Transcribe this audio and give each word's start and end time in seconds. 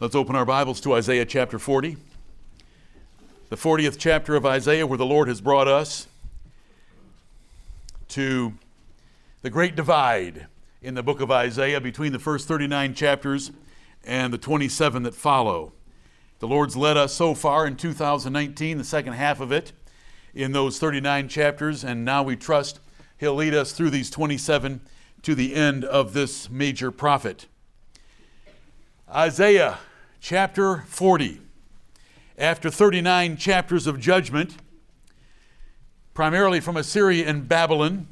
Let's 0.00 0.16
open 0.16 0.34
our 0.34 0.44
Bibles 0.44 0.80
to 0.80 0.94
Isaiah 0.94 1.24
chapter 1.24 1.56
40. 1.56 1.96
The 3.48 3.56
40th 3.56 3.96
chapter 3.96 4.34
of 4.34 4.44
Isaiah, 4.44 4.88
where 4.88 4.98
the 4.98 5.06
Lord 5.06 5.28
has 5.28 5.40
brought 5.40 5.68
us 5.68 6.08
to 8.08 8.54
the 9.42 9.50
great 9.50 9.76
divide 9.76 10.48
in 10.82 10.94
the 10.94 11.04
book 11.04 11.20
of 11.20 11.30
Isaiah 11.30 11.80
between 11.80 12.10
the 12.10 12.18
first 12.18 12.48
39 12.48 12.94
chapters 12.94 13.52
and 14.02 14.32
the 14.32 14.38
27 14.38 15.04
that 15.04 15.14
follow. 15.14 15.72
The 16.40 16.48
Lord's 16.48 16.76
led 16.76 16.96
us 16.96 17.14
so 17.14 17.32
far 17.32 17.64
in 17.64 17.76
2019, 17.76 18.78
the 18.78 18.82
second 18.82 19.12
half 19.12 19.38
of 19.38 19.52
it, 19.52 19.70
in 20.34 20.50
those 20.50 20.80
39 20.80 21.28
chapters, 21.28 21.84
and 21.84 22.04
now 22.04 22.24
we 22.24 22.34
trust 22.34 22.80
He'll 23.16 23.36
lead 23.36 23.54
us 23.54 23.70
through 23.70 23.90
these 23.90 24.10
27 24.10 24.80
to 25.22 25.36
the 25.36 25.54
end 25.54 25.84
of 25.84 26.14
this 26.14 26.50
major 26.50 26.90
prophet. 26.90 27.46
Isaiah 29.14 29.78
chapter 30.20 30.78
40. 30.88 31.40
After 32.36 32.68
39 32.68 33.36
chapters 33.36 33.86
of 33.86 34.00
judgment, 34.00 34.56
primarily 36.14 36.58
from 36.58 36.76
Assyria 36.76 37.28
and 37.28 37.48
Babylon, 37.48 38.08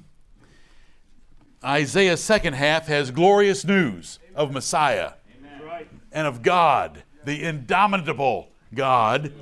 Isaiah's 1.65 2.23
second 2.23 2.53
half 2.53 2.87
has 2.87 3.11
glorious 3.11 3.65
news 3.65 4.21
of 4.37 4.53
Messiah 4.53 5.15
Amen. 5.41 5.89
and 6.13 6.29
of 6.29 6.41
God, 6.41 7.03
the 7.25 7.43
indomitable 7.43 8.51
God, 8.73 9.33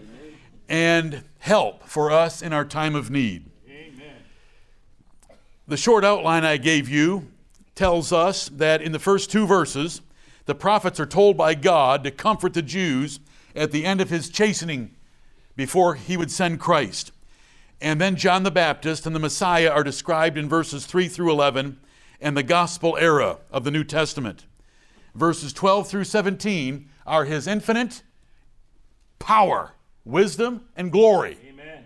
and 0.67 1.25
help 1.41 1.87
for 1.87 2.11
us 2.11 2.41
in 2.41 2.55
our 2.55 2.65
time 2.65 2.95
of 2.95 3.11
need. 3.11 3.51
Amen. 3.69 4.17
The 5.69 5.77
short 5.77 6.07
outline 6.07 6.47
I 6.47 6.57
gave 6.57 6.89
you 6.89 7.29
tells 7.75 8.15
us 8.15 8.49
that 8.49 8.81
in 8.81 8.93
the 8.93 8.99
first 8.99 9.31
two 9.31 9.47
verses, 9.47 10.01
the 10.51 10.55
prophets 10.57 10.99
are 10.99 11.07
told 11.07 11.37
by 11.37 11.55
God 11.55 12.03
to 12.03 12.11
comfort 12.11 12.55
the 12.55 12.61
Jews 12.61 13.21
at 13.55 13.71
the 13.71 13.87
end 13.87 14.01
of 14.01 14.11
his 14.11 14.29
chastening 14.29 14.97
before 15.55 15.95
he 15.95 16.17
would 16.17 16.33
send 16.33 16.59
Christ. 16.59 17.13
And 17.81 18.01
then 18.01 18.17
John 18.17 18.43
the 18.43 18.51
Baptist 18.51 19.07
and 19.07 19.15
the 19.15 19.21
Messiah 19.21 19.71
are 19.71 19.85
described 19.85 20.37
in 20.37 20.49
verses 20.49 20.87
3 20.87 21.07
through 21.07 21.31
11 21.31 21.79
and 22.21 22.37
the 22.37 22.43
gospel 22.43 22.97
era 22.99 23.39
of 23.53 23.63
the 23.63 23.71
New 23.71 23.85
Testament. 23.85 24.47
Verses 25.15 25.53
12 25.53 25.87
through 25.87 26.03
17 26.03 26.91
are 27.07 27.27
his 27.27 27.47
infinite 27.47 28.03
power, 29.21 29.75
wisdom, 30.05 30.65
and 30.75 30.91
glory. 30.91 31.39
Amen. 31.49 31.85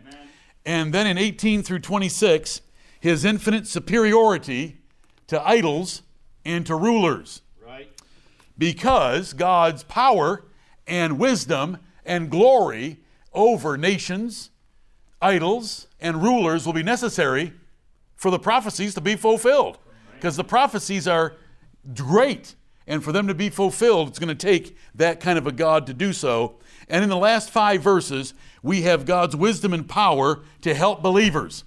And 0.64 0.94
then 0.94 1.06
in 1.06 1.19
18 1.19 1.62
through 1.62 1.81
26, 1.81 2.62
his 2.98 3.27
infinite 3.27 3.66
superiority 3.66 4.78
to 5.27 5.47
idols 5.47 6.00
and 6.47 6.64
to 6.64 6.75
rulers 6.75 7.42
because 8.56 9.33
God's 9.33 9.83
power 9.84 10.44
and 10.86 11.19
wisdom 11.19 11.78
and 12.05 12.30
glory 12.30 13.00
over 13.33 13.77
nations, 13.77 14.50
idols, 15.20 15.88
and 16.00 16.22
rulers 16.22 16.66
will 16.66 16.72
be 16.72 16.82
necessary 16.82 17.52
for 18.16 18.30
the 18.30 18.38
prophecies 18.38 18.94
to 18.94 19.00
be 19.00 19.16
fulfilled. 19.16 19.78
Because 20.14 20.36
the 20.36 20.44
prophecies 20.44 21.08
are 21.08 21.34
great, 21.94 22.55
and 22.86 23.02
for 23.02 23.12
them 23.12 23.27
to 23.27 23.34
be 23.34 23.50
fulfilled, 23.50 24.08
it's 24.08 24.19
going 24.19 24.28
to 24.28 24.34
take 24.34 24.77
that 24.94 25.20
kind 25.20 25.38
of 25.38 25.47
a 25.47 25.52
God 25.52 25.86
to 25.86 25.94
do 25.94 26.12
so. 26.12 26.56
And 26.88 27.02
in 27.02 27.08
the 27.08 27.16
last 27.16 27.50
five 27.50 27.82
verses, 27.82 28.34
we 28.62 28.82
have 28.82 29.06
God's 29.06 29.34
wisdom 29.34 29.72
and 29.72 29.88
power 29.88 30.41
to 30.62 30.75
help 30.75 31.02
believers. 31.02 31.64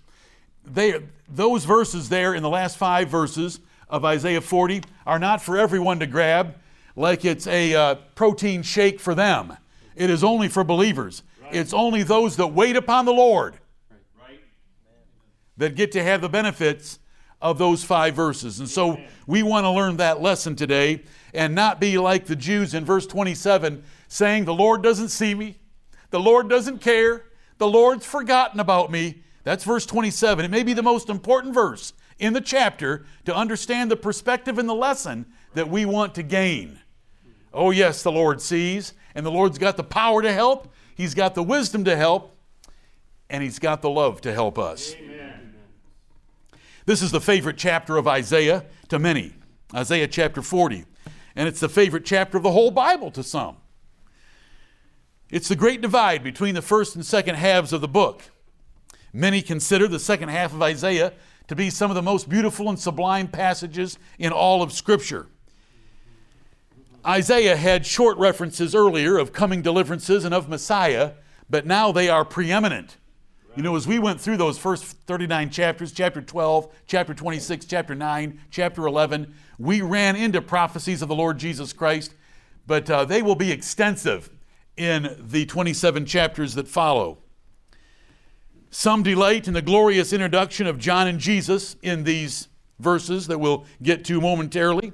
They, 0.63 1.01
those 1.27 1.65
verses 1.65 2.09
there 2.09 2.33
in 2.33 2.43
the 2.43 2.49
last 2.49 2.77
five 2.77 3.09
verses 3.09 3.59
of 3.89 4.05
Isaiah 4.05 4.41
40 4.41 4.83
are 5.05 5.19
not 5.19 5.41
for 5.41 5.57
everyone 5.57 5.99
to 5.99 6.07
grab 6.07 6.55
like 6.97 7.23
it's 7.23 7.47
a 7.47 7.73
uh, 7.75 7.95
protein 8.15 8.63
shake 8.63 8.99
for 8.99 9.15
them. 9.15 9.55
It 9.95 10.09
is 10.09 10.23
only 10.23 10.49
for 10.49 10.63
believers. 10.63 11.23
Right. 11.41 11.55
It's 11.55 11.73
only 11.73 12.03
those 12.03 12.35
that 12.37 12.47
wait 12.47 12.75
upon 12.75 13.05
the 13.05 13.13
Lord 13.13 13.53
right. 14.19 14.41
that 15.57 15.75
get 15.75 15.91
to 15.93 16.03
have 16.03 16.21
the 16.21 16.27
benefits 16.27 16.99
of 17.39 17.59
those 17.59 17.83
five 17.83 18.15
verses. 18.15 18.59
And 18.59 18.67
so 18.67 18.99
we 19.27 19.43
want 19.43 19.65
to 19.65 19.69
learn 19.69 19.97
that 19.97 20.21
lesson 20.21 20.55
today 20.55 21.03
and 21.33 21.53
not 21.53 21.79
be 21.79 21.99
like 21.99 22.25
the 22.25 22.35
Jews 22.35 22.73
in 22.73 22.83
verse 22.83 23.05
27 23.05 23.83
saying, 24.07 24.45
The 24.45 24.53
Lord 24.53 24.81
doesn't 24.81 25.09
see 25.09 25.35
me, 25.35 25.59
the 26.09 26.19
Lord 26.19 26.49
doesn't 26.49 26.79
care, 26.79 27.25
the 27.59 27.67
Lord's 27.67 28.05
forgotten 28.05 28.59
about 28.59 28.91
me. 28.91 29.21
That's 29.43 29.63
verse 29.63 29.85
27. 29.85 30.43
It 30.43 30.51
may 30.51 30.63
be 30.63 30.73
the 30.73 30.83
most 30.83 31.09
important 31.09 31.53
verse 31.53 31.93
in 32.17 32.33
the 32.33 32.41
chapter 32.41 33.05
to 33.25 33.35
understand 33.35 33.91
the 33.91 33.95
perspective 33.95 34.57
and 34.57 34.67
the 34.67 34.75
lesson 34.75 35.27
that 35.53 35.69
we 35.69 35.85
want 35.85 36.15
to 36.15 36.23
gain. 36.23 36.79
Oh, 37.53 37.71
yes, 37.71 38.03
the 38.03 38.11
Lord 38.11 38.41
sees, 38.41 38.93
and 39.15 39.25
the 39.25 39.31
Lord's 39.31 39.57
got 39.57 39.77
the 39.77 39.83
power 39.83 40.21
to 40.21 40.31
help, 40.31 40.73
He's 40.95 41.13
got 41.13 41.35
the 41.35 41.43
wisdom 41.43 41.83
to 41.85 41.95
help, 41.95 42.35
and 43.29 43.43
He's 43.43 43.59
got 43.59 43.81
the 43.81 43.89
love 43.89 44.21
to 44.21 44.33
help 44.33 44.57
us. 44.57 44.95
Amen. 44.95 45.55
This 46.87 47.01
is 47.01 47.11
the 47.11 47.21
favorite 47.21 47.57
chapter 47.57 47.97
of 47.97 48.07
Isaiah 48.07 48.65
to 48.87 48.97
many, 48.97 49.33
Isaiah 49.75 50.07
chapter 50.07 50.41
40. 50.41 50.85
And 51.35 51.47
it's 51.47 51.59
the 51.59 51.69
favorite 51.69 52.05
chapter 52.05 52.37
of 52.37 52.43
the 52.43 52.51
whole 52.51 52.71
Bible 52.71 53.11
to 53.11 53.23
some. 53.23 53.57
It's 55.29 55.49
the 55.49 55.55
great 55.55 55.81
divide 55.81 56.23
between 56.23 56.55
the 56.55 56.61
first 56.61 56.95
and 56.95 57.05
second 57.05 57.35
halves 57.35 57.73
of 57.73 57.81
the 57.81 57.87
book. 57.87 58.23
Many 59.11 59.41
consider 59.41 59.87
the 59.87 59.99
second 59.99 60.29
half 60.29 60.53
of 60.53 60.61
Isaiah 60.61 61.13
to 61.47 61.55
be 61.55 61.69
some 61.69 61.91
of 61.91 61.95
the 61.95 62.01
most 62.01 62.29
beautiful 62.29 62.69
and 62.69 62.79
sublime 62.79 63.27
passages 63.27 63.99
in 64.17 64.31
all 64.31 64.61
of 64.61 64.71
Scripture. 64.71 65.27
Isaiah 67.07 67.55
had 67.55 67.85
short 67.85 68.17
references 68.17 68.75
earlier 68.75 69.17
of 69.17 69.31
coming 69.31 69.61
deliverances 69.61 70.25
and 70.25 70.33
of 70.33 70.49
Messiah, 70.49 71.13
but 71.49 71.65
now 71.65 71.93
they 71.93 72.09
are 72.09 72.25
preeminent. 72.25 72.97
You 73.55 73.63
know, 73.63 73.77
as 73.77 73.87
we 73.87 73.97
went 73.97 74.19
through 74.19 74.35
those 74.35 74.57
first 74.57 74.83
39 74.83 75.49
chapters, 75.49 75.93
chapter 75.93 76.21
12, 76.21 76.67
chapter 76.85 77.13
26, 77.13 77.65
chapter 77.65 77.95
9, 77.95 78.41
chapter 78.51 78.85
11, 78.85 79.33
we 79.57 79.81
ran 79.81 80.17
into 80.17 80.41
prophecies 80.41 81.01
of 81.01 81.07
the 81.07 81.15
Lord 81.15 81.37
Jesus 81.37 81.71
Christ, 81.71 82.13
but 82.67 82.89
uh, 82.89 83.05
they 83.05 83.21
will 83.21 83.35
be 83.35 83.53
extensive 83.53 84.29
in 84.75 85.15
the 85.17 85.45
27 85.45 86.05
chapters 86.05 86.55
that 86.55 86.67
follow. 86.67 87.19
Some 88.69 89.01
delight 89.01 89.47
in 89.47 89.53
the 89.53 89.61
glorious 89.61 90.11
introduction 90.11 90.67
of 90.67 90.77
John 90.77 91.07
and 91.07 91.19
Jesus 91.19 91.77
in 91.81 92.03
these 92.03 92.49
verses 92.79 93.27
that 93.27 93.39
we'll 93.39 93.65
get 93.81 94.03
to 94.05 94.19
momentarily 94.19 94.91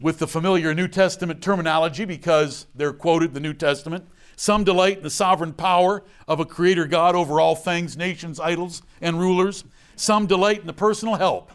with 0.00 0.18
the 0.18 0.26
familiar 0.26 0.74
New 0.74 0.88
Testament 0.88 1.42
terminology 1.42 2.04
because 2.04 2.66
they're 2.74 2.92
quoted 2.92 3.30
in 3.30 3.34
the 3.34 3.40
New 3.40 3.54
Testament. 3.54 4.08
Some 4.36 4.62
delight 4.62 4.98
in 4.98 5.02
the 5.02 5.10
sovereign 5.10 5.52
power 5.52 6.04
of 6.28 6.38
a 6.38 6.44
creator 6.44 6.86
God 6.86 7.16
over 7.16 7.40
all 7.40 7.56
things, 7.56 7.96
nations, 7.96 8.38
idols, 8.38 8.82
and 9.00 9.18
rulers. 9.18 9.64
Some 9.96 10.26
delight 10.26 10.60
in 10.60 10.66
the 10.68 10.72
personal 10.72 11.16
help 11.16 11.50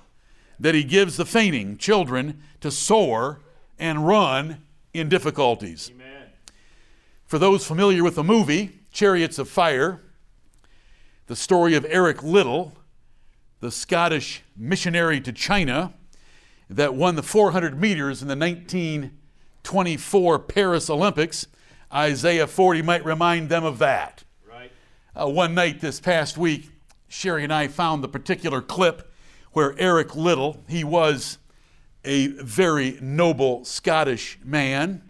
that 0.60 0.76
he 0.76 0.84
gives 0.84 1.16
the 1.16 1.26
fainting 1.26 1.78
children 1.78 2.42
to 2.60 2.70
soar 2.70 3.40
and 3.80 4.06
run 4.06 4.64
in 4.94 5.10
difficulties. 5.10 5.90
Amen. 5.94 6.28
For 7.26 7.40
those 7.40 7.66
familiar 7.66 8.04
with 8.04 8.16
the 8.16 8.24
movie, 8.24 8.80
Chariots 8.92 9.40
of 9.40 9.50
Fire, 9.50 10.02
the 11.28 11.36
story 11.36 11.74
of 11.76 11.86
Eric 11.90 12.22
Liddell, 12.22 12.74
the 13.62 13.72
Scottish 13.72 14.44
missionary 14.58 15.22
to 15.22 15.32
China 15.32 15.94
that 16.76 16.96
won 16.96 17.16
the 17.16 17.24
400 17.24 17.80
meters 17.80 18.22
in 18.22 18.28
the 18.28 18.36
1924 18.36 20.40
Paris 20.40 20.90
Olympics. 20.90 21.48
Isaiah 21.94 22.48
40 22.48 22.82
might 22.82 23.06
remind 23.06 23.50
them 23.50 23.64
of 23.64 23.78
that. 23.80 24.24
Right. 24.50 24.72
Uh, 25.16 25.30
one 25.30 25.54
night 25.54 25.82
this 25.82 26.00
past 26.00 26.38
week, 26.38 26.70
Sherry 27.08 27.44
and 27.44 27.54
I 27.54 27.68
found 27.68 28.04
the 28.04 28.08
particular 28.08 28.62
clip 28.62 29.14
where 29.52 29.76
Eric 29.78 30.16
Liddell, 30.16 30.64
he 30.68 30.84
was 30.84 31.38
a 32.04 32.28
very 32.28 32.98
noble 33.00 33.64
Scottish 33.66 34.40
man, 34.44 35.04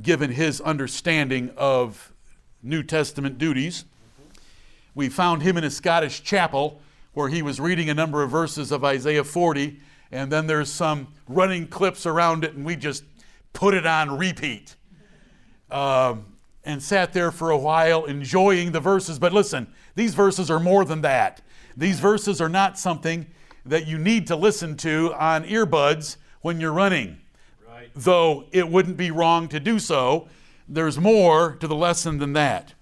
given 0.00 0.30
his 0.30 0.60
understanding 0.62 1.50
of 1.56 2.12
New 2.62 2.82
Testament 2.82 3.36
duties. 3.36 3.84
We 4.94 5.10
found 5.10 5.42
him 5.42 5.58
in 5.58 5.64
a 5.64 5.70
Scottish 5.70 6.22
chapel 6.22 6.80
where 7.12 7.28
he 7.28 7.42
was 7.42 7.60
reading 7.60 7.90
a 7.90 7.94
number 7.94 8.22
of 8.22 8.30
verses 8.30 8.72
of 8.72 8.84
Isaiah 8.84 9.22
40 9.22 9.78
and 10.14 10.30
then 10.30 10.46
there's 10.46 10.72
some 10.72 11.08
running 11.28 11.66
clips 11.66 12.06
around 12.06 12.44
it, 12.44 12.54
and 12.54 12.64
we 12.64 12.76
just 12.76 13.02
put 13.52 13.74
it 13.74 13.84
on 13.84 14.16
repeat. 14.16 14.76
Um, 15.70 16.26
and 16.64 16.80
sat 16.82 17.12
there 17.12 17.30
for 17.32 17.50
a 17.50 17.58
while 17.58 18.04
enjoying 18.04 18.72
the 18.72 18.80
verses. 18.80 19.18
But 19.18 19.32
listen, 19.34 19.66
these 19.96 20.14
verses 20.14 20.50
are 20.50 20.60
more 20.60 20.84
than 20.84 21.02
that. 21.02 21.42
These 21.76 21.98
verses 21.98 22.40
are 22.40 22.48
not 22.48 22.78
something 22.78 23.26
that 23.66 23.86
you 23.86 23.98
need 23.98 24.28
to 24.28 24.36
listen 24.36 24.76
to 24.78 25.12
on 25.18 25.44
earbuds 25.44 26.16
when 26.40 26.60
you're 26.60 26.72
running. 26.72 27.18
Right. 27.68 27.90
Though 27.94 28.44
it 28.52 28.68
wouldn't 28.68 28.96
be 28.96 29.10
wrong 29.10 29.48
to 29.48 29.58
do 29.58 29.78
so, 29.78 30.28
there's 30.68 30.96
more 30.96 31.56
to 31.56 31.66
the 31.66 31.74
lesson 31.74 32.18
than 32.18 32.34
that. 32.34 32.72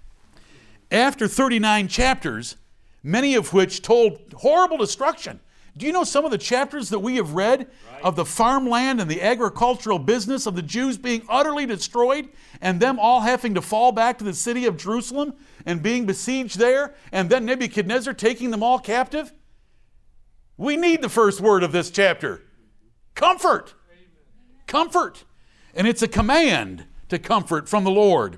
After 0.91 1.27
39 1.27 1.87
chapters, 1.87 2.57
many 3.01 3.33
of 3.33 3.53
which 3.53 3.81
told 3.81 4.33
horrible 4.37 4.77
destruction 4.77 5.39
Do 5.75 5.87
you 5.87 5.91
know 5.91 6.03
some 6.03 6.23
of 6.23 6.31
the 6.31 6.37
chapters 6.37 6.89
that 6.89 6.99
we 6.99 7.15
have 7.15 7.33
read 7.33 7.67
right. 7.91 8.03
of 8.03 8.15
the 8.15 8.25
farmland 8.25 9.01
and 9.01 9.09
the 9.09 9.23
agricultural 9.23 9.97
business 9.97 10.45
of 10.45 10.55
the 10.55 10.61
Jews 10.61 10.99
being 10.99 11.25
utterly 11.27 11.65
destroyed 11.65 12.29
and 12.61 12.79
them 12.79 12.99
all 12.99 13.21
having 13.21 13.55
to 13.55 13.61
fall 13.61 13.91
back 13.91 14.19
to 14.19 14.23
the 14.23 14.35
city 14.35 14.65
of 14.65 14.77
Jerusalem 14.77 15.33
and 15.65 15.81
being 15.81 16.05
besieged 16.05 16.59
there 16.59 16.93
and 17.11 17.29
then 17.29 17.45
Nebuchadnezzar 17.45 18.13
taking 18.13 18.51
them 18.51 18.61
all 18.61 18.77
captive? 18.77 19.33
We 20.57 20.77
need 20.77 21.01
the 21.01 21.09
first 21.09 21.41
word 21.41 21.63
of 21.63 21.71
this 21.71 21.89
chapter 21.89 22.43
comfort. 23.15 23.73
Comfort. 24.67 25.23
And 25.73 25.87
it's 25.87 26.03
a 26.03 26.07
command 26.07 26.85
to 27.09 27.17
comfort 27.17 27.67
from 27.67 27.83
the 27.83 27.91
Lord. 27.91 28.37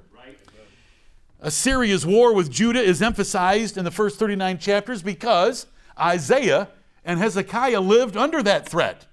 Assyria's 1.42 2.06
war 2.06 2.34
with 2.34 2.50
Judah 2.50 2.82
is 2.82 3.02
emphasized 3.02 3.78
in 3.78 3.86
the 3.86 3.92
first 3.92 4.18
39 4.18 4.58
chapters 4.58 5.04
because 5.04 5.68
Isaiah 6.00 6.70
and 7.06 7.20
Hezekiah 7.20 7.80
lived 7.80 8.18
under 8.18 8.42
that 8.44 8.68
threat. 8.68 9.06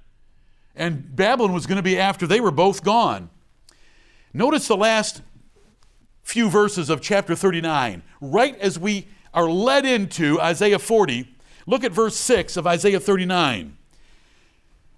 And 0.75 1.15
Babylon 1.15 1.53
was 1.53 1.67
going 1.67 1.77
to 1.77 1.83
be 1.83 1.99
after 1.99 2.27
they 2.27 2.41
were 2.41 2.51
both 2.51 2.83
gone. 2.83 3.29
Notice 4.33 4.67
the 4.67 4.77
last 4.77 5.21
few 6.23 6.49
verses 6.49 6.89
of 6.89 7.03
chapter 7.03 7.35
39. 7.35 8.03
Right 8.23 8.59
as 8.59 8.79
we 8.79 9.07
are 9.35 9.49
led 9.49 9.85
into 9.85 10.41
Isaiah 10.41 10.79
40, 10.79 11.29
look 11.67 11.85
at 11.85 11.93
verse 11.93 12.17
6 12.17 12.57
of 12.57 12.67
Isaiah 12.67 12.99
39. 12.99 13.77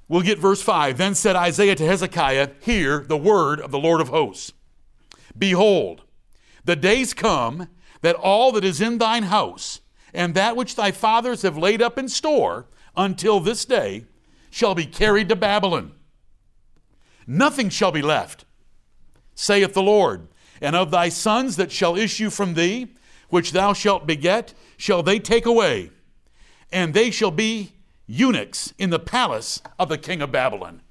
We'll 0.06 0.23
get 0.23 0.38
verse 0.38 0.62
5. 0.62 0.96
Then 0.96 1.17
said 1.17 1.35
Isaiah 1.35 1.75
to 1.75 1.87
Hezekiah, 1.87 2.50
Hear 2.61 3.00
the 3.00 3.17
word 3.17 3.61
of 3.61 3.73
the 3.73 3.79
Lord 3.79 4.00
of 4.00 4.08
hosts. 4.08 4.52
Behold, 5.37 6.02
the 6.64 6.76
days 6.76 7.12
come 7.14 7.69
that 8.02 8.14
all 8.14 8.52
that 8.52 8.64
is 8.64 8.81
in 8.81 8.99
thine 8.99 9.25
house, 9.25 9.81
and 10.12 10.35
that 10.35 10.56
which 10.56 10.76
thy 10.76 10.93
fathers 10.93 11.43
have 11.43 11.58
laid 11.58 11.82
up 11.82 11.99
in 11.99 12.08
store 12.08 12.67
until 12.96 13.41
this 13.41 13.64
day, 13.64 14.05
shall 14.50 14.75
be 14.75 14.87
carried 14.87 15.29
to 15.29 15.37
Babylon. 15.37 15.93
Nothing 17.26 17.69
shall 17.69 17.91
be 17.91 18.02
left, 18.02 18.44
saith 19.35 19.75
the 19.75 19.82
Lord. 19.82 20.29
And 20.61 20.76
of 20.76 20.91
thy 20.91 21.08
sons 21.08 21.56
that 21.56 21.73
shall 21.73 21.96
issue 21.96 22.31
from 22.31 22.55
thee, 22.55 22.94
which 23.29 23.52
thou 23.52 23.73
shalt 23.73 24.06
beget, 24.06 24.55
shall 24.76 25.02
they 25.02 25.19
take 25.19 25.46
away, 25.46 25.91
and 26.73 26.94
they 26.94 27.11
shall 27.11 27.32
be 27.32 27.73
eunuchs 28.06 28.73
in 28.79 28.91
the 28.91 28.99
palace 28.99 29.61
of 29.79 29.88
the 29.88 29.99
king 29.99 30.23
of 30.23 30.31
Babylon. 30.31 30.82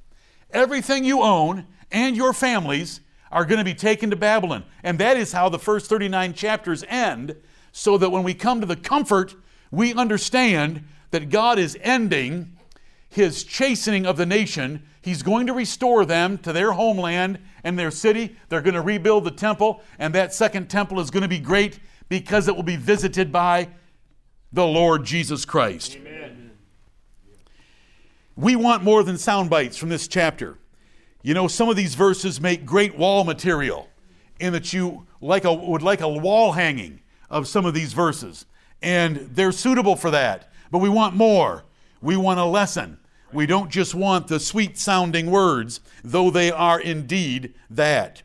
Everything 0.52 1.06
you 1.06 1.22
own 1.22 1.66
and 1.92 2.18
your 2.18 2.34
families 2.34 3.00
are 3.32 3.46
going 3.46 3.60
to 3.60 3.64
be 3.64 3.74
taken 3.74 4.10
to 4.10 4.16
Babylon. 4.16 4.64
And 4.84 5.00
that 5.00 5.18
is 5.18 5.32
how 5.32 5.50
the 5.50 5.60
first 5.60 5.88
39 5.88 6.34
chapters 6.34 6.84
end, 6.88 7.36
so 7.72 7.98
that 7.98 8.12
when 8.12 8.24
we 8.24 8.34
come 8.34 8.60
to 8.60 8.68
the 8.68 8.76
comfort, 8.76 9.36
we 9.72 9.94
understand 9.94 10.84
that 11.13 11.30
God 11.30 11.60
is 11.60 11.77
ending 11.80 12.57
his 13.07 13.44
chastening 13.44 14.07
of 14.07 14.18
the 14.18 14.25
nation. 14.25 14.81
He's 15.00 15.21
going 15.21 15.45
to 15.45 15.54
restore 15.54 16.06
them 16.06 16.39
to 16.39 16.51
their 16.51 16.71
homeland 16.71 17.38
and 17.63 17.77
their 17.77 17.92
city. 17.92 18.36
They're 18.50 18.63
going 18.63 18.74
to 18.74 18.81
rebuild 18.81 19.24
the 19.24 19.30
temple, 19.30 19.83
and 20.00 20.15
that 20.15 20.33
second 20.33 20.71
temple 20.71 21.00
is 21.00 21.12
going 21.12 21.21
to 21.21 21.30
be 21.30 21.38
great 21.38 21.80
because 22.10 22.48
it 22.48 22.56
will 22.56 22.63
be 22.63 22.77
visited 22.77 23.31
by 23.31 23.69
the 24.51 24.65
Lord 24.65 25.06
Jesus 25.06 25.45
Christ. 25.45 25.98
Amen. 25.98 26.50
We 28.36 28.56
want 28.56 28.83
more 28.83 29.04
than 29.04 29.19
sound 29.19 29.51
bites 29.51 29.77
from 29.77 29.89
this 29.89 30.07
chapter. 30.07 30.57
You 31.21 31.36
know, 31.36 31.48
some 31.48 31.69
of 31.69 31.75
these 31.75 31.94
verses 31.94 32.42
make 32.42 32.66
great 32.66 32.98
wall 32.98 33.24
material 33.24 33.88
in 34.39 34.51
that 34.54 34.74
you 34.74 35.06
like 35.21 35.45
a, 35.45 35.54
would 35.54 35.83
like 35.83 36.01
a 36.01 36.09
wall 36.09 36.54
hanging 36.54 37.01
of 37.30 37.48
some 37.48 37.68
of 37.68 37.75
these 37.75 37.94
verses. 37.94 38.48
And 38.81 39.30
they're 39.36 39.51
suitable 39.51 39.95
for 39.95 40.09
that. 40.09 40.50
But 40.74 40.80
we 40.80 40.90
want 40.90 41.16
more. 41.16 41.66
We 42.02 42.18
want 42.18 42.40
a 42.40 42.46
lesson. 42.46 42.98
We 43.31 43.46
don't 43.46 43.70
just 43.70 43.94
want 43.94 44.28
the 44.28 44.40
sweet 44.40 44.75
sounding 44.75 45.30
words, 45.30 45.81
though 46.04 46.31
they 46.31 46.50
are 46.50 46.81
indeed 46.81 47.54
that. 47.70 48.24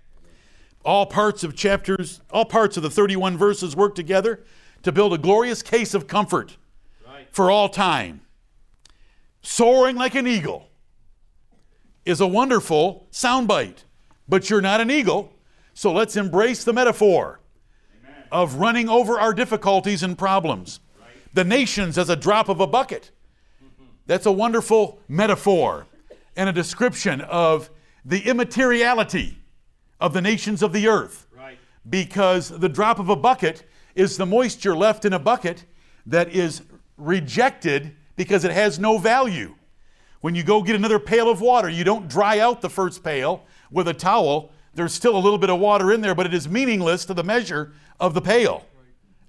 All 0.83 1.05
parts 1.05 1.45
of 1.45 1.55
chapters, 1.55 2.23
all 2.31 2.47
parts 2.47 2.79
of 2.79 2.83
the 2.83 2.89
31 2.89 3.37
verses 3.37 3.77
work 3.77 3.95
together 3.95 4.45
to 4.83 4.91
build 4.91 5.13
a 5.13 5.19
glorious 5.19 5.61
case 5.61 5.93
of 5.93 6.07
comfort 6.07 6.57
right. 7.07 7.29
for 7.31 7.51
all 7.51 7.69
time. 7.69 8.23
Soaring 9.43 9.97
like 9.97 10.15
an 10.15 10.27
eagle 10.27 10.71
is 12.07 12.19
a 12.19 12.27
wonderful 12.27 13.09
soundbite, 13.13 13.85
but 14.27 14.49
you're 14.49 14.63
not 14.63 14.81
an 14.81 14.91
eagle, 14.91 15.35
so 15.75 15.93
let's 15.93 16.17
embrace 16.17 16.65
the 16.65 16.73
metaphor 16.73 17.41
Amen. 18.03 18.25
of 18.33 18.55
running 18.55 18.89
over 18.89 19.21
our 19.21 19.35
difficulties 19.35 20.03
and 20.03 20.17
problems. 20.17 20.81
The 21.35 21.45
nations 21.45 21.99
as 21.99 22.09
a 22.09 22.17
drop 22.17 22.49
of 22.49 22.61
a 22.61 22.67
bucket. 22.67 23.11
That's 24.07 24.27
a 24.27 24.33
wonderful 24.33 25.01
metaphor 25.09 25.87
and 26.37 26.49
a 26.49 26.53
description 26.53 27.21
of 27.21 27.69
the 28.05 28.21
immateriality 28.21 29.39
of 30.01 30.15
the 30.15 30.23
nations 30.23 30.63
of 30.63 30.73
the 30.73 30.89
earth. 30.89 31.27
Right. 31.37 31.59
Because 31.89 32.49
the 32.49 32.69
drop 32.69 32.99
of 32.99 33.11
a 33.11 33.17
bucket 33.17 33.65
is 33.95 34.17
the 34.17 34.25
moisture 34.25 34.75
left 34.75 35.05
in 35.05 35.13
a 35.13 35.19
bucket 35.19 35.65
that 36.07 36.31
is 36.31 36.63
rejected 36.97 37.95
because 38.17 38.45
it 38.45 38.51
has 38.51 38.79
no 38.79 38.97
value. 38.99 39.55
When 40.21 40.35
you 40.35 40.43
go 40.43 40.63
get 40.63 40.75
another 40.75 40.99
pail 40.99 41.29
of 41.29 41.41
water, 41.41 41.69
you 41.69 41.85
don't 41.85 42.09
dry 42.09 42.39
out 42.39 42.61
the 42.61 42.71
first 42.71 43.05
pail 43.05 43.45
with 43.71 43.89
a 43.89 43.95
towel. 43.95 44.53
There's 44.75 44.93
still 44.93 45.17
a 45.17 45.21
little 45.21 45.39
bit 45.39 45.51
of 45.51 45.61
water 45.61 45.93
in 45.93 46.01
there, 46.01 46.15
but 46.15 46.27
it 46.27 46.35
is 46.35 46.49
meaningless 46.49 47.05
to 47.07 47.15
the 47.15 47.23
measure 47.25 47.73
of 48.01 48.15
the 48.15 48.23
pail. 48.23 48.65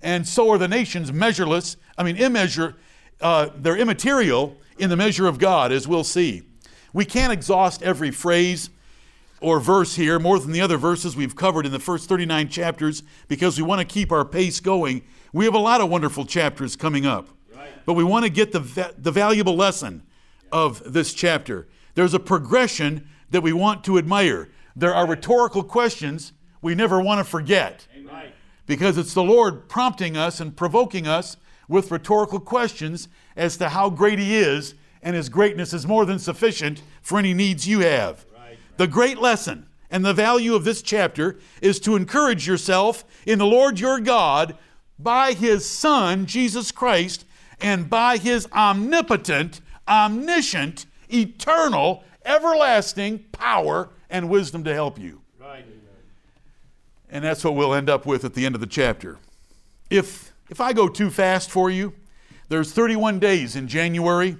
And 0.02 0.28
so 0.28 0.50
are 0.52 0.58
the 0.58 0.68
nations 0.68 1.12
measureless, 1.12 1.78
I 1.98 2.04
mean, 2.04 2.16
immeasure, 2.16 2.76
uh, 3.22 3.50
they're 3.56 3.78
immaterial 3.78 4.56
in 4.78 4.90
the 4.90 4.96
measure 4.96 5.28
of 5.28 5.40
God, 5.40 5.72
as 5.72 5.88
we'll 5.88 6.04
see. 6.04 6.44
We 6.94 7.06
can't 7.06 7.34
exhaust 7.34 7.84
every 7.84 8.12
phrase 8.12 8.70
or 9.42 9.60
verse 9.60 9.96
here 9.96 10.20
more 10.20 10.40
than 10.40 10.52
the 10.52 10.62
other 10.62 10.78
verses 10.78 11.16
we've 11.16 11.36
covered 11.36 11.66
in 11.66 11.72
the 11.72 11.80
first 11.80 12.10
39 12.10 12.50
chapters 12.50 13.04
because 13.28 13.58
we 13.58 13.64
want 13.64 13.80
to 13.80 13.86
keep 13.86 14.12
our 14.12 14.26
pace 14.26 14.60
going. 14.60 15.04
We 15.34 15.46
have 15.46 15.54
a 15.54 15.60
lot 15.60 15.82
of 15.82 15.90
wonderful 15.90 16.26
chapters 16.26 16.76
coming 16.76 17.06
up, 17.06 17.30
right. 17.56 17.70
but 17.86 17.94
we 17.94 18.04
want 18.04 18.26
to 18.26 18.32
get 18.32 18.52
the, 18.52 18.94
the 18.98 19.12
valuable 19.12 19.56
lesson 19.56 20.04
of 20.52 20.82
this 20.92 21.14
chapter. 21.14 21.68
There's 21.96 22.14
a 22.14 22.20
progression 22.20 23.08
that 23.30 23.42
we 23.42 23.54
want 23.54 23.84
to 23.86 23.98
admire. 23.98 24.50
There 24.76 24.94
are 24.94 25.06
rhetorical 25.08 25.64
questions 25.64 26.34
we 26.62 26.76
never 26.76 27.02
want 27.02 27.20
to 27.20 27.30
forget 27.30 27.88
because 28.70 29.00
it's 29.00 29.16
the 29.16 29.24
Lord 29.24 29.68
prompting 29.68 30.16
us 30.16 30.40
and 30.40 30.56
provoking 30.56 31.08
us 31.08 31.38
with 31.68 31.90
rhetorical 31.90 32.40
questions 32.40 33.08
as 33.36 33.58
to 33.58 33.70
how 33.70 33.90
great 33.90 34.20
He 34.20 34.38
is, 34.38 34.76
and 35.02 35.16
His 35.16 35.28
greatness 35.28 35.74
is 35.74 35.88
more 35.88 36.06
than 36.06 36.20
sufficient 36.20 36.84
for 37.02 37.18
any 37.18 37.34
needs 37.34 37.68
you 37.68 37.80
have. 37.80 38.28
The 38.78 38.86
great 38.86 39.18
lesson 39.18 39.66
and 39.90 40.06
the 40.06 40.14
value 40.14 40.54
of 40.54 40.66
this 40.66 40.84
chapter 40.84 41.40
is 41.64 41.80
to 41.80 41.96
encourage 41.96 42.48
yourself 42.48 43.04
in 43.26 43.40
the 43.40 43.46
Lord 43.48 43.80
your 43.80 44.00
God 44.00 44.56
by 45.00 45.34
His 45.34 45.68
Son, 45.68 46.28
Jesus 46.28 46.72
Christ, 46.72 47.26
and 47.60 47.90
by 47.90 48.18
His 48.18 48.48
omnipotent 48.54 49.62
omniscient, 49.88 50.86
eternal, 51.12 52.04
everlasting 52.24 53.26
power 53.32 53.90
and 54.12 54.30
wisdom 54.30 54.64
to 54.66 54.76
help 54.76 55.00
you. 55.00 55.22
And 57.10 57.24
that's 57.24 57.44
what 57.44 57.56
we'll 57.56 57.74
end 57.74 57.90
up 57.90 58.06
with 58.06 58.24
at 58.24 58.34
the 58.34 58.46
end 58.46 58.56
of 58.56 58.62
the 58.62 58.68
chapter. 58.68 59.18
If, 59.90 60.32
if 60.50 60.62
I 60.62 60.74
go 60.74 60.88
too 60.88 61.10
fast 61.10 61.50
for 61.50 61.70
you, 61.70 61.94
there's 62.50 62.72
31 62.72 63.20
days 63.20 63.56
in 63.56 63.68
January. 63.68 64.38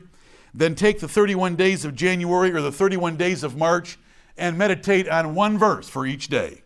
Then 0.54 0.76
take 0.76 1.00
the 1.00 1.08
31 1.08 1.56
days 1.56 1.86
of 1.86 1.96
January 1.96 2.52
or 2.52 2.62
the 2.62 2.72
31 2.72 3.18
days 3.18 3.44
of 3.44 3.56
March 3.56 3.98
and 4.38 4.58
meditate 4.58 5.08
on 5.08 5.36
one 5.36 5.58
verse 5.58 5.88
for 5.88 6.06
each 6.06 6.28
day 6.28 6.64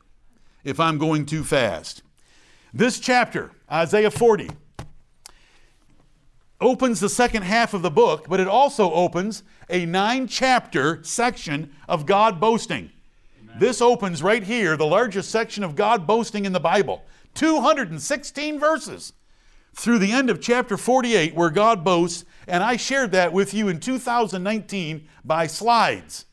if 0.63 0.79
I'm 0.79 0.97
going 0.97 1.25
too 1.25 1.43
fast. 1.43 2.01
This 2.73 2.99
chapter, 2.99 3.51
Isaiah 3.71 4.11
40, 4.11 4.49
opens 6.61 6.99
the 6.99 7.09
second 7.09 7.43
half 7.43 7.73
of 7.73 7.81
the 7.81 7.91
book, 7.91 8.27
but 8.29 8.39
it 8.39 8.47
also 8.47 8.91
opens 8.93 9.43
a 9.69 9.85
nine 9.85 10.27
chapter 10.27 11.03
section 11.03 11.73
of 11.87 12.05
God 12.05 12.39
boasting. 12.39 12.91
This 13.59 13.81
opens 13.81 14.23
right 14.23 14.43
here, 14.43 14.75
the 14.75 14.85
largest 14.85 15.29
section 15.29 15.63
of 15.63 15.75
God 15.75 16.07
boasting 16.07 16.45
in 16.45 16.53
the 16.53 16.59
Bible 16.59 17.03
216 17.35 18.59
verses 18.59 19.13
through 19.75 19.99
the 19.99 20.11
end 20.11 20.29
of 20.29 20.41
chapter 20.41 20.77
48, 20.77 21.35
where 21.35 21.49
God 21.49 21.83
boasts. 21.83 22.25
And 22.47 22.63
I 22.63 22.77
shared 22.77 23.11
that 23.11 23.33
with 23.33 23.53
you 23.53 23.69
in 23.69 23.79
2019 23.79 25.07
by 25.23 25.47
slides. 25.47 26.25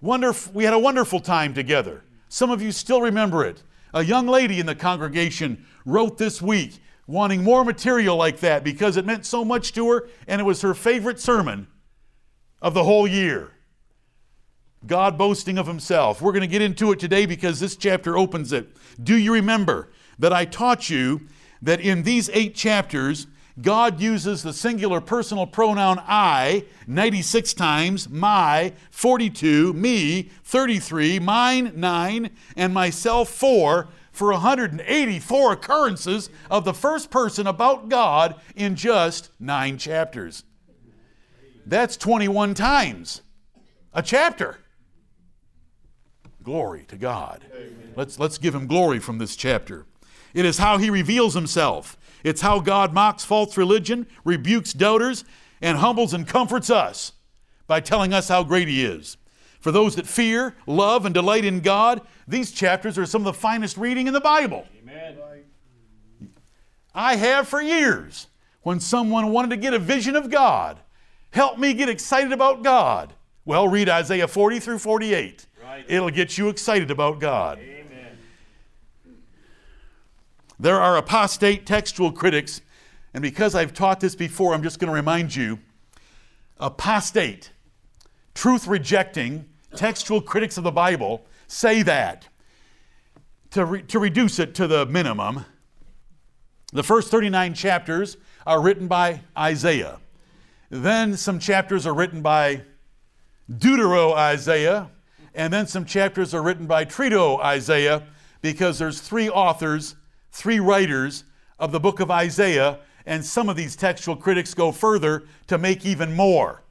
Wonderful, 0.00 0.52
we 0.52 0.64
had 0.64 0.74
a 0.74 0.78
wonderful 0.78 1.20
time 1.20 1.54
together. 1.54 2.04
Some 2.28 2.50
of 2.50 2.62
you 2.62 2.72
still 2.72 3.00
remember 3.00 3.44
it. 3.44 3.62
A 3.94 4.02
young 4.02 4.26
lady 4.26 4.58
in 4.58 4.66
the 4.66 4.74
congregation 4.74 5.66
wrote 5.84 6.18
this 6.18 6.40
week 6.40 6.78
wanting 7.06 7.44
more 7.44 7.64
material 7.64 8.16
like 8.16 8.40
that 8.40 8.64
because 8.64 8.96
it 8.96 9.04
meant 9.04 9.26
so 9.26 9.44
much 9.44 9.72
to 9.74 9.90
her 9.90 10.08
and 10.26 10.40
it 10.40 10.44
was 10.44 10.62
her 10.62 10.74
favorite 10.74 11.20
sermon 11.20 11.66
of 12.60 12.74
the 12.74 12.84
whole 12.84 13.06
year. 13.06 13.52
God 14.86 15.16
boasting 15.16 15.58
of 15.58 15.66
himself. 15.66 16.20
We're 16.20 16.32
going 16.32 16.42
to 16.42 16.46
get 16.46 16.62
into 16.62 16.92
it 16.92 16.98
today 16.98 17.26
because 17.26 17.60
this 17.60 17.76
chapter 17.76 18.16
opens 18.16 18.52
it. 18.52 18.70
Do 19.02 19.16
you 19.16 19.32
remember 19.32 19.90
that 20.18 20.32
I 20.32 20.44
taught 20.44 20.90
you 20.90 21.28
that 21.60 21.80
in 21.80 22.02
these 22.02 22.28
eight 22.30 22.54
chapters 22.54 23.26
God 23.60 24.00
uses 24.00 24.42
the 24.42 24.52
singular 24.52 25.00
personal 25.00 25.46
pronoun 25.46 26.00
I 26.06 26.64
96 26.86 27.52
times, 27.52 28.08
my 28.08 28.72
42, 28.90 29.74
me 29.74 30.30
33, 30.44 31.18
mine 31.18 31.72
9, 31.76 32.30
and 32.56 32.72
myself 32.72 33.28
4 33.28 33.88
for 34.10 34.32
184 34.32 35.52
occurrences 35.52 36.30
of 36.50 36.64
the 36.64 36.74
first 36.74 37.10
person 37.10 37.46
about 37.46 37.88
God 37.88 38.40
in 38.56 38.74
just 38.74 39.30
nine 39.38 39.76
chapters. 39.76 40.44
That's 41.66 41.96
21 41.96 42.54
times 42.54 43.22
a 43.92 44.02
chapter. 44.02 44.58
Glory 46.42 46.84
to 46.88 46.96
God. 46.96 47.44
Let's, 47.96 48.18
let's 48.18 48.38
give 48.38 48.54
him 48.54 48.66
glory 48.66 48.98
from 48.98 49.18
this 49.18 49.36
chapter. 49.36 49.86
It 50.34 50.44
is 50.44 50.58
how 50.58 50.78
he 50.78 50.90
reveals 50.90 51.34
himself. 51.34 51.96
It's 52.24 52.40
how 52.40 52.60
God 52.60 52.92
mocks 52.92 53.24
false 53.24 53.56
religion, 53.56 54.06
rebukes 54.24 54.72
doubters, 54.72 55.24
and 55.60 55.78
humbles 55.78 56.14
and 56.14 56.26
comforts 56.26 56.70
us 56.70 57.12
by 57.66 57.80
telling 57.80 58.12
us 58.12 58.28
how 58.28 58.42
great 58.42 58.68
he 58.68 58.84
is. 58.84 59.16
For 59.60 59.70
those 59.70 59.94
that 59.94 60.06
fear, 60.06 60.56
love, 60.66 61.04
and 61.04 61.14
delight 61.14 61.44
in 61.44 61.60
God, 61.60 62.00
these 62.26 62.50
chapters 62.50 62.98
are 62.98 63.06
some 63.06 63.22
of 63.22 63.26
the 63.26 63.38
finest 63.38 63.76
reading 63.76 64.08
in 64.08 64.12
the 64.12 64.20
Bible. 64.20 64.66
Amen. 64.82 65.16
I 66.94 67.16
have 67.16 67.48
for 67.48 67.62
years, 67.62 68.26
when 68.62 68.80
someone 68.80 69.30
wanted 69.30 69.50
to 69.50 69.56
get 69.56 69.74
a 69.74 69.78
vision 69.78 70.16
of 70.16 70.30
God, 70.30 70.80
help 71.30 71.58
me 71.58 71.74
get 71.74 71.88
excited 71.88 72.32
about 72.32 72.62
God. 72.62 73.14
Well, 73.44 73.68
read 73.68 73.88
Isaiah 73.88 74.28
40 74.28 74.60
through 74.60 74.78
48. 74.78 75.46
It'll 75.88 76.10
get 76.10 76.38
you 76.38 76.48
excited 76.48 76.90
about 76.90 77.20
God. 77.20 77.58
Amen. 77.58 78.18
There 80.58 80.80
are 80.80 80.96
apostate 80.96 81.66
textual 81.66 82.12
critics, 82.12 82.60
and 83.14 83.22
because 83.22 83.54
I've 83.54 83.72
taught 83.72 84.00
this 84.00 84.14
before, 84.14 84.54
I'm 84.54 84.62
just 84.62 84.78
going 84.78 84.88
to 84.88 84.94
remind 84.94 85.34
you 85.34 85.58
apostate, 86.60 87.50
truth 88.34 88.66
rejecting, 88.66 89.48
textual 89.74 90.20
critics 90.20 90.56
of 90.56 90.64
the 90.64 90.70
Bible 90.70 91.26
say 91.48 91.82
that. 91.82 92.28
To, 93.50 93.64
re- 93.66 93.82
to 93.82 93.98
reduce 93.98 94.38
it 94.38 94.54
to 94.54 94.66
the 94.66 94.86
minimum, 94.86 95.44
the 96.72 96.82
first 96.82 97.10
39 97.10 97.52
chapters 97.52 98.16
are 98.46 98.62
written 98.62 98.88
by 98.88 99.20
Isaiah. 99.36 99.98
Then 100.70 101.18
some 101.18 101.38
chapters 101.38 101.86
are 101.86 101.92
written 101.92 102.22
by 102.22 102.62
Deutero 103.50 104.14
Isaiah, 104.14 104.88
and 105.34 105.52
then 105.52 105.66
some 105.66 105.84
chapters 105.84 106.34
are 106.34 106.42
written 106.42 106.66
by 106.66 106.84
Trito 106.84 107.40
Isaiah, 107.40 108.04
because 108.40 108.78
there's 108.78 109.00
three 109.00 109.28
authors, 109.28 109.94
three 110.30 110.60
writers 110.60 111.24
of 111.58 111.72
the 111.72 111.80
book 111.80 112.00
of 112.00 112.10
Isaiah, 112.10 112.80
and 113.06 113.24
some 113.24 113.48
of 113.48 113.56
these 113.56 113.76
textual 113.76 114.16
critics 114.16 114.54
go 114.54 114.72
further 114.72 115.24
to 115.46 115.58
make 115.58 115.86
even 115.86 116.14
more. 116.14 116.62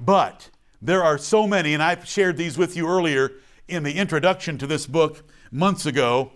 But 0.00 0.50
there 0.82 1.02
are 1.02 1.18
so 1.18 1.46
many, 1.46 1.74
and 1.74 1.82
I 1.82 2.02
shared 2.04 2.36
these 2.36 2.56
with 2.56 2.76
you 2.76 2.88
earlier 2.88 3.32
in 3.68 3.82
the 3.82 3.94
introduction 3.94 4.58
to 4.58 4.66
this 4.66 4.86
book 4.86 5.22
months 5.50 5.86
ago. 5.86 6.32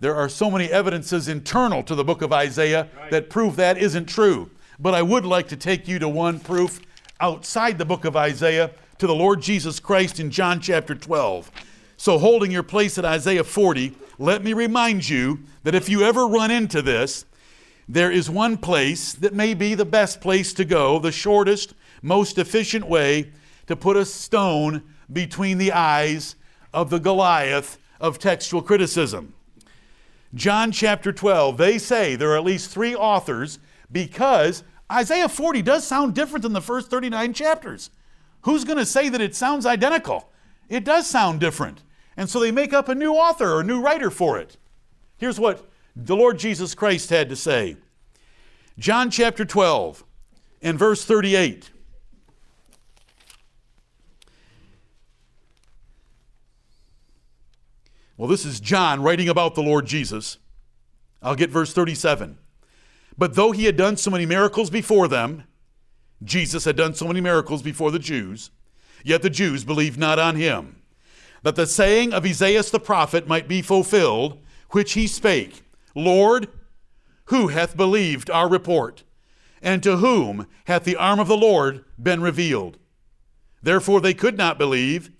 There 0.00 0.14
are 0.14 0.28
so 0.28 0.50
many 0.50 0.70
evidences 0.70 1.26
internal 1.26 1.82
to 1.82 1.94
the 1.94 2.04
book 2.04 2.22
of 2.22 2.32
Isaiah 2.32 2.88
right. 2.96 3.10
that 3.10 3.30
prove 3.30 3.56
that 3.56 3.76
isn't 3.78 4.06
true. 4.06 4.50
But 4.78 4.94
I 4.94 5.02
would 5.02 5.24
like 5.24 5.48
to 5.48 5.56
take 5.56 5.88
you 5.88 5.98
to 5.98 6.08
one 6.08 6.38
proof 6.38 6.80
outside 7.20 7.78
the 7.78 7.84
book 7.84 8.04
of 8.04 8.16
Isaiah 8.16 8.70
to 8.98 9.06
the 9.06 9.14
Lord 9.14 9.40
Jesus 9.40 9.78
Christ 9.78 10.18
in 10.18 10.30
John 10.30 10.60
chapter 10.60 10.94
12. 10.94 11.52
So, 11.96 12.18
holding 12.18 12.50
your 12.50 12.64
place 12.64 12.98
at 12.98 13.04
Isaiah 13.04 13.44
40, 13.44 13.94
let 14.18 14.42
me 14.42 14.52
remind 14.52 15.08
you 15.08 15.40
that 15.62 15.74
if 15.74 15.88
you 15.88 16.02
ever 16.02 16.26
run 16.26 16.50
into 16.50 16.82
this, 16.82 17.24
there 17.88 18.10
is 18.10 18.28
one 18.28 18.56
place 18.56 19.12
that 19.14 19.34
may 19.34 19.54
be 19.54 19.74
the 19.74 19.84
best 19.84 20.20
place 20.20 20.52
to 20.54 20.64
go, 20.64 20.98
the 20.98 21.12
shortest, 21.12 21.74
most 22.02 22.38
efficient 22.38 22.88
way 22.88 23.30
to 23.68 23.76
put 23.76 23.96
a 23.96 24.04
stone 24.04 24.82
between 25.12 25.58
the 25.58 25.72
eyes 25.72 26.34
of 26.74 26.90
the 26.90 26.98
Goliath 26.98 27.78
of 28.00 28.18
textual 28.18 28.62
criticism. 28.62 29.32
John 30.34 30.72
chapter 30.72 31.12
12, 31.12 31.56
they 31.56 31.78
say 31.78 32.16
there 32.16 32.32
are 32.32 32.36
at 32.36 32.44
least 32.44 32.70
three 32.70 32.94
authors 32.94 33.58
because 33.90 34.64
Isaiah 34.90 35.28
40 35.28 35.62
does 35.62 35.86
sound 35.86 36.14
different 36.14 36.42
than 36.42 36.52
the 36.52 36.60
first 36.60 36.90
39 36.90 37.32
chapters. 37.32 37.90
Who's 38.48 38.64
going 38.64 38.78
to 38.78 38.86
say 38.86 39.10
that 39.10 39.20
it 39.20 39.36
sounds 39.36 39.66
identical? 39.66 40.30
It 40.70 40.82
does 40.82 41.06
sound 41.06 41.38
different. 41.38 41.82
And 42.16 42.30
so 42.30 42.40
they 42.40 42.50
make 42.50 42.72
up 42.72 42.88
a 42.88 42.94
new 42.94 43.12
author 43.12 43.52
or 43.52 43.62
new 43.62 43.78
writer 43.78 44.10
for 44.10 44.38
it. 44.38 44.56
Here's 45.18 45.38
what 45.38 45.68
the 45.94 46.16
Lord 46.16 46.38
Jesus 46.38 46.74
Christ 46.74 47.10
had 47.10 47.28
to 47.28 47.36
say 47.36 47.76
John 48.78 49.10
chapter 49.10 49.44
12 49.44 50.02
and 50.62 50.78
verse 50.78 51.04
38. 51.04 51.72
Well, 58.16 58.28
this 58.28 58.46
is 58.46 58.60
John 58.60 59.02
writing 59.02 59.28
about 59.28 59.56
the 59.56 59.62
Lord 59.62 59.84
Jesus. 59.84 60.38
I'll 61.20 61.34
get 61.34 61.50
verse 61.50 61.74
37. 61.74 62.38
But 63.18 63.34
though 63.34 63.52
he 63.52 63.66
had 63.66 63.76
done 63.76 63.98
so 63.98 64.10
many 64.10 64.24
miracles 64.24 64.70
before 64.70 65.06
them, 65.06 65.44
Jesus 66.22 66.64
had 66.64 66.76
done 66.76 66.94
so 66.94 67.06
many 67.06 67.20
miracles 67.20 67.62
before 67.62 67.90
the 67.90 67.98
Jews, 67.98 68.50
yet 69.04 69.22
the 69.22 69.30
Jews 69.30 69.64
believed 69.64 69.98
not 69.98 70.18
on 70.18 70.36
him, 70.36 70.82
that 71.42 71.56
the 71.56 71.66
saying 71.66 72.12
of 72.12 72.24
Isaiah 72.24 72.62
the 72.62 72.80
prophet 72.80 73.28
might 73.28 73.48
be 73.48 73.62
fulfilled, 73.62 74.38
which 74.70 74.92
he 74.92 75.06
spake 75.06 75.62
Lord, 75.94 76.48
who 77.26 77.48
hath 77.48 77.76
believed 77.76 78.30
our 78.30 78.48
report? 78.48 79.04
And 79.60 79.82
to 79.82 79.96
whom 79.96 80.46
hath 80.66 80.84
the 80.84 80.96
arm 80.96 81.18
of 81.18 81.28
the 81.28 81.36
Lord 81.36 81.84
been 82.00 82.22
revealed? 82.22 82.78
Therefore 83.62 84.00
they 84.00 84.14
could 84.14 84.36
not 84.36 84.58
believe, 84.58 85.10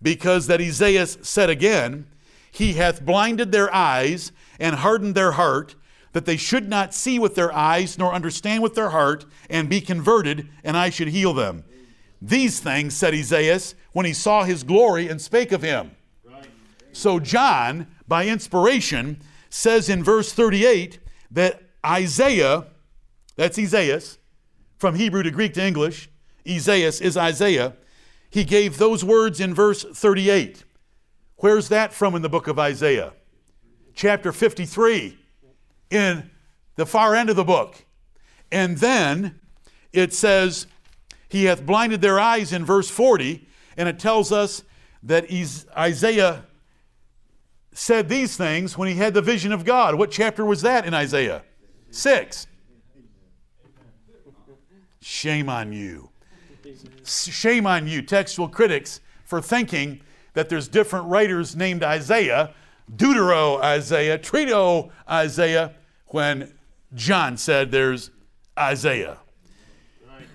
because 0.00 0.46
that 0.46 0.60
Isaiah 0.60 1.06
said 1.06 1.50
again, 1.50 2.06
he 2.50 2.74
hath 2.74 3.04
blinded 3.04 3.52
their 3.52 3.74
eyes 3.74 4.32
and 4.58 4.76
hardened 4.76 5.14
their 5.14 5.32
heart, 5.32 5.74
that 6.12 6.26
they 6.26 6.36
should 6.36 6.68
not 6.68 6.94
see 6.94 7.18
with 7.18 7.34
their 7.34 7.54
eyes, 7.54 7.98
nor 7.98 8.12
understand 8.12 8.62
with 8.62 8.74
their 8.74 8.90
heart, 8.90 9.24
and 9.48 9.68
be 9.68 9.80
converted, 9.80 10.48
and 10.64 10.76
I 10.76 10.90
should 10.90 11.08
heal 11.08 11.32
them. 11.32 11.64
These 12.20 12.60
things 12.60 12.96
said 12.96 13.14
Isaiah 13.14 13.60
when 13.92 14.06
he 14.06 14.12
saw 14.12 14.44
his 14.44 14.62
glory 14.62 15.08
and 15.08 15.20
spake 15.20 15.52
of 15.52 15.62
him. 15.62 15.92
So, 16.92 17.20
John, 17.20 17.86
by 18.08 18.26
inspiration, 18.26 19.20
says 19.50 19.88
in 19.88 20.02
verse 20.02 20.32
38 20.32 20.98
that 21.30 21.62
Isaiah, 21.84 22.66
that's 23.36 23.58
Isaiah, 23.58 24.00
from 24.78 24.94
Hebrew 24.94 25.22
to 25.22 25.30
Greek 25.30 25.54
to 25.54 25.64
English, 25.64 26.08
Isaiah 26.48 26.88
is 26.88 27.16
Isaiah, 27.16 27.76
he 28.30 28.44
gave 28.44 28.78
those 28.78 29.04
words 29.04 29.40
in 29.40 29.54
verse 29.54 29.84
38. 29.84 30.64
Where's 31.36 31.68
that 31.68 31.92
from 31.92 32.14
in 32.14 32.22
the 32.22 32.28
book 32.28 32.48
of 32.48 32.58
Isaiah? 32.58 33.12
Chapter 33.94 34.32
53, 34.32 35.17
in 35.90 36.30
the 36.76 36.86
far 36.86 37.14
end 37.14 37.30
of 37.30 37.36
the 37.36 37.44
book. 37.44 37.84
And 38.50 38.78
then 38.78 39.40
it 39.92 40.12
says, 40.14 40.66
He 41.28 41.44
hath 41.44 41.64
blinded 41.64 42.00
their 42.00 42.18
eyes 42.18 42.52
in 42.52 42.64
verse 42.64 42.88
40, 42.88 43.46
and 43.76 43.88
it 43.88 43.98
tells 43.98 44.32
us 44.32 44.62
that 45.02 45.26
Isaiah 45.76 46.44
said 47.72 48.08
these 48.08 48.36
things 48.36 48.76
when 48.76 48.88
he 48.88 48.94
had 48.94 49.14
the 49.14 49.22
vision 49.22 49.52
of 49.52 49.64
God. 49.64 49.94
What 49.94 50.10
chapter 50.10 50.44
was 50.44 50.62
that 50.62 50.84
in 50.84 50.94
Isaiah? 50.94 51.44
Six. 51.90 52.46
Shame 55.00 55.48
on 55.48 55.72
you. 55.72 56.10
Shame 57.04 57.66
on 57.66 57.86
you, 57.86 58.02
textual 58.02 58.48
critics, 58.48 59.00
for 59.24 59.40
thinking 59.40 60.00
that 60.34 60.48
there's 60.48 60.68
different 60.68 61.06
writers 61.06 61.56
named 61.56 61.82
Isaiah, 61.82 62.54
Deutero 62.94 63.60
Isaiah, 63.62 64.18
Trito 64.18 64.90
Isaiah, 65.08 65.74
when 66.08 66.52
John 66.94 67.36
said 67.36 67.70
there's 67.70 68.10
Isaiah, 68.58 69.18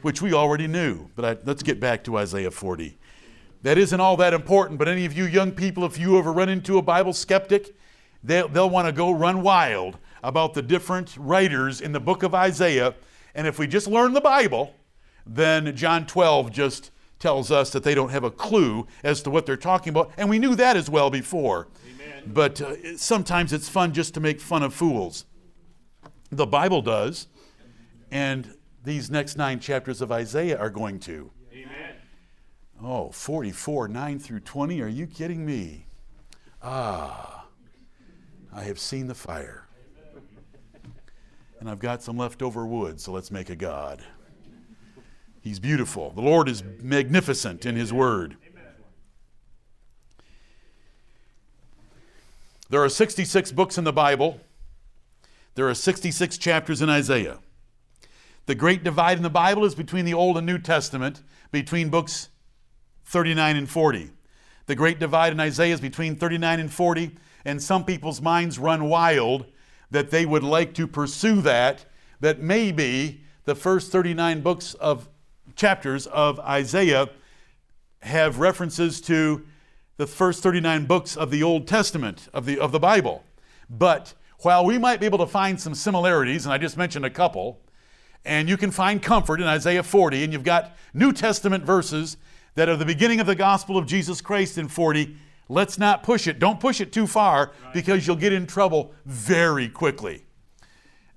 which 0.02 0.22
we 0.22 0.34
already 0.34 0.68
knew. 0.68 1.10
But 1.16 1.26
I, 1.26 1.38
let's 1.46 1.64
get 1.64 1.80
back 1.80 2.04
to 2.06 2.18
Isaiah 2.18 2.52
40. 2.52 2.98
That 3.64 3.78
isn't 3.78 4.00
all 4.00 4.18
that 4.18 4.34
important, 4.34 4.78
but 4.78 4.88
any 4.88 5.06
of 5.06 5.14
you 5.14 5.26
young 5.26 5.52
people, 5.52 5.86
if 5.86 5.98
you 5.98 6.18
ever 6.18 6.34
run 6.34 6.50
into 6.50 6.78
a 6.78 6.82
Bible 6.82 7.14
skeptic, 7.14 7.76
they'll, 8.24 8.48
they'll 8.50 8.70
want 8.70 8.88
to 8.88 8.92
go 8.92 9.12
run 9.12 9.42
wild 9.42 9.98
about 10.22 10.54
the 10.54 10.62
different 10.62 11.16
writers 11.18 11.82
in 11.82 11.92
the 11.92 12.00
book 12.00 12.24
of 12.24 12.36
Isaiah. 12.36 12.94
And 13.36 13.48
if 13.48 13.60
we 13.60 13.68
just 13.68 13.88
learn 13.88 14.14
the 14.14 14.22
Bible, 14.22 14.76
then 15.26 15.76
John 15.76 16.06
12 16.06 16.52
just 16.52 16.92
tells 17.20 17.52
us 17.52 17.70
that 17.72 17.84
they 17.84 17.96
don't 17.96 18.10
have 18.10 18.26
a 18.26 18.32
clue 18.32 18.86
as 19.02 19.22
to 19.22 19.30
what 19.30 19.46
they're 19.46 19.56
talking 19.56 19.92
about. 19.92 20.12
And 20.18 20.30
we 20.30 20.40
knew 20.40 20.56
that 20.56 20.76
as 20.76 20.90
well 20.90 21.10
before. 21.10 21.70
Amen. 21.90 22.24
But 22.28 22.60
uh, 22.60 22.98
sometimes 22.98 23.54
it's 23.54 23.70
fun 23.70 23.94
just 23.94 24.14
to 24.16 24.20
make 24.20 24.42
fun 24.42 24.62
of 24.62 24.74
fools. 24.74 25.26
The 26.36 26.46
Bible 26.46 26.82
does. 26.82 27.28
And 28.12 28.56
these 28.84 29.10
next 29.10 29.38
nine 29.38 29.60
chapters 29.60 30.02
of 30.02 30.12
Isaiah 30.12 30.58
are 30.58 30.70
going 30.70 31.00
to. 31.02 31.32
Amen. 31.54 31.96
Oh, 32.84 33.12
44, 33.12 33.88
9 33.88 34.20
through 34.20 34.42
20. 34.42 34.82
Are 34.82 34.88
you 34.88 35.08
kidding 35.08 35.46
me? 35.46 35.88
Ah, 36.62 37.46
I 38.54 38.64
have 38.64 38.80
seen 38.80 39.08
the 39.08 39.16
fire. 39.16 39.68
And 41.60 41.70
I've 41.70 41.80
got 41.80 42.04
some 42.04 42.18
leftover 42.18 42.66
wood, 42.66 43.00
so 43.00 43.12
let's 43.12 43.32
make 43.32 43.50
a 43.50 43.56
God. 43.56 44.04
He's 45.42 45.60
beautiful. 45.60 46.12
The 46.12 46.22
Lord 46.22 46.48
is 46.50 46.64
magnificent 46.82 47.66
in 47.66 47.76
His 47.76 47.92
Word. 47.92 48.38
There 52.70 52.84
are 52.84 52.90
66 52.90 53.52
books 53.52 53.78
in 53.78 53.84
the 53.84 53.94
Bible. 53.94 54.40
There 55.56 55.70
are 55.70 55.76
66 55.76 56.38
chapters 56.38 56.82
in 56.82 56.90
Isaiah. 56.90 57.40
The 58.46 58.56
great 58.56 58.84
divide 58.84 59.18
in 59.18 59.24
the 59.24 59.30
Bible 59.30 59.64
is 59.66 59.76
between 59.76 60.06
the 60.06 60.14
Old 60.14 60.38
and 60.38 60.46
New 60.46 60.58
Testament, 60.58 61.22
between 61.52 61.90
books 61.90 62.30
39 63.06 63.56
and 63.56 63.70
40. 63.70 64.12
The 64.66 64.76
great 64.76 65.00
divide 65.00 65.32
in 65.32 65.40
Isaiah 65.40 65.74
is 65.74 65.82
between 65.82 66.16
39 66.16 66.60
and 66.60 66.72
40, 66.72 67.16
and 67.46 67.62
some 67.62 67.86
people's 67.86 68.22
minds 68.22 68.58
run 68.58 68.90
wild 68.90 69.46
that 69.92 70.10
they 70.10 70.26
would 70.26 70.44
like 70.44 70.74
to 70.74 70.88
pursue 70.88 71.42
that, 71.42 71.86
that 72.20 72.40
maybe 72.40 73.22
the 73.46 73.56
first 73.56 73.92
39 73.92 74.42
books 74.42 74.74
of 74.76 75.08
chapters 75.56 76.08
of 76.08 76.40
Isaiah 76.40 77.10
have 78.02 78.40
references 78.40 79.00
to 79.02 79.46
the 79.98 80.08
first 80.08 80.42
39 80.42 80.86
books 80.86 81.16
of 81.16 81.30
the 81.30 81.44
Old 81.44 81.68
Testament 81.68 82.28
of 82.34 82.46
the, 82.46 82.60
of 82.60 82.72
the 82.72 82.80
Bible. 82.80 83.24
But 83.70 84.14
while 84.44 84.66
we 84.66 84.78
might 84.78 85.00
be 85.00 85.06
able 85.06 85.20
to 85.20 85.28
find 85.28 85.60
some 85.60 85.74
similarities, 85.74 86.46
and 86.46 86.54
I 86.54 86.58
just 86.58 86.78
mentioned 86.78 87.06
a 87.06 87.10
couple, 87.10 87.62
and 88.26 88.48
you 88.48 88.58
can 88.58 88.72
find 88.72 89.02
comfort 89.02 89.42
in 89.42 89.48
Isaiah 89.48 89.84
40, 89.84 90.24
and 90.24 90.34
you've 90.34 90.44
got 90.44 90.76
New 90.94 91.12
Testament 91.12 91.64
verses 91.64 92.18
that 92.56 92.70
are 92.70 92.78
the 92.78 92.86
beginning 92.86 93.20
of 93.20 93.28
the 93.28 93.36
gospel 93.36 93.78
of 93.78 93.86
Jesus 93.86 94.22
Christ 94.22 94.58
in 94.58 94.68
40. 94.68 95.16
Let's 95.50 95.78
not 95.78 96.04
push 96.04 96.28
it. 96.28 96.40
Don't 96.40 96.60
push 96.60 96.82
it 96.82 96.92
too 96.92 97.08
far 97.08 97.52
because 97.74 98.06
you'll 98.06 98.16
get 98.16 98.34
in 98.34 98.48
trouble 98.48 98.94
very 99.06 99.68
quickly. 99.68 100.24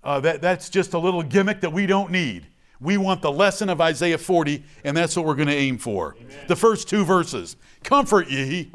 Uh, 0.02 0.20
that, 0.20 0.40
that's 0.40 0.70
just 0.70 0.94
a 0.94 0.98
little 0.98 1.22
gimmick 1.22 1.60
that 1.60 1.72
we 1.72 1.86
don't 1.86 2.10
need. 2.10 2.46
We 2.80 2.96
want 2.96 3.22
the 3.22 3.32
lesson 3.32 3.68
of 3.68 3.80
Isaiah 3.80 4.18
40, 4.18 4.62
and 4.84 4.96
that's 4.96 5.16
what 5.16 5.24
we're 5.24 5.34
going 5.34 5.48
to 5.48 5.54
aim 5.54 5.78
for. 5.78 6.16
Amen. 6.20 6.36
The 6.46 6.56
first 6.56 6.88
two 6.88 7.04
verses 7.04 7.56
Comfort 7.82 8.28
ye, 8.28 8.70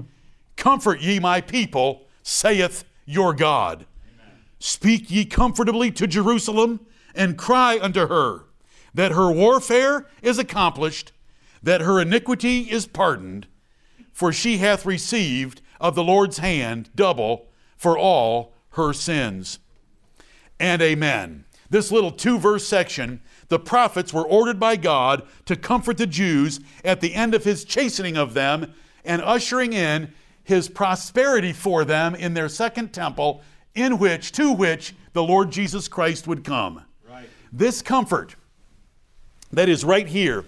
comfort 0.56 1.02
ye, 1.02 1.20
my 1.20 1.42
people, 1.42 2.04
saith 2.24 2.84
your 3.06 3.34
God. 3.34 3.86
Speak 4.64 5.10
ye 5.10 5.26
comfortably 5.26 5.90
to 5.90 6.06
Jerusalem, 6.06 6.82
and 7.16 7.36
cry 7.36 7.80
unto 7.82 8.08
her 8.08 8.46
that 8.94 9.12
her 9.12 9.32
warfare 9.32 10.08
is 10.22 10.38
accomplished, 10.38 11.12
that 11.64 11.82
her 11.82 12.00
iniquity 12.00 12.72
is 12.72 12.86
pardoned, 12.86 13.48
for 14.14 14.32
she 14.32 14.60
hath 14.60 14.86
received 14.86 15.62
of 15.80 15.96
the 15.96 16.04
Lord's 16.04 16.38
hand 16.38 16.92
double 16.96 17.48
for 17.76 17.98
all 17.98 18.54
her 18.74 18.94
sins. 18.94 19.58
And 20.60 20.80
amen. 20.80 21.46
This 21.72 21.92
little 21.92 22.12
two 22.12 22.38
verse 22.38 22.68
section 22.68 23.22
the 23.48 23.58
prophets 23.58 24.14
were 24.14 24.28
ordered 24.28 24.60
by 24.60 24.76
God 24.76 25.24
to 25.46 25.56
comfort 25.56 25.98
the 25.98 26.06
Jews 26.06 26.60
at 26.86 27.02
the 27.02 27.16
end 27.16 27.34
of 27.34 27.46
his 27.46 27.66
chastening 27.66 28.16
of 28.16 28.36
them 28.36 28.74
and 29.04 29.24
ushering 29.24 29.74
in 29.74 30.14
his 30.44 30.70
prosperity 30.70 31.52
for 31.52 31.84
them 31.84 32.14
in 32.14 32.34
their 32.36 32.50
second 32.50 32.94
temple, 32.94 33.42
in 33.76 33.98
which, 33.98 34.32
to 34.34 34.52
which 34.52 34.94
the 35.14 35.24
Lord 35.24 35.52
Jesus 35.52 35.88
Christ 35.88 36.28
would 36.28 36.44
come. 36.44 36.84
Right. 37.10 37.30
This 37.52 37.82
comfort 37.82 38.36
that 39.52 39.70
is 39.70 39.84
right 39.84 40.08
here, 40.08 40.46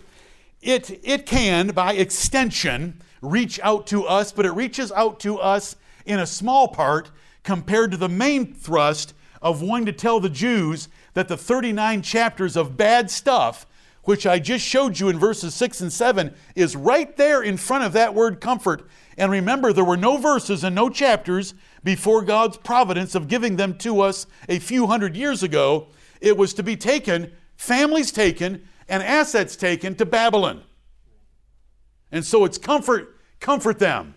it, 0.61 0.99
it 1.03 1.25
can, 1.25 1.69
by 1.69 1.93
extension, 1.93 3.01
reach 3.21 3.59
out 3.61 3.87
to 3.87 4.05
us, 4.05 4.31
but 4.31 4.45
it 4.45 4.51
reaches 4.51 4.91
out 4.91 5.19
to 5.21 5.37
us 5.37 5.75
in 6.05 6.19
a 6.19 6.27
small 6.27 6.67
part 6.67 7.11
compared 7.43 7.91
to 7.91 7.97
the 7.97 8.09
main 8.09 8.53
thrust 8.53 9.13
of 9.41 9.61
wanting 9.61 9.85
to 9.85 9.91
tell 9.91 10.19
the 10.19 10.29
Jews 10.29 10.87
that 11.13 11.27
the 11.27 11.37
39 11.37 12.01
chapters 12.01 12.55
of 12.55 12.77
bad 12.77 13.11
stuff, 13.11 13.65
which 14.03 14.25
I 14.25 14.39
just 14.39 14.65
showed 14.65 14.99
you 14.99 15.09
in 15.09 15.19
verses 15.19 15.53
6 15.53 15.81
and 15.81 15.91
7, 15.91 16.33
is 16.55 16.75
right 16.75 17.15
there 17.17 17.41
in 17.41 17.57
front 17.57 17.83
of 17.83 17.93
that 17.93 18.13
word 18.13 18.41
comfort. 18.41 18.87
And 19.17 19.31
remember, 19.31 19.73
there 19.73 19.83
were 19.83 19.97
no 19.97 20.17
verses 20.17 20.63
and 20.63 20.75
no 20.75 20.89
chapters 20.89 21.53
before 21.83 22.21
God's 22.21 22.57
providence 22.57 23.15
of 23.15 23.27
giving 23.27 23.55
them 23.55 23.77
to 23.79 24.01
us 24.01 24.25
a 24.47 24.59
few 24.59 24.87
hundred 24.87 25.15
years 25.15 25.43
ago. 25.43 25.87
It 26.21 26.37
was 26.37 26.53
to 26.55 26.63
be 26.63 26.75
taken, 26.75 27.31
families 27.55 28.11
taken, 28.11 28.67
and 28.87 29.03
assets 29.03 29.55
taken 29.55 29.95
to 29.95 30.05
Babylon. 30.05 30.63
And 32.11 32.23
so 32.23 32.45
it's 32.45 32.57
comfort, 32.57 33.19
comfort 33.39 33.79
them. 33.79 34.15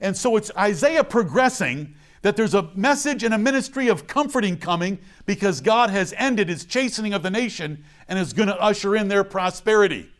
And 0.00 0.16
so 0.16 0.36
it's 0.36 0.50
Isaiah 0.56 1.04
progressing 1.04 1.94
that 2.22 2.36
there's 2.36 2.54
a 2.54 2.70
message 2.74 3.22
and 3.22 3.32
a 3.32 3.38
ministry 3.38 3.88
of 3.88 4.06
comforting 4.06 4.56
coming 4.56 4.98
because 5.24 5.60
God 5.60 5.90
has 5.90 6.12
ended 6.16 6.48
his 6.48 6.64
chastening 6.64 7.14
of 7.14 7.22
the 7.22 7.30
nation 7.30 7.84
and 8.08 8.18
is 8.18 8.32
going 8.32 8.48
to 8.48 8.60
usher 8.60 8.96
in 8.96 9.08
their 9.08 9.24
prosperity. 9.24 10.10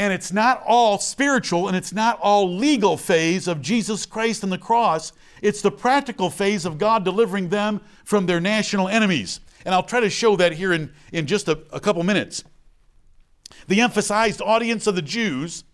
And 0.00 0.14
it's 0.14 0.32
not 0.32 0.62
all 0.66 0.98
spiritual 0.98 1.68
and 1.68 1.76
it's 1.76 1.92
not 1.92 2.18
all 2.22 2.56
legal 2.56 2.96
phase 2.96 3.46
of 3.46 3.60
Jesus 3.60 4.06
Christ 4.06 4.42
and 4.42 4.50
the 4.50 4.56
cross. 4.56 5.12
It's 5.42 5.60
the 5.60 5.70
practical 5.70 6.30
phase 6.30 6.64
of 6.64 6.78
God 6.78 7.04
delivering 7.04 7.50
them 7.50 7.82
from 8.02 8.24
their 8.24 8.40
national 8.40 8.88
enemies. 8.88 9.40
And 9.62 9.74
I'll 9.74 9.82
try 9.82 10.00
to 10.00 10.08
show 10.08 10.36
that 10.36 10.52
here 10.52 10.72
in, 10.72 10.90
in 11.12 11.26
just 11.26 11.48
a, 11.48 11.58
a 11.70 11.80
couple 11.80 12.02
minutes. 12.02 12.44
The 13.68 13.82
emphasized 13.82 14.40
audience 14.40 14.86
of 14.86 14.94
the 14.94 15.02
Jews, 15.02 15.64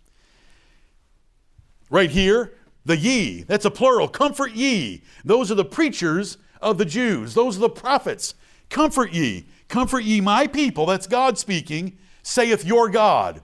right 1.89 2.09
here, 2.09 2.53
the 2.83 2.97
ye, 2.97 3.43
that's 3.43 3.63
a 3.63 3.71
plural. 3.71 4.09
Comfort 4.09 4.51
ye. 4.51 5.03
Those 5.23 5.49
are 5.51 5.55
the 5.55 5.63
preachers 5.63 6.37
of 6.61 6.77
the 6.77 6.83
Jews. 6.83 7.33
Those 7.33 7.55
are 7.55 7.61
the 7.61 7.69
prophets. 7.69 8.35
Comfort 8.69 9.13
ye. 9.13 9.47
Comfort 9.69 10.03
ye 10.03 10.19
my 10.19 10.47
people. 10.47 10.85
That's 10.85 11.07
God 11.07 11.37
speaking. 11.37 11.97
Saith 12.23 12.65
your 12.65 12.89
God. 12.89 13.41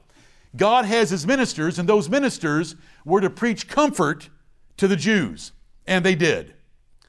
God 0.56 0.86
has 0.86 1.10
his 1.10 1.26
ministers, 1.26 1.80
and 1.80 1.90
those 1.90 2.10
ministers 2.10 2.76
were 3.06 3.22
to 3.22 3.30
preach 3.30 3.68
comfort 3.68 4.30
to 4.78 4.88
the 4.88 4.96
Jews. 4.96 5.52
And 5.88 6.06
they 6.06 6.16
did. 6.16 6.54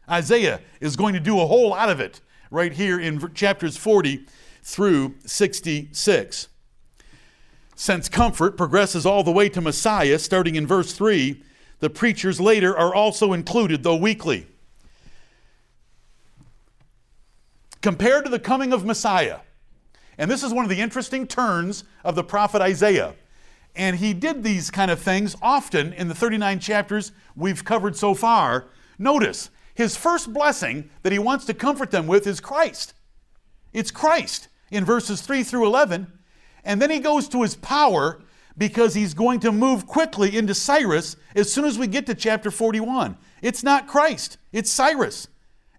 Isaiah 0.08 0.60
is 0.80 0.96
going 0.96 1.14
to 1.14 1.20
do 1.20 1.40
a 1.40 1.46
whole 1.46 1.70
lot 1.70 1.88
of 1.88 2.00
it 2.00 2.20
right 2.50 2.72
here 2.72 2.98
in 2.98 3.32
chapters 3.34 3.76
40 3.76 4.26
through 4.62 5.14
66. 5.24 6.48
Since 7.76 8.08
comfort 8.08 8.56
progresses 8.56 9.04
all 9.04 9.22
the 9.22 9.32
way 9.32 9.48
to 9.48 9.60
Messiah, 9.60 10.18
starting 10.18 10.54
in 10.54 10.66
verse 10.66 10.92
3, 10.92 11.42
the 11.80 11.90
preachers 11.90 12.40
later 12.40 12.76
are 12.76 12.94
also 12.94 13.32
included, 13.32 13.82
though 13.82 13.96
weakly. 13.96 14.46
Compared 17.82 18.24
to 18.24 18.30
the 18.30 18.38
coming 18.38 18.72
of 18.72 18.84
Messiah, 18.84 19.40
and 20.16 20.30
this 20.30 20.42
is 20.42 20.52
one 20.52 20.64
of 20.64 20.70
the 20.70 20.80
interesting 20.80 21.26
turns 21.26 21.84
of 22.04 22.14
the 22.14 22.24
prophet 22.24 22.62
Isaiah. 22.62 23.14
And 23.76 23.96
he 23.96 24.14
did 24.14 24.42
these 24.42 24.70
kind 24.70 24.90
of 24.90 25.00
things 25.00 25.34
often 25.42 25.92
in 25.92 26.08
the 26.08 26.14
39 26.14 26.60
chapters 26.60 27.12
we've 27.34 27.64
covered 27.64 27.96
so 27.96 28.14
far. 28.14 28.66
Notice, 28.98 29.50
his 29.74 29.96
first 29.96 30.32
blessing 30.32 30.90
that 31.02 31.12
he 31.12 31.18
wants 31.18 31.44
to 31.46 31.54
comfort 31.54 31.90
them 31.90 32.06
with 32.06 32.26
is 32.26 32.40
Christ. 32.40 32.94
It's 33.72 33.90
Christ 33.90 34.48
in 34.70 34.84
verses 34.84 35.20
3 35.20 35.42
through 35.42 35.66
11. 35.66 36.06
And 36.64 36.80
then 36.80 36.90
he 36.90 37.00
goes 37.00 37.28
to 37.28 37.42
his 37.42 37.56
power 37.56 38.22
because 38.56 38.94
he's 38.94 39.14
going 39.14 39.40
to 39.40 39.50
move 39.50 39.86
quickly 39.86 40.36
into 40.36 40.54
Cyrus 40.54 41.16
as 41.34 41.52
soon 41.52 41.64
as 41.64 41.78
we 41.78 41.88
get 41.88 42.06
to 42.06 42.14
chapter 42.14 42.52
41. 42.52 43.16
It's 43.42 43.64
not 43.64 43.88
Christ, 43.88 44.38
it's 44.52 44.70
Cyrus. 44.70 45.28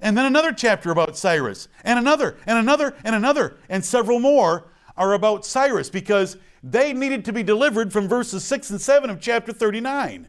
And 0.02 0.18
then 0.18 0.26
another 0.26 0.52
chapter 0.52 0.92
about 0.92 1.18
Cyrus, 1.18 1.70
and 1.84 1.98
another, 1.98 2.38
and 2.46 2.60
another, 2.60 2.96
and 3.06 3.16
another, 3.16 3.56
and 3.70 3.84
several 3.84 4.20
more 4.20 4.66
are 4.98 5.14
about 5.14 5.46
Cyrus 5.46 5.90
because 5.90 6.38
they 6.64 6.94
needed 6.94 7.26
to 7.26 7.34
be 7.34 7.44
delivered 7.44 7.92
from 7.92 8.08
verses 8.08 8.44
6 8.44 8.70
and 8.72 8.82
7 8.82 9.10
of 9.10 9.20
chapter 9.20 9.52
39. 9.52 10.28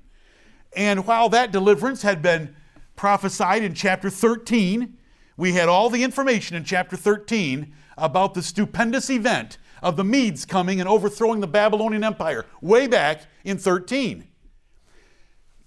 And 0.76 1.06
while 1.06 1.28
that 1.30 1.52
deliverance 1.52 2.02
had 2.02 2.20
been 2.20 2.54
prophesied 2.96 3.62
in 3.62 3.74
chapter 3.74 4.10
13, 4.10 4.96
we 5.36 5.52
had 5.52 5.68
all 5.68 5.90
the 5.90 6.02
information 6.02 6.56
in 6.56 6.64
chapter 6.64 6.96
13 6.96 7.72
about 7.96 8.34
the 8.34 8.42
stupendous 8.42 9.10
event 9.10 9.58
of 9.82 9.96
the 9.96 10.04
Medes 10.04 10.44
coming 10.44 10.80
and 10.80 10.88
overthrowing 10.88 11.40
the 11.40 11.46
Babylonian 11.46 12.04
Empire 12.04 12.46
way 12.60 12.86
back 12.86 13.22
in 13.44 13.58
13. 13.58 14.26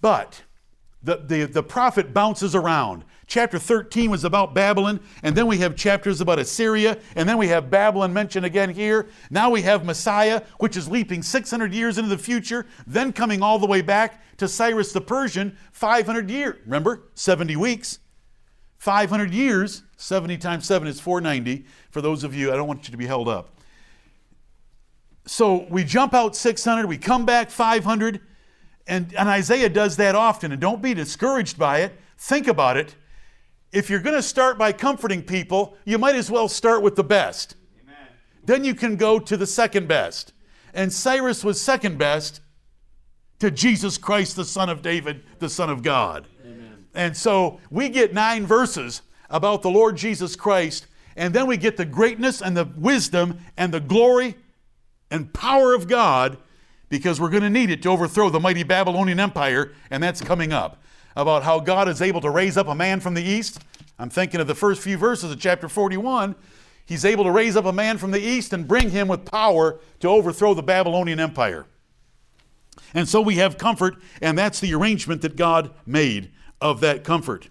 But 0.00 0.42
the, 1.02 1.16
the, 1.16 1.44
the 1.44 1.62
prophet 1.62 2.12
bounces 2.12 2.54
around. 2.54 3.04
Chapter 3.30 3.60
13 3.60 4.10
was 4.10 4.24
about 4.24 4.54
Babylon, 4.54 4.98
and 5.22 5.36
then 5.36 5.46
we 5.46 5.58
have 5.58 5.76
chapters 5.76 6.20
about 6.20 6.40
Assyria, 6.40 6.98
and 7.14 7.28
then 7.28 7.38
we 7.38 7.46
have 7.46 7.70
Babylon 7.70 8.12
mentioned 8.12 8.44
again 8.44 8.70
here. 8.70 9.06
Now 9.30 9.50
we 9.50 9.62
have 9.62 9.84
Messiah, 9.84 10.42
which 10.58 10.76
is 10.76 10.88
leaping 10.88 11.22
600 11.22 11.72
years 11.72 11.96
into 11.96 12.10
the 12.10 12.18
future, 12.18 12.66
then 12.88 13.12
coming 13.12 13.40
all 13.40 13.60
the 13.60 13.68
way 13.68 13.82
back 13.82 14.20
to 14.38 14.48
Cyrus 14.48 14.92
the 14.92 15.00
Persian, 15.00 15.56
500 15.70 16.28
years. 16.28 16.56
Remember, 16.64 17.04
70 17.14 17.54
weeks. 17.54 18.00
500 18.78 19.32
years, 19.32 19.84
70 19.96 20.36
times 20.38 20.66
7 20.66 20.88
is 20.88 20.98
490. 20.98 21.64
For 21.92 22.00
those 22.00 22.24
of 22.24 22.34
you, 22.34 22.52
I 22.52 22.56
don't 22.56 22.66
want 22.66 22.88
you 22.88 22.90
to 22.90 22.98
be 22.98 23.06
held 23.06 23.28
up. 23.28 23.54
So 25.24 25.68
we 25.70 25.84
jump 25.84 26.14
out 26.14 26.34
600, 26.34 26.84
we 26.84 26.98
come 26.98 27.24
back 27.26 27.52
500, 27.52 28.22
and, 28.88 29.14
and 29.14 29.28
Isaiah 29.28 29.68
does 29.68 29.98
that 29.98 30.16
often. 30.16 30.50
And 30.50 30.60
don't 30.60 30.82
be 30.82 30.94
discouraged 30.94 31.56
by 31.56 31.82
it. 31.82 31.92
Think 32.18 32.48
about 32.48 32.76
it. 32.76 32.96
If 33.72 33.88
you're 33.88 34.00
going 34.00 34.16
to 34.16 34.22
start 34.22 34.58
by 34.58 34.72
comforting 34.72 35.22
people, 35.22 35.76
you 35.84 35.98
might 35.98 36.16
as 36.16 36.30
well 36.30 36.48
start 36.48 36.82
with 36.82 36.96
the 36.96 37.04
best. 37.04 37.54
Amen. 37.82 38.08
Then 38.44 38.64
you 38.64 38.74
can 38.74 38.96
go 38.96 39.18
to 39.18 39.36
the 39.36 39.46
second 39.46 39.86
best. 39.86 40.32
And 40.74 40.92
Cyrus 40.92 41.44
was 41.44 41.60
second 41.60 41.98
best 41.98 42.40
to 43.38 43.50
Jesus 43.50 43.96
Christ, 43.96 44.36
the 44.36 44.44
Son 44.44 44.68
of 44.68 44.82
David, 44.82 45.22
the 45.38 45.48
Son 45.48 45.70
of 45.70 45.82
God. 45.82 46.26
Amen. 46.44 46.86
And 46.94 47.16
so 47.16 47.60
we 47.70 47.88
get 47.88 48.12
nine 48.12 48.46
verses 48.46 49.02
about 49.28 49.62
the 49.62 49.70
Lord 49.70 49.96
Jesus 49.96 50.34
Christ, 50.34 50.86
and 51.16 51.32
then 51.32 51.46
we 51.46 51.56
get 51.56 51.76
the 51.76 51.84
greatness 51.84 52.42
and 52.42 52.56
the 52.56 52.64
wisdom 52.76 53.38
and 53.56 53.72
the 53.72 53.80
glory 53.80 54.34
and 55.10 55.32
power 55.32 55.74
of 55.74 55.88
God 55.88 56.38
because 56.88 57.20
we're 57.20 57.30
going 57.30 57.44
to 57.44 57.50
need 57.50 57.70
it 57.70 57.82
to 57.82 57.88
overthrow 57.88 58.30
the 58.30 58.40
mighty 58.40 58.64
Babylonian 58.64 59.20
Empire, 59.20 59.72
and 59.90 60.02
that's 60.02 60.20
coming 60.20 60.52
up 60.52 60.82
about 61.16 61.42
how 61.42 61.60
God 61.60 61.88
is 61.88 62.02
able 62.02 62.20
to 62.20 62.30
raise 62.30 62.56
up 62.56 62.68
a 62.68 62.74
man 62.74 63.00
from 63.00 63.14
the 63.14 63.22
east. 63.22 63.60
I'm 63.98 64.10
thinking 64.10 64.40
of 64.40 64.46
the 64.46 64.54
first 64.54 64.82
few 64.82 64.96
verses 64.96 65.30
of 65.30 65.40
chapter 65.40 65.68
41. 65.68 66.34
He's 66.86 67.04
able 67.04 67.24
to 67.24 67.30
raise 67.30 67.56
up 67.56 67.66
a 67.66 67.72
man 67.72 67.98
from 67.98 68.10
the 68.10 68.20
east 68.20 68.52
and 68.52 68.66
bring 68.66 68.90
him 68.90 69.08
with 69.08 69.24
power 69.24 69.78
to 70.00 70.08
overthrow 70.08 70.54
the 70.54 70.62
Babylonian 70.62 71.20
Empire. 71.20 71.66
And 72.94 73.08
so 73.08 73.20
we 73.20 73.36
have 73.36 73.58
comfort, 73.58 73.96
and 74.20 74.36
that's 74.36 74.60
the 74.60 74.74
arrangement 74.74 75.22
that 75.22 75.36
God 75.36 75.70
made 75.86 76.32
of 76.60 76.80
that 76.80 77.04
comfort. 77.04 77.48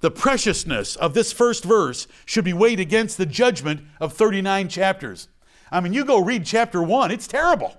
The 0.00 0.10
preciousness 0.10 0.96
of 0.96 1.14
this 1.14 1.32
first 1.32 1.64
verse 1.64 2.06
should 2.26 2.44
be 2.44 2.52
weighed 2.52 2.78
against 2.78 3.16
the 3.16 3.26
judgment 3.26 3.80
of 4.00 4.12
39 4.12 4.68
chapters. 4.68 5.28
I 5.72 5.80
mean, 5.80 5.92
you 5.92 6.04
go 6.04 6.22
read 6.22 6.44
chapter 6.44 6.82
1, 6.82 7.10
it's 7.10 7.26
terrible. 7.26 7.76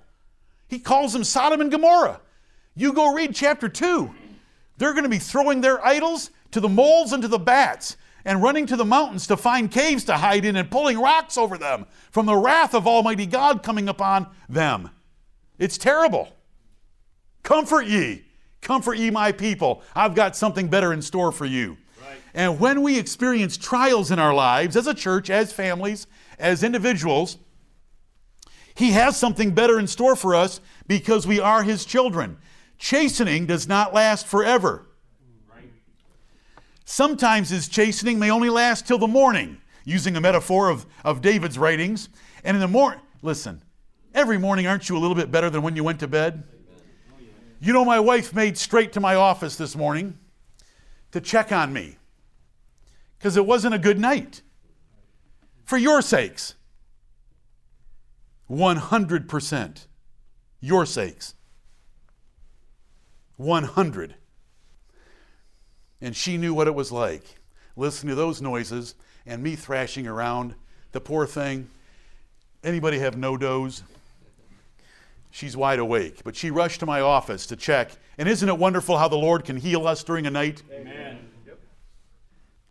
He 0.68 0.80
calls 0.80 1.14
them 1.14 1.24
Sodom 1.24 1.62
and 1.62 1.72
Gomorrah. 1.72 2.20
You 2.76 2.94
go 2.94 3.14
read 3.14 3.36
chapter 3.36 3.70
2, 3.70 4.14
they're 4.78 4.94
going 4.94 5.04
to 5.04 5.10
be 5.10 5.20
throwing 5.20 5.62
their 5.62 5.84
idols 5.86 6.32
to 6.52 6.60
the 6.60 6.70
moles 6.70 7.14
and 7.14 7.22
to 7.22 7.28
the 7.28 7.40
bats 7.40 7.98
and 8.26 8.42
running 8.42 8.66
to 8.66 8.76
the 8.76 8.86
mountains 8.86 9.28
to 9.28 9.38
find 9.38 9.72
caves 9.72 10.04
to 10.06 10.18
hide 10.18 10.46
in 10.46 10.56
and 10.56 10.72
pulling 10.72 11.00
rocks 11.00 11.38
over 11.38 11.58
them 11.58 11.86
from 12.12 12.26
the 12.26 12.36
wrath 12.36 12.74
of 12.74 12.88
Almighty 12.88 13.26
God 13.26 13.62
coming 13.62 13.88
upon 13.88 14.28
them. 14.50 14.90
It's 15.60 15.78
terrible. 15.78 16.36
Comfort 17.44 17.86
ye, 17.86 18.26
comfort 18.62 18.98
ye, 18.98 19.12
my 19.12 19.32
people. 19.32 19.84
I've 19.94 20.16
got 20.16 20.36
something 20.36 20.68
better 20.68 20.92
in 20.92 21.02
store 21.02 21.32
for 21.32 21.46
you. 21.46 21.78
Right. 22.02 22.18
And 22.34 22.60
when 22.60 22.82
we 22.82 22.98
experience 22.98 23.56
trials 23.56 24.10
in 24.10 24.18
our 24.18 24.34
lives, 24.34 24.76
as 24.76 24.88
a 24.88 24.94
church, 24.94 25.30
as 25.30 25.54
families, 25.54 26.08
as 26.40 26.64
individuals, 26.64 27.38
He 28.74 28.92
has 28.92 29.16
something 29.16 29.52
better 29.52 29.80
in 29.80 29.86
store 29.86 30.16
for 30.16 30.34
us 30.34 30.60
because 30.88 31.28
we 31.28 31.40
are 31.40 31.62
His 31.62 31.86
children. 31.86 32.38
Chastening 32.78 33.46
does 33.46 33.68
not 33.68 33.94
last 33.94 34.28
forever. 34.28 34.86
Sometimes 36.86 37.50
his 37.50 37.68
chastening 37.68 38.20
may 38.20 38.30
only 38.30 38.50
last 38.50 38.88
till 38.88 39.00
the 39.00 39.08
morning, 39.08 39.58
using 39.84 40.16
a 40.16 40.22
metaphor 40.22 40.70
of, 40.70 40.86
of 41.04 41.22
David's 41.22 41.58
writings. 41.58 42.10
And 42.44 42.56
in 42.56 42.62
the 42.62 42.68
morning, 42.68 43.02
listen, 43.24 43.64
every 44.14 44.38
morning 44.38 44.68
aren't 44.68 44.88
you 44.88 44.96
a 44.96 45.00
little 45.00 45.16
bit 45.16 45.32
better 45.32 45.50
than 45.50 45.64
when 45.64 45.76
you 45.76 45.84
went 45.84 46.00
to 46.02 46.08
bed? 46.08 46.44
You 47.60 47.74
know, 47.74 47.84
my 47.84 48.00
wife 48.00 48.34
made 48.34 48.58
straight 48.58 48.94
to 48.94 49.00
my 49.00 49.16
office 49.16 49.56
this 49.56 49.76
morning 49.76 50.20
to 51.12 51.20
check 51.20 51.52
on 51.52 51.74
me 51.74 51.98
because 53.18 53.38
it 53.38 53.46
wasn't 53.46 53.74
a 53.74 53.80
good 53.80 53.98
night. 53.98 54.44
For 55.64 55.78
your 55.78 56.04
sakes. 56.04 56.54
100%. 58.50 59.88
Your 60.60 60.86
sakes. 60.86 61.34
100. 63.38 64.16
And 66.02 66.16
she 66.16 66.38
knew 66.38 66.54
what 66.54 66.68
it 66.68 66.76
was 66.76 66.92
like 66.92 67.24
listening 67.76 68.10
to 68.12 68.16
those 68.16 68.42
noises 68.42 68.96
and 69.26 69.44
me 69.44 69.56
thrashing 69.56 70.08
around. 70.08 70.56
The 70.92 71.02
poor 71.02 71.26
thing. 71.26 71.70
Anybody 72.64 73.00
have 73.00 73.16
NoDoz? 73.16 73.84
She's 75.30 75.58
wide 75.58 75.80
awake, 75.80 76.22
but 76.24 76.36
she 76.36 76.50
rushed 76.50 76.80
to 76.80 76.86
my 76.86 77.02
office 77.02 77.46
to 77.48 77.58
check. 77.58 77.92
And 78.18 78.30
isn't 78.30 78.48
it 78.48 78.58
wonderful 78.58 78.98
how 78.98 79.10
the 79.10 79.18
Lord 79.18 79.44
can 79.44 79.58
heal 79.58 79.86
us 79.86 80.04
during 80.04 80.26
a 80.26 80.32
night? 80.32 80.64
Amen. 80.72 81.20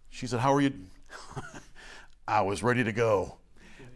She 0.08 0.26
said, 0.26 0.40
How 0.40 0.54
are 0.54 0.60
you? 0.60 0.72
I 2.28 2.40
was 2.40 2.62
ready 2.62 2.82
to 2.82 2.92
go. 2.92 3.36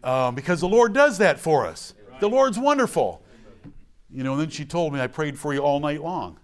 Um, 0.04 0.35
because 0.35 0.61
the 0.61 0.68
Lord 0.68 0.92
does 0.92 1.18
that 1.18 1.40
for 1.40 1.66
us. 1.66 1.94
The 2.20 2.28
Lord's 2.28 2.59
wonderful. 2.59 3.22
You 4.11 4.24
know, 4.24 4.33
and 4.33 4.42
then 4.42 4.50
she 4.50 4.64
told 4.64 4.92
me, 4.92 5.00
I 5.00 5.07
prayed 5.07 5.38
for 5.38 5.54
you 5.54 5.61
all 5.61 5.81
night 5.81 6.02
long. 6.02 6.38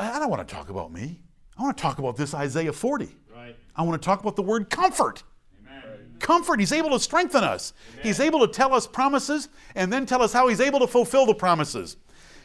I 0.00 0.18
don't 0.18 0.30
want 0.30 0.46
to 0.46 0.54
talk 0.54 0.70
about 0.70 0.92
me. 0.92 1.20
I 1.58 1.62
want 1.62 1.76
to 1.76 1.82
talk 1.82 1.98
about 1.98 2.16
this 2.16 2.34
Isaiah 2.34 2.72
40. 2.72 3.08
Right. 3.34 3.56
I 3.76 3.82
want 3.82 4.00
to 4.00 4.04
talk 4.04 4.20
about 4.20 4.36
the 4.36 4.42
word 4.42 4.70
comfort. 4.70 5.22
Amen. 5.60 6.16
Comfort. 6.18 6.60
He's 6.60 6.72
able 6.72 6.90
to 6.90 7.00
strengthen 7.00 7.44
us. 7.44 7.72
Amen. 7.92 8.06
He's 8.06 8.20
able 8.20 8.40
to 8.40 8.48
tell 8.48 8.74
us 8.74 8.86
promises 8.86 9.48
and 9.74 9.92
then 9.92 10.06
tell 10.06 10.22
us 10.22 10.32
how 10.32 10.48
he's 10.48 10.60
able 10.60 10.80
to 10.80 10.86
fulfill 10.86 11.26
the 11.26 11.34
promises. 11.34 11.96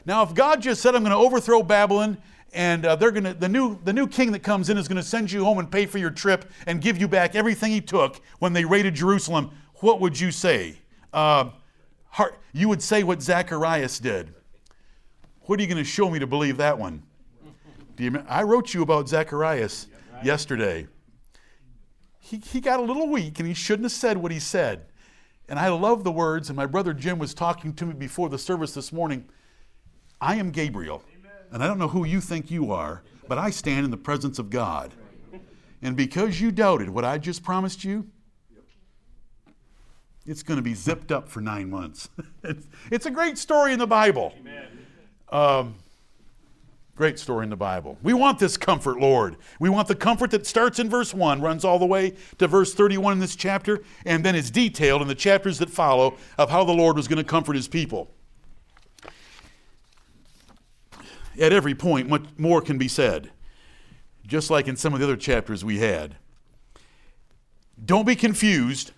Now, 0.06 0.22
if 0.24 0.34
God 0.34 0.62
just 0.62 0.82
said, 0.82 0.96
I'm 0.96 1.02
going 1.02 1.12
to 1.12 1.18
overthrow 1.18 1.64
Babylon 1.64 2.18
and 2.54 2.86
uh, 2.86 2.96
they're 2.96 3.12
going 3.12 3.24
to, 3.24 3.34
the 3.34 3.50
new, 3.50 3.80
the 3.84 3.94
new 3.94 4.08
king 4.08 4.32
that 4.34 4.44
comes 4.44 4.70
in 4.70 4.78
is 4.78 4.88
going 4.88 4.98
to 4.98 5.04
send 5.04 5.32
you 5.32 5.44
home 5.44 5.60
and 5.60 5.72
pay 5.72 5.86
for 5.86 5.98
your 5.98 6.12
trip 6.12 6.52
and 6.68 6.82
give 6.82 6.98
you 6.98 7.08
back 7.08 7.36
everything 7.36 7.72
he 7.72 7.82
took 7.82 8.22
when 8.40 8.54
they 8.54 8.66
raided 8.66 8.96
Jerusalem, 8.96 9.52
what 9.76 10.00
would 10.00 10.20
you 10.20 10.32
say? 10.32 10.76
Uh, 11.12 11.50
heart, 12.10 12.38
you 12.54 12.70
would 12.70 12.82
say 12.82 13.04
what 13.04 13.22
Zacharias 13.22 14.00
did. 14.00 14.34
What 15.42 15.60
are 15.60 15.64
you 15.64 15.68
going 15.68 15.84
to 15.84 15.90
show 15.90 16.10
me 16.10 16.20
to 16.20 16.28
believe 16.28 16.58
that 16.58 16.78
one? 16.78 17.04
Do 17.96 18.04
you, 18.04 18.24
I 18.28 18.44
wrote 18.44 18.74
you 18.74 18.82
about 18.82 19.08
Zacharias 19.08 19.88
right. 20.14 20.26
yesterday. 20.26 20.88
He, 22.20 22.38
he 22.38 22.60
got 22.60 22.80
a 22.80 22.84
little 22.84 23.08
weak 23.08 23.40
and 23.40 23.48
he 23.48 23.54
shouldn't 23.54 23.86
have 23.86 23.92
said 23.92 24.18
what 24.18 24.32
he 24.32 24.40
said. 24.40 24.88
And 25.48 25.60
I 25.60 25.70
love 25.70 26.04
the 26.04 26.12
words, 26.12 26.50
and 26.50 26.58
my 26.58 26.66
brother 26.66 26.92
Jim 26.92 27.20
was 27.20 27.36
talking 27.36 27.74
to 27.76 27.86
me 27.86 27.94
before 27.94 28.30
the 28.30 28.40
service 28.40 28.74
this 28.74 28.92
morning. 28.92 29.26
I 30.20 30.36
am 30.36 30.50
Gabriel, 30.50 31.04
Amen. 31.20 31.32
and 31.52 31.64
I 31.64 31.68
don't 31.68 31.78
know 31.78 31.88
who 31.88 32.04
you 32.04 32.20
think 32.20 32.50
you 32.50 32.72
are, 32.72 33.04
but 33.28 33.38
I 33.38 33.52
stand 33.52 33.86
in 33.86 33.92
the 33.92 33.98
presence 33.98 34.40
of 34.40 34.50
God. 34.50 34.94
And 35.84 35.96
because 35.96 36.42
you 36.42 36.52
doubted 36.52 36.90
what 36.90 37.06
I 37.06 37.20
just 37.20 37.44
promised 37.44 37.84
you, 37.84 38.08
it's 40.26 40.42
going 40.42 40.58
to 40.58 40.64
be 40.64 40.74
zipped 40.74 41.12
up 41.12 41.30
for 41.30 41.42
nine 41.42 41.70
months. 41.70 42.10
it's, 42.44 42.68
it's, 42.92 43.06
a 43.06 43.12
great 43.12 43.38
story 43.38 43.72
in 43.72 43.78
the 43.78 43.86
Bible. 43.86 44.34
Um, 45.30 45.76
Great 46.96 47.20
story 47.20 47.44
in 47.44 47.50
the 47.50 47.58
Bible. 47.58 47.98
We 48.02 48.14
want 48.14 48.40
this 48.40 48.56
comfort, 48.56 49.00
Lord. 49.00 49.36
We 49.60 49.68
want 49.68 49.90
the 49.90 49.96
comfort 49.96 50.32
that 50.32 50.48
starts 50.48 50.80
in 50.80 50.90
verse 50.90 51.14
1, 51.14 51.42
runs 51.42 51.66
all 51.66 51.78
the 51.78 51.86
way 51.86 52.14
to 52.38 52.48
verse 52.48 52.74
31 52.74 53.14
in 53.14 53.20
this 53.20 53.36
chapter, 53.36 53.84
and 54.06 54.24
then 54.24 54.34
is 54.34 54.50
detailed 54.50 55.02
in 55.02 55.10
the 55.10 55.16
chapters 55.16 55.60
that 55.60 55.70
follow 55.70 56.16
of 56.38 56.50
how 56.50 56.64
the 56.64 56.72
Lord 56.72 56.96
was 56.96 57.10
going 57.10 57.18
to 57.18 57.30
comfort 57.30 57.58
his 57.58 57.68
people. 57.68 58.10
At 61.38 61.52
every 61.52 61.76
point, 61.76 62.08
much 62.08 62.24
more 62.38 62.62
can 62.62 62.78
be 62.78 62.88
said, 62.88 63.30
just 64.26 64.50
like 64.50 64.70
in 64.70 64.78
some 64.78 64.94
of 64.94 65.02
the 65.02 65.06
other 65.06 65.18
chapters 65.18 65.66
we 65.66 65.80
had. 65.80 66.16
Don't 67.84 68.08
be 68.08 68.16
confused. 68.16 68.92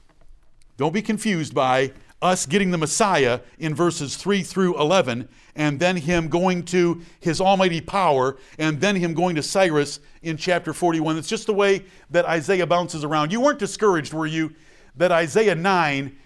Don't 0.78 0.94
be 0.94 1.02
confused 1.02 1.56
by 1.56 1.94
us 2.22 2.46
getting 2.46 2.72
the 2.72 2.78
Messiah 2.78 3.42
in 3.60 3.76
verses 3.76 4.16
3 4.16 4.42
through 4.42 4.80
11, 4.80 5.30
and 5.56 5.80
then 5.80 5.98
him 5.98 6.30
going 6.30 6.64
to 6.66 7.02
his 7.20 7.40
almighty 7.40 7.82
power, 7.82 8.38
and 8.58 8.82
then 8.82 8.96
him 8.96 9.14
going 9.14 9.36
to 9.36 9.44
Cyrus 9.44 10.00
in 10.24 10.38
chapter 10.38 10.74
41. 10.74 11.18
It's 11.18 11.30
just 11.30 11.46
the 11.46 11.54
way 11.54 11.86
that 12.10 12.26
Isaiah 12.26 12.66
bounces 12.66 13.04
around. 13.04 13.32
You 13.32 13.42
weren't 13.42 13.60
discouraged, 13.60 14.14
were 14.14 14.26
you, 14.26 14.56
that 14.96 15.12
Isaiah 15.12 15.56
9 15.56 16.18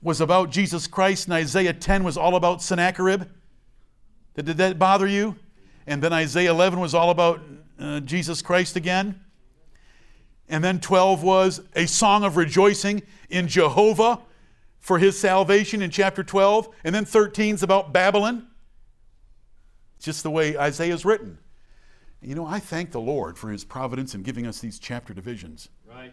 was 0.00 0.20
about 0.20 0.50
Jesus 0.50 0.86
Christ 0.86 1.26
and 1.26 1.34
Isaiah 1.34 1.72
10 1.72 2.04
was 2.04 2.16
all 2.16 2.36
about 2.36 2.62
Sennacherib? 2.62 3.22
Did, 4.34 4.46
did 4.46 4.56
that 4.58 4.78
bother 4.78 5.06
you? 5.06 5.36
And 5.86 6.02
then 6.02 6.12
Isaiah 6.12 6.50
11 6.50 6.80
was 6.80 6.94
all 6.94 7.10
about 7.10 7.40
uh, 7.78 8.00
Jesus 8.00 8.42
Christ 8.42 8.76
again? 8.76 9.20
And 10.48 10.62
then 10.62 10.80
12 10.80 11.22
was 11.22 11.60
a 11.74 11.86
song 11.86 12.24
of 12.24 12.36
rejoicing 12.36 13.02
in 13.30 13.48
Jehovah 13.48 14.20
for 14.82 14.98
his 14.98 15.18
salvation 15.18 15.80
in 15.80 15.90
chapter 15.90 16.22
12, 16.24 16.68
and 16.84 16.94
then 16.94 17.04
13 17.04 17.54
is 17.54 17.62
about 17.62 17.92
Babylon. 17.92 18.48
It's 19.96 20.04
just 20.04 20.24
the 20.24 20.30
way 20.30 20.58
Isaiah 20.58 20.92
is 20.92 21.04
written. 21.04 21.38
You 22.20 22.34
know, 22.34 22.44
I 22.44 22.58
thank 22.58 22.90
the 22.90 23.00
Lord 23.00 23.38
for 23.38 23.50
his 23.50 23.64
providence 23.64 24.14
in 24.14 24.22
giving 24.22 24.46
us 24.46 24.58
these 24.58 24.80
chapter 24.80 25.14
divisions. 25.14 25.68
Right. 25.88 26.12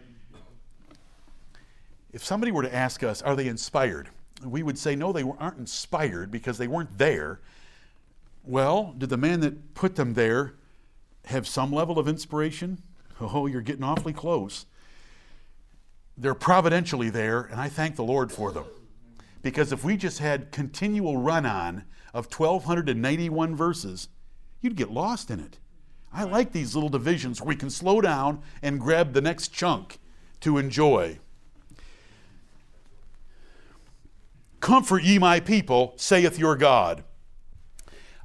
If 2.12 2.24
somebody 2.24 2.52
were 2.52 2.62
to 2.62 2.74
ask 2.74 3.02
us, 3.02 3.22
are 3.22 3.36
they 3.36 3.48
inspired? 3.48 4.08
We 4.44 4.62
would 4.62 4.78
say, 4.78 4.94
no, 4.94 5.12
they 5.12 5.22
aren't 5.22 5.58
inspired 5.58 6.30
because 6.30 6.56
they 6.56 6.68
weren't 6.68 6.96
there. 6.96 7.40
Well, 8.44 8.94
did 8.96 9.10
the 9.10 9.16
man 9.16 9.40
that 9.40 9.74
put 9.74 9.96
them 9.96 10.14
there 10.14 10.54
have 11.26 11.46
some 11.46 11.72
level 11.72 11.98
of 11.98 12.08
inspiration? 12.08 12.82
Oh, 13.20 13.46
you're 13.46 13.60
getting 13.60 13.84
awfully 13.84 14.12
close 14.12 14.66
they're 16.20 16.34
providentially 16.34 17.08
there, 17.08 17.40
and 17.40 17.58
I 17.58 17.70
thank 17.70 17.96
the 17.96 18.04
Lord 18.04 18.30
for 18.30 18.52
them. 18.52 18.66
Because 19.42 19.72
if 19.72 19.82
we 19.82 19.96
just 19.96 20.18
had 20.18 20.52
continual 20.52 21.16
run 21.16 21.46
on 21.46 21.84
of 22.12 22.26
1,291 22.26 23.56
verses, 23.56 24.08
you'd 24.60 24.76
get 24.76 24.90
lost 24.90 25.30
in 25.30 25.40
it. 25.40 25.58
I 26.12 26.24
like 26.24 26.52
these 26.52 26.74
little 26.74 26.90
divisions 26.90 27.40
where 27.40 27.48
we 27.48 27.56
can 27.56 27.70
slow 27.70 28.02
down 28.02 28.42
and 28.62 28.78
grab 28.78 29.14
the 29.14 29.22
next 29.22 29.48
chunk 29.48 29.98
to 30.40 30.58
enjoy. 30.58 31.18
Comfort 34.60 35.02
ye 35.02 35.18
my 35.18 35.40
people, 35.40 35.94
saith 35.96 36.38
your 36.38 36.54
God. 36.54 37.02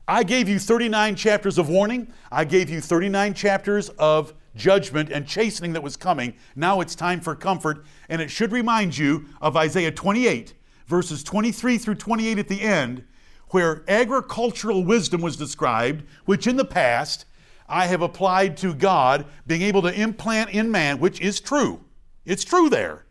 I 0.06 0.24
gave 0.24 0.50
you 0.50 0.60
39 0.60 1.16
chapters 1.16 1.58
of 1.58 1.70
warning. 1.70 2.12
I 2.30 2.44
gave 2.44 2.70
you 2.70 2.82
39 2.82 3.34
chapters 3.34 3.88
of 3.90 4.34
judgment 4.56 5.10
and 5.12 5.28
chastening 5.28 5.74
that 5.74 5.84
was 5.84 5.98
coming. 5.98 6.34
Now 6.56 6.82
it's 6.82 6.96
time 6.96 7.22
for 7.22 7.36
comfort. 7.36 7.86
And 8.10 8.22
it 8.22 8.32
should 8.32 8.52
remind 8.52 8.98
you 8.98 9.26
of 9.42 9.58
Isaiah 9.58 9.92
28, 9.92 10.54
verses 10.88 11.24
23 11.24 11.78
through 11.78 11.96
28 11.96 12.40
at 12.40 12.48
the 12.48 12.62
end, 12.62 13.04
where 13.50 13.84
agricultural 13.88 14.84
wisdom 14.84 15.22
was 15.22 15.38
described, 15.38 16.04
which 16.26 16.48
in 16.48 16.56
the 16.56 16.66
past 16.66 17.26
I 17.68 17.88
have 17.88 18.02
applied 18.02 18.58
to 18.58 18.74
God 18.74 19.26
being 19.48 19.62
able 19.62 19.82
to 19.84 19.94
implant 19.94 20.52
in 20.52 20.72
man, 20.72 21.00
which 21.00 21.20
is 21.20 21.40
true. 21.40 21.82
It's 22.26 22.44
true 22.44 22.70
there. 22.70 23.06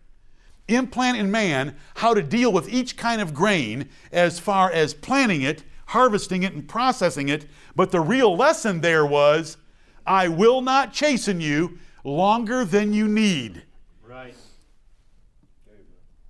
Implant 0.68 1.18
in 1.18 1.30
man 1.30 1.76
how 1.96 2.14
to 2.14 2.22
deal 2.22 2.52
with 2.52 2.72
each 2.72 2.96
kind 2.96 3.20
of 3.20 3.34
grain 3.34 3.88
as 4.12 4.38
far 4.38 4.70
as 4.70 4.94
planting 4.94 5.42
it, 5.42 5.64
harvesting 5.86 6.42
it, 6.42 6.54
and 6.54 6.66
processing 6.66 7.28
it. 7.28 7.46
But 7.76 7.90
the 7.90 8.00
real 8.00 8.34
lesson 8.36 8.80
there 8.80 9.04
was 9.04 9.56
I 10.06 10.28
will 10.28 10.60
not 10.60 10.92
chasten 10.92 11.40
you 11.40 11.78
longer 12.04 12.64
than 12.64 12.92
you 12.92 13.08
need. 13.08 13.62
Right. 14.06 14.34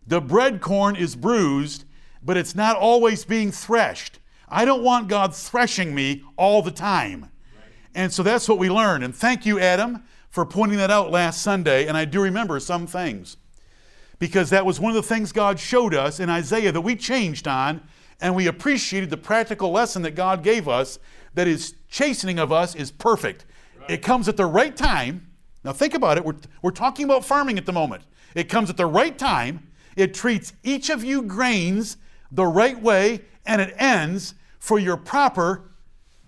The 0.07 0.21
bread 0.21 0.61
corn 0.61 0.97
is 0.97 1.17
bruised, 1.17 1.85
but 2.23 2.37
it's 2.37 2.55
not 2.55 2.77
always 2.77 3.25
being 3.25 3.51
threshed. 3.51 4.19
I 4.49 4.65
don't 4.65 4.83
want 4.83 5.09
God 5.09 5.35
threshing 5.35 5.95
me 5.95 6.23
all 6.37 6.63
the 6.63 6.71
time. 6.71 7.31
And 7.95 8.13
so 8.13 8.23
that's 8.23 8.49
what 8.49 8.59
we 8.59 8.69
learned. 8.69 9.05
And 9.05 9.15
thank 9.15 9.47
you, 9.47 9.59
Adam, 9.61 10.03
for 10.31 10.45
pointing 10.45 10.79
that 10.79 10.91
out 10.91 11.11
last 11.11 11.43
Sunday. 11.43 11.87
And 11.87 11.97
I 11.97 12.05
do 12.05 12.21
remember 12.21 12.59
some 12.61 12.87
things 12.87 13.37
because 14.19 14.51
that 14.51 14.67
was 14.67 14.81
one 14.81 14.91
of 14.91 14.97
the 14.97 15.09
things 15.09 15.33
God 15.33 15.59
showed 15.59 15.95
us 15.95 16.21
in 16.21 16.29
Isaiah 16.29 16.73
that 16.73 16.81
we 16.81 16.97
changed 16.97 17.47
on. 17.49 17.83
And 18.21 18.35
we 18.35 18.47
appreciated 18.47 19.11
the 19.11 19.17
practical 19.17 19.71
lesson 19.71 20.03
that 20.03 20.15
God 20.15 20.43
gave 20.43 20.69
us 20.69 20.99
that 21.35 21.47
His 21.47 21.75
chastening 21.89 22.39
of 22.39 22.53
us 22.53 22.75
is 22.75 22.91
perfect. 22.91 23.45
It 23.89 24.03
comes 24.03 24.29
at 24.29 24.37
the 24.37 24.47
right 24.47 24.75
time. 24.75 25.31
Now, 25.63 25.73
think 25.73 25.95
about 25.95 26.19
it. 26.19 26.25
We're, 26.25 26.37
we're 26.63 26.71
talking 26.71 27.05
about 27.05 27.25
farming 27.25 27.59
at 27.59 27.67
the 27.67 27.73
moment. 27.73 28.03
It 28.35 28.49
comes 28.49 28.71
at 28.71 28.77
the 28.77 28.87
right 28.87 29.17
time. 29.17 29.69
It 29.97 30.15
treats 30.15 30.53
each 30.63 30.91
of 30.91 31.05
you 31.05 31.23
grains 31.23 31.97
the 32.31 32.47
right 32.47 32.81
way, 32.81 33.21
and 33.47 33.61
it 33.61 33.75
ends 33.79 34.35
for 34.59 34.79
your 34.79 34.97
proper 34.97 35.71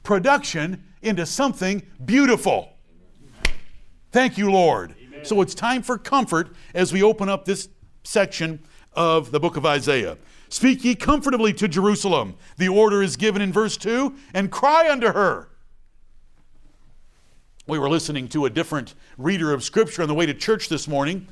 production 0.03 0.85
into 1.03 1.27
something 1.27 1.83
beautiful. 2.05 2.71
Thank 4.13 4.39
you, 4.39 4.51
Lord. 4.51 4.95
Amen. 5.03 5.25
So 5.25 5.41
it's 5.41 5.55
time 5.55 5.83
for 5.83 5.99
comfort 5.99 6.55
as 6.75 6.93
we 6.93 7.03
open 7.03 7.29
up 7.29 7.45
this 7.45 7.69
section 8.05 8.63
of 8.93 9.31
the 9.31 9.41
book 9.41 9.57
of 9.57 9.67
Isaiah. 9.67 10.17
Speak 10.49 10.85
ye 10.85 10.95
comfortably 10.95 11.53
to 11.55 11.67
Jerusalem. 11.67 12.37
The 12.57 12.69
order 12.69 13.03
is 13.03 13.17
given 13.17 13.43
in 13.43 13.53
verse 13.53 13.77
2 13.77 14.15
and 14.33 14.51
cry 14.51 14.89
unto 14.89 15.09
her. 15.09 15.49
We 17.67 17.81
were 17.81 17.89
listening 17.89 18.29
to 18.29 18.47
a 18.47 18.51
different 18.51 18.95
reader 19.19 19.53
of 19.53 19.65
Scripture 19.65 20.03
on 20.03 20.09
the 20.09 20.15
way 20.15 20.27
to 20.27 20.35
church 20.35 20.69
this 20.69 20.87
morning 20.87 21.27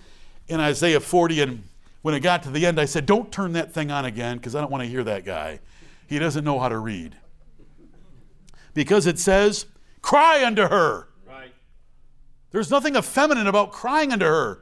in 0.49 0.59
Isaiah 0.59 0.99
40, 0.99 1.41
and 1.41 1.63
when 2.03 2.15
it 2.15 2.21
got 2.21 2.43
to 2.43 2.51
the 2.51 2.67
end, 2.67 2.81
I 2.81 2.87
said, 2.87 3.07
Don't 3.07 3.31
turn 3.31 3.53
that 3.53 3.73
thing 3.73 3.93
on 3.93 4.05
again 4.05 4.39
because 4.39 4.57
I 4.57 4.61
don't 4.61 4.71
want 4.71 4.83
to 4.83 4.89
hear 4.89 5.05
that 5.05 5.25
guy. 5.25 5.61
He 6.09 6.19
doesn't 6.19 6.45
know 6.45 6.59
how 6.59 6.69
to 6.69 6.79
read 6.79 7.17
because 8.75 9.07
it 9.07 9.19
says, 9.19 9.67
Cry 10.03 10.45
unto 10.45 10.69
her. 10.69 11.09
Right. 11.27 11.53
There's 12.51 12.71
nothing 12.71 12.97
effeminate 12.97 13.47
about 13.47 13.71
crying 13.71 14.13
unto 14.13 14.27
her. 14.27 14.61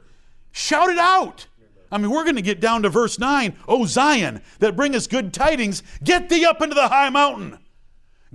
Shout 0.53 0.91
it 0.91 0.99
out. 0.99 1.47
I 1.91 1.99
mean, 1.99 2.11
we're 2.11 2.25
going 2.25 2.37
to 2.37 2.43
get 2.43 2.61
down 2.61 2.83
to 2.83 2.89
verse 2.91 3.19
9. 3.19 3.57
O 3.67 3.87
Zion, 3.87 4.41
that 4.61 4.77
bringest 4.77 5.11
good 5.11 5.33
tidings, 5.33 5.83
get 6.05 6.29
thee 6.29 6.45
up 6.45 6.63
into 6.63 6.75
the 6.75 6.89
high 6.89 7.11
mountain. 7.11 7.59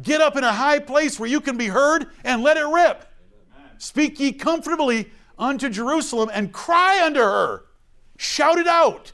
Get 0.02 0.22
up 0.22 0.36
in 0.36 0.44
a 0.44 0.54
high 0.54 0.80
place 0.80 1.20
where 1.20 1.30
you 1.30 1.42
can 1.42 1.58
be 1.58 1.68
heard 1.68 2.08
and 2.24 2.44
let 2.44 2.58
it 2.58 2.66
rip. 2.66 3.07
Speak 3.78 4.20
ye 4.20 4.32
comfortably 4.32 5.12
unto 5.38 5.70
Jerusalem 5.70 6.30
and 6.34 6.52
cry 6.52 7.02
unto 7.04 7.20
her. 7.20 7.66
Shout 8.18 8.58
it 8.58 8.68
out. 8.68 9.12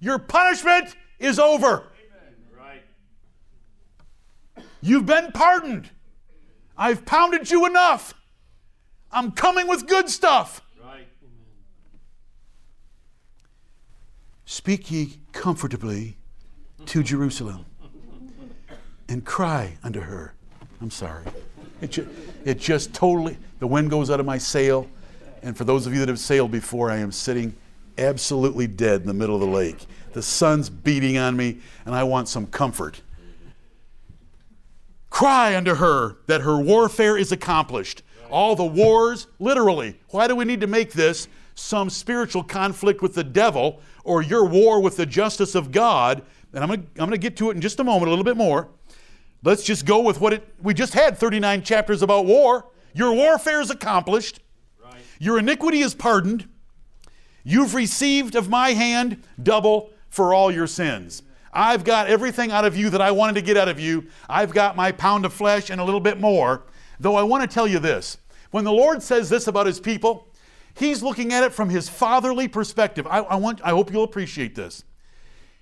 Your 0.00 0.18
punishment 0.18 0.94
is 1.18 1.38
over. 1.38 1.84
You've 4.80 5.06
been 5.06 5.32
pardoned. 5.32 5.90
I've 6.78 7.04
pounded 7.04 7.50
you 7.50 7.66
enough. 7.66 8.14
I'm 9.10 9.32
coming 9.32 9.66
with 9.66 9.88
good 9.88 10.08
stuff. 10.08 10.62
Right. 10.80 11.08
Speak 14.44 14.90
ye 14.90 15.18
comfortably 15.32 16.18
to 16.84 17.02
Jerusalem 17.02 17.64
and 19.08 19.24
cry 19.24 19.76
unto 19.82 20.00
her. 20.00 20.34
I'm 20.80 20.90
sorry. 20.90 21.24
It, 21.80 21.90
ju- 21.92 22.08
it 22.44 22.58
just 22.58 22.94
totally, 22.94 23.36
the 23.58 23.66
wind 23.66 23.90
goes 23.90 24.10
out 24.10 24.20
of 24.20 24.26
my 24.26 24.38
sail. 24.38 24.88
And 25.42 25.56
for 25.56 25.64
those 25.64 25.86
of 25.86 25.92
you 25.92 26.00
that 26.00 26.08
have 26.08 26.18
sailed 26.18 26.50
before, 26.50 26.90
I 26.90 26.96
am 26.96 27.12
sitting 27.12 27.54
absolutely 27.98 28.66
dead 28.66 29.02
in 29.02 29.06
the 29.06 29.14
middle 29.14 29.34
of 29.34 29.40
the 29.40 29.46
lake. 29.46 29.86
The 30.12 30.22
sun's 30.22 30.70
beating 30.70 31.18
on 31.18 31.36
me, 31.36 31.58
and 31.84 31.94
I 31.94 32.04
want 32.04 32.28
some 32.28 32.46
comfort. 32.46 33.02
Cry 35.10 35.56
unto 35.56 35.74
her 35.74 36.16
that 36.26 36.42
her 36.42 36.58
warfare 36.58 37.16
is 37.16 37.32
accomplished. 37.32 38.02
All 38.30 38.56
the 38.56 38.64
wars, 38.64 39.28
literally. 39.38 39.98
Why 40.08 40.26
do 40.26 40.34
we 40.34 40.44
need 40.44 40.60
to 40.62 40.66
make 40.66 40.92
this 40.92 41.28
some 41.54 41.88
spiritual 41.88 42.42
conflict 42.42 43.00
with 43.00 43.14
the 43.14 43.24
devil 43.24 43.80
or 44.04 44.20
your 44.20 44.44
war 44.44 44.80
with 44.80 44.96
the 44.96 45.06
justice 45.06 45.54
of 45.54 45.70
God? 45.70 46.22
And 46.52 46.64
I'm 46.64 46.88
going 46.94 47.10
to 47.10 47.18
get 47.18 47.36
to 47.36 47.50
it 47.50 47.54
in 47.54 47.60
just 47.60 47.78
a 47.80 47.84
moment, 47.84 48.08
a 48.08 48.10
little 48.10 48.24
bit 48.24 48.36
more. 48.36 48.68
Let's 49.46 49.62
just 49.62 49.86
go 49.86 50.00
with 50.00 50.20
what 50.20 50.32
it. 50.32 50.54
We 50.60 50.74
just 50.74 50.92
had 50.92 51.16
39 51.16 51.62
chapters 51.62 52.02
about 52.02 52.26
war. 52.26 52.66
Your 52.94 53.14
warfare 53.14 53.60
is 53.60 53.70
accomplished. 53.70 54.40
Right. 54.84 54.96
Your 55.20 55.38
iniquity 55.38 55.82
is 55.82 55.94
pardoned. 55.94 56.48
You've 57.44 57.72
received 57.72 58.34
of 58.34 58.48
my 58.48 58.70
hand 58.70 59.22
double 59.40 59.90
for 60.08 60.34
all 60.34 60.50
your 60.50 60.66
sins. 60.66 61.22
I've 61.52 61.84
got 61.84 62.08
everything 62.08 62.50
out 62.50 62.64
of 62.64 62.74
you 62.74 62.90
that 62.90 63.00
I 63.00 63.12
wanted 63.12 63.36
to 63.36 63.40
get 63.40 63.56
out 63.56 63.68
of 63.68 63.78
you. 63.78 64.08
I've 64.28 64.52
got 64.52 64.74
my 64.74 64.90
pound 64.90 65.24
of 65.24 65.32
flesh 65.32 65.70
and 65.70 65.80
a 65.80 65.84
little 65.84 66.00
bit 66.00 66.18
more. 66.18 66.64
Though 66.98 67.14
I 67.14 67.22
want 67.22 67.48
to 67.48 67.54
tell 67.54 67.68
you 67.68 67.78
this 67.78 68.18
when 68.50 68.64
the 68.64 68.72
Lord 68.72 69.00
says 69.00 69.28
this 69.28 69.46
about 69.46 69.66
his 69.66 69.78
people, 69.78 70.26
he's 70.74 71.04
looking 71.04 71.32
at 71.32 71.44
it 71.44 71.52
from 71.52 71.68
his 71.68 71.88
fatherly 71.88 72.48
perspective. 72.48 73.06
I, 73.06 73.18
I, 73.20 73.36
want, 73.36 73.60
I 73.62 73.70
hope 73.70 73.92
you'll 73.92 74.02
appreciate 74.02 74.56
this. 74.56 74.82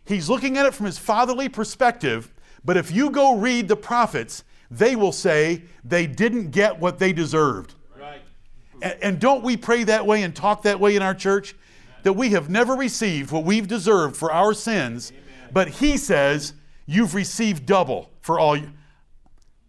He's 0.07 0.31
looking 0.31 0.57
at 0.57 0.65
it 0.65 0.73
from 0.73 0.87
his 0.87 0.97
fatherly 0.97 1.51
perspective, 1.51 2.33
but 2.65 2.77
if 2.77 2.91
you 2.91 3.11
go 3.11 3.37
read 3.37 3.69
the 3.69 3.77
prophets, 3.77 4.45
they 4.71 4.97
will 4.97 5.13
say 5.13 5.63
they 5.85 6.07
didn't 6.07 6.51
get 6.51 6.81
what 6.81 6.99
they 6.99 7.13
deserved. 7.13 7.75
Right. 7.99 8.23
And, 8.83 8.97
and 9.03 9.21
don't 9.21 9.45
we 9.45 9.57
pray 9.57 9.85
that 9.85 10.07
way 10.07 10.23
and 10.23 10.35
talk 10.35 10.63
that 10.63 10.81
way 10.81 10.97
in 10.97 11.03
our 11.03 11.15
church? 11.15 11.55
That 12.03 12.15
we 12.15 12.31
have 12.31 12.51
never 12.51 12.75
received 12.75 13.33
what 13.33 13.45
we've 13.45 13.69
deserved 13.69 14.17
for 14.17 14.31
our 14.33 14.53
sins. 14.53 15.11
Amen 15.11 15.25
but 15.55 15.69
he 15.69 15.97
says, 15.97 16.53
You've 16.87 17.15
received 17.15 17.65
double 17.65 18.11
for 18.21 18.39
all 18.39 18.57
you. 18.57 18.71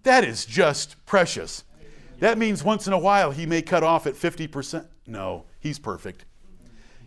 That 0.04 0.26
is 0.26 0.46
just 0.46 0.98
precious. 1.06 1.64
That 2.20 2.38
means 2.38 2.62
once 2.62 2.88
in 2.88 2.94
a 2.94 2.98
while 2.98 3.32
he 3.32 3.46
may 3.46 3.62
cut 3.62 3.84
off 3.84 4.06
at 4.06 4.16
50%. 4.16 4.86
No, 5.08 5.46
he's 5.60 5.80
perfect. 5.80 6.26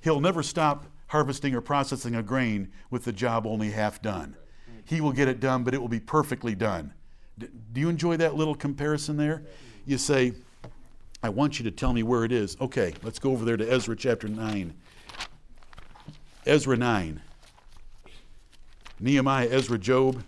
He'll 0.00 0.20
never 0.20 0.42
stop 0.42 0.86
harvesting 1.08 1.54
or 1.54 1.60
processing 1.60 2.14
a 2.14 2.22
grain 2.22 2.72
with 2.90 3.04
the 3.04 3.12
job 3.12 3.46
only 3.46 3.70
half 3.70 4.00
done. 4.00 4.36
He 4.88 5.02
will 5.02 5.12
get 5.12 5.28
it 5.28 5.38
done, 5.38 5.64
but 5.64 5.74
it 5.74 5.80
will 5.82 5.88
be 5.88 6.00
perfectly 6.00 6.54
done. 6.54 6.94
do 7.38 7.48
you 7.74 7.90
enjoy 7.90 8.16
that 8.16 8.36
little 8.36 8.54
comparison 8.54 9.18
there? 9.18 9.42
You 9.84 9.98
say, 9.98 10.32
I 11.22 11.28
want 11.28 11.58
you 11.58 11.64
to 11.64 11.70
tell 11.70 11.92
me 11.92 12.02
where 12.02 12.24
it 12.24 12.32
is. 12.32 12.56
Okay, 12.58 12.94
let's 13.02 13.18
go 13.18 13.32
over 13.32 13.44
there 13.44 13.58
to 13.58 13.70
Ezra 13.70 13.94
chapter 13.94 14.28
9. 14.28 14.72
Ezra 16.46 16.76
9. 16.76 17.20
Nehemiah, 18.98 19.48
Ezra, 19.50 19.76
Job. 19.78 20.24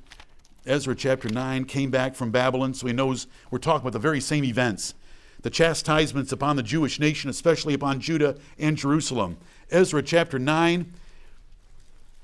Ezra 0.67 0.95
chapter 0.95 1.31
9 1.31 1.65
came 1.65 1.91
back 1.91 2.15
from 2.15 2.31
Babylon, 2.31 2.75
so 2.75 2.87
he 2.87 2.93
knows 2.93 3.29
we're 3.51 3.59
talking 3.59 3.81
about 3.81 3.95
the 3.95 3.99
very 3.99 4.21
same 4.21 4.45
events. 4.45 4.93
The 5.41 5.49
chastisements 5.49 6.33
upon 6.33 6.57
the 6.57 6.63
Jewish 6.63 7.01
nation, 7.01 7.31
especially 7.31 7.73
upon 7.73 7.99
Judah 7.99 8.37
and 8.59 8.77
Jerusalem. 8.77 9.39
Ezra 9.71 10.03
chapter 10.03 10.39
9, 10.39 10.93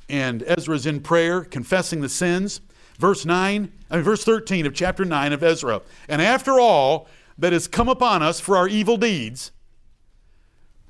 and 0.08 0.42
Ezra's 0.46 0.86
in 0.86 1.00
prayer, 1.00 1.42
confessing 1.42 2.00
the 2.00 2.08
sins. 2.08 2.60
Verse 2.98 3.26
9, 3.26 3.72
I 3.90 3.94
mean, 3.94 4.04
verse 4.04 4.24
13 4.24 4.66
of 4.66 4.74
chapter 4.74 5.04
9 5.04 5.32
of 5.32 5.42
Ezra. 5.42 5.82
And 6.08 6.22
after 6.22 6.58
all 6.58 7.08
that 7.38 7.52
has 7.52 7.68
come 7.68 7.88
upon 7.88 8.22
us 8.22 8.40
for 8.40 8.56
our 8.56 8.68
evil 8.68 8.96
deeds, 8.96 9.52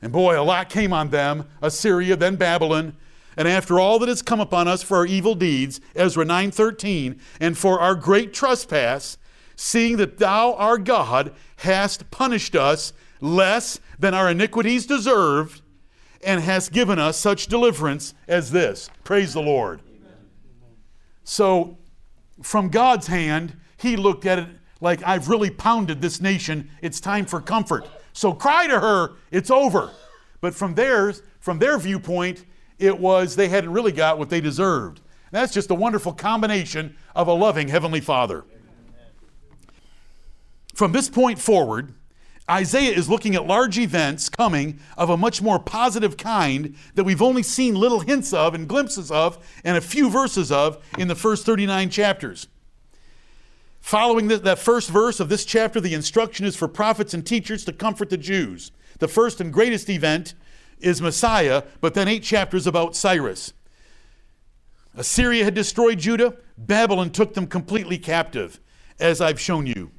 and 0.00 0.12
boy, 0.12 0.40
a 0.40 0.44
lot 0.44 0.68
came 0.68 0.92
on 0.92 1.08
them 1.10 1.48
Assyria, 1.62 2.16
then 2.16 2.36
Babylon, 2.36 2.96
and 3.36 3.48
after 3.48 3.78
all 3.78 3.98
that 3.98 4.08
has 4.08 4.22
come 4.22 4.40
upon 4.40 4.68
us 4.68 4.82
for 4.82 4.98
our 4.98 5.06
evil 5.06 5.34
deeds, 5.34 5.80
Ezra 5.94 6.24
9:13, 6.24 7.20
and 7.40 7.58
for 7.58 7.80
our 7.80 7.94
great 7.94 8.32
trespass, 8.32 9.18
seeing 9.56 9.96
that 9.96 10.18
thou, 10.18 10.54
our 10.54 10.78
God, 10.78 11.32
hast 11.56 12.10
punished 12.10 12.54
us 12.54 12.92
less 13.20 13.80
than 13.98 14.14
our 14.14 14.30
iniquities 14.30 14.86
deserved, 14.86 15.60
and 16.26 16.42
has 16.42 16.68
given 16.68 16.98
us 16.98 17.16
such 17.16 17.46
deliverance 17.46 18.12
as 18.28 18.50
this. 18.50 18.90
Praise 19.04 19.32
the 19.32 19.40
Lord. 19.40 19.80
Amen. 19.88 20.12
So, 21.24 21.78
from 22.42 22.68
God's 22.68 23.06
hand, 23.06 23.56
He 23.78 23.96
looked 23.96 24.26
at 24.26 24.40
it 24.40 24.48
like, 24.80 25.02
I've 25.04 25.28
really 25.28 25.50
pounded 25.50 26.02
this 26.02 26.20
nation. 26.20 26.70
It's 26.82 27.00
time 27.00 27.24
for 27.24 27.40
comfort. 27.40 27.88
So 28.12 28.32
cry 28.32 28.66
to 28.66 28.80
her, 28.80 29.12
it's 29.30 29.50
over. 29.50 29.90
But 30.40 30.54
from 30.54 30.74
theirs, 30.74 31.22
from 31.38 31.58
their 31.58 31.78
viewpoint, 31.78 32.44
it 32.78 32.98
was 32.98 33.36
they 33.36 33.48
hadn't 33.48 33.72
really 33.72 33.92
got 33.92 34.18
what 34.18 34.28
they 34.28 34.40
deserved. 34.40 34.98
And 34.98 35.40
that's 35.40 35.52
just 35.52 35.70
a 35.70 35.74
wonderful 35.74 36.12
combination 36.12 36.96
of 37.14 37.28
a 37.28 37.32
loving 37.32 37.68
Heavenly 37.68 38.00
Father. 38.00 38.44
From 40.74 40.92
this 40.92 41.08
point 41.08 41.38
forward, 41.38 41.94
Isaiah 42.48 42.92
is 42.92 43.08
looking 43.08 43.34
at 43.34 43.46
large 43.46 43.76
events 43.76 44.28
coming 44.28 44.78
of 44.96 45.10
a 45.10 45.16
much 45.16 45.42
more 45.42 45.58
positive 45.58 46.16
kind 46.16 46.76
that 46.94 47.04
we've 47.04 47.22
only 47.22 47.42
seen 47.42 47.74
little 47.74 48.00
hints 48.00 48.32
of 48.32 48.54
and 48.54 48.68
glimpses 48.68 49.10
of 49.10 49.44
and 49.64 49.76
a 49.76 49.80
few 49.80 50.08
verses 50.08 50.52
of 50.52 50.82
in 50.96 51.08
the 51.08 51.16
first 51.16 51.44
39 51.44 51.90
chapters. 51.90 52.46
Following 53.80 54.28
the, 54.28 54.38
that 54.38 54.58
first 54.58 54.90
verse 54.90 55.18
of 55.18 55.28
this 55.28 55.44
chapter, 55.44 55.80
the 55.80 55.94
instruction 55.94 56.46
is 56.46 56.56
for 56.56 56.68
prophets 56.68 57.14
and 57.14 57.26
teachers 57.26 57.64
to 57.64 57.72
comfort 57.72 58.10
the 58.10 58.16
Jews. 58.16 58.70
The 58.98 59.08
first 59.08 59.40
and 59.40 59.52
greatest 59.52 59.90
event 59.90 60.34
is 60.78 61.02
Messiah, 61.02 61.64
but 61.80 61.94
then 61.94 62.08
eight 62.08 62.22
chapters 62.22 62.66
about 62.66 62.94
Cyrus. 62.94 63.52
Assyria 64.94 65.44
had 65.44 65.54
destroyed 65.54 65.98
Judah, 65.98 66.36
Babylon 66.56 67.10
took 67.10 67.34
them 67.34 67.46
completely 67.46 67.98
captive, 67.98 68.60
as 68.98 69.20
I've 69.20 69.40
shown 69.40 69.66
you. 69.66 69.90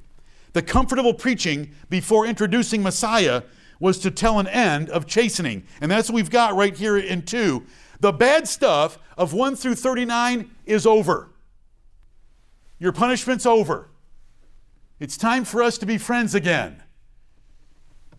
The 0.58 0.64
comfortable 0.64 1.14
preaching 1.14 1.70
before 1.88 2.26
introducing 2.26 2.82
Messiah 2.82 3.44
was 3.80 4.00
to 4.00 4.10
tell 4.10 4.40
an 4.40 4.48
end 4.48 4.90
of 4.90 5.06
chastening. 5.06 5.68
And 5.82 5.92
that's 5.92 6.10
what 6.10 6.16
we've 6.16 6.32
got 6.32 6.56
right 6.56 6.76
here 6.76 6.98
in 6.98 7.22
2. 7.22 7.64
The 8.00 8.12
bad 8.12 8.48
stuff 8.48 8.98
of 9.20 9.34
1 9.34 9.56
through 9.56 9.76
39 9.76 10.50
is 10.66 10.88
over. 10.88 11.30
Your 12.80 12.92
punishment's 12.92 13.46
over. 13.46 13.90
It's 15.00 15.16
time 15.16 15.46
for 15.46 15.62
us 15.62 15.78
to 15.78 15.86
be 15.86 16.00
friends 16.00 16.34
again. 16.34 16.82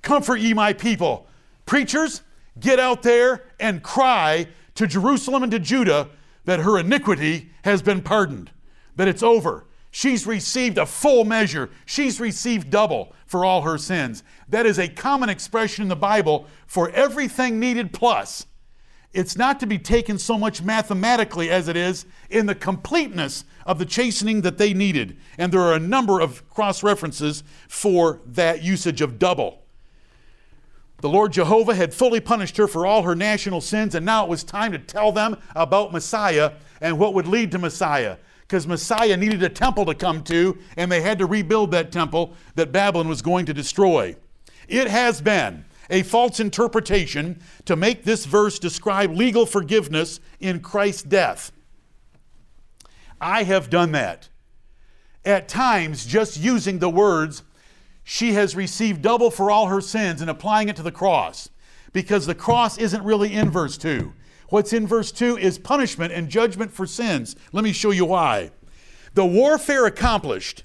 Comfort 0.00 0.36
ye 0.36 0.54
my 0.54 0.72
people. 0.72 1.26
Preachers, 1.66 2.22
get 2.60 2.78
out 2.78 3.02
there 3.02 3.46
and 3.58 3.82
cry 3.82 4.46
to 4.76 4.86
Jerusalem 4.86 5.42
and 5.42 5.50
to 5.50 5.58
Judah 5.58 6.08
that 6.44 6.60
her 6.60 6.78
iniquity 6.78 7.50
has 7.64 7.82
been 7.82 8.00
pardoned, 8.00 8.52
that 8.94 9.08
it's 9.08 9.24
over. 9.24 9.64
She's 9.90 10.26
received 10.26 10.78
a 10.78 10.86
full 10.86 11.24
measure. 11.24 11.70
She's 11.86 12.20
received 12.20 12.70
double 12.70 13.14
for 13.26 13.44
all 13.44 13.62
her 13.62 13.78
sins. 13.78 14.22
That 14.48 14.66
is 14.66 14.78
a 14.78 14.88
common 14.88 15.28
expression 15.28 15.82
in 15.82 15.88
the 15.88 15.96
Bible 15.96 16.46
for 16.66 16.90
everything 16.90 17.58
needed 17.58 17.92
plus. 17.92 18.46
It's 19.14 19.36
not 19.36 19.58
to 19.60 19.66
be 19.66 19.78
taken 19.78 20.18
so 20.18 20.36
much 20.36 20.62
mathematically 20.62 21.48
as 21.50 21.66
it 21.66 21.76
is 21.76 22.04
in 22.28 22.44
the 22.44 22.54
completeness 22.54 23.44
of 23.64 23.78
the 23.78 23.86
chastening 23.86 24.42
that 24.42 24.58
they 24.58 24.74
needed. 24.74 25.16
And 25.38 25.50
there 25.50 25.62
are 25.62 25.74
a 25.74 25.80
number 25.80 26.20
of 26.20 26.48
cross 26.50 26.82
references 26.82 27.42
for 27.68 28.20
that 28.26 28.62
usage 28.62 29.00
of 29.00 29.18
double. 29.18 29.62
The 31.00 31.08
Lord 31.08 31.32
Jehovah 31.32 31.74
had 31.74 31.94
fully 31.94 32.20
punished 32.20 32.56
her 32.58 32.66
for 32.66 32.84
all 32.84 33.04
her 33.04 33.14
national 33.14 33.60
sins, 33.60 33.94
and 33.94 34.04
now 34.04 34.24
it 34.24 34.28
was 34.28 34.44
time 34.44 34.72
to 34.72 34.78
tell 34.78 35.12
them 35.12 35.38
about 35.54 35.92
Messiah 35.92 36.52
and 36.80 36.98
what 36.98 37.14
would 37.14 37.26
lead 37.26 37.50
to 37.52 37.58
Messiah 37.58 38.16
because 38.48 38.66
Messiah 38.66 39.16
needed 39.16 39.42
a 39.42 39.48
temple 39.50 39.84
to 39.84 39.94
come 39.94 40.22
to, 40.24 40.56
and 40.78 40.90
they 40.90 41.02
had 41.02 41.18
to 41.18 41.26
rebuild 41.26 41.70
that 41.70 41.92
temple 41.92 42.32
that 42.54 42.72
Babylon 42.72 43.06
was 43.06 43.20
going 43.20 43.44
to 43.44 43.52
destroy. 43.52 44.16
It 44.66 44.88
has 44.88 45.20
been 45.20 45.66
a 45.90 46.02
false 46.02 46.40
interpretation 46.40 47.42
to 47.66 47.76
make 47.76 48.04
this 48.04 48.24
verse 48.24 48.58
describe 48.58 49.14
legal 49.14 49.44
forgiveness 49.44 50.18
in 50.40 50.60
Christ's 50.60 51.02
death. 51.02 51.52
I 53.20 53.42
have 53.42 53.68
done 53.68 53.92
that. 53.92 54.30
At 55.26 55.48
times, 55.48 56.06
just 56.06 56.38
using 56.38 56.78
the 56.78 56.88
words, 56.88 57.42
she 58.02 58.32
has 58.32 58.56
received 58.56 59.02
double 59.02 59.30
for 59.30 59.50
all 59.50 59.66
her 59.66 59.82
sins, 59.82 60.22
and 60.22 60.30
applying 60.30 60.70
it 60.70 60.76
to 60.76 60.82
the 60.82 60.90
cross, 60.90 61.50
because 61.92 62.24
the 62.24 62.34
cross 62.34 62.78
isn't 62.78 63.04
really 63.04 63.34
in 63.34 63.50
verse 63.50 63.76
2. 63.76 64.14
What's 64.48 64.72
in 64.72 64.86
verse 64.86 65.12
2 65.12 65.36
is 65.36 65.58
punishment 65.58 66.12
and 66.12 66.28
judgment 66.28 66.72
for 66.72 66.86
sins. 66.86 67.36
Let 67.52 67.64
me 67.64 67.72
show 67.72 67.90
you 67.90 68.06
why. 68.06 68.50
The 69.14 69.26
warfare 69.26 69.86
accomplished 69.86 70.64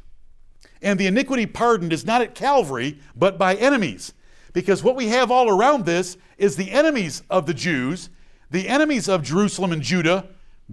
and 0.81 0.99
the 0.99 1.07
iniquity 1.07 1.45
pardoned 1.45 1.93
is 1.93 2.05
not 2.05 2.21
at 2.21 2.35
Calvary, 2.35 2.99
but 3.15 3.37
by 3.37 3.55
enemies. 3.55 4.13
Because 4.51 4.83
what 4.83 4.95
we 4.95 5.07
have 5.07 5.31
all 5.31 5.49
around 5.49 5.85
this 5.85 6.17
is 6.37 6.55
the 6.55 6.71
enemies 6.71 7.23
of 7.29 7.45
the 7.45 7.53
Jews, 7.53 8.09
the 8.51 8.67
enemies 8.67 9.07
of 9.07 9.23
Jerusalem 9.23 9.71
and 9.71 9.81
Judah, 9.81 10.27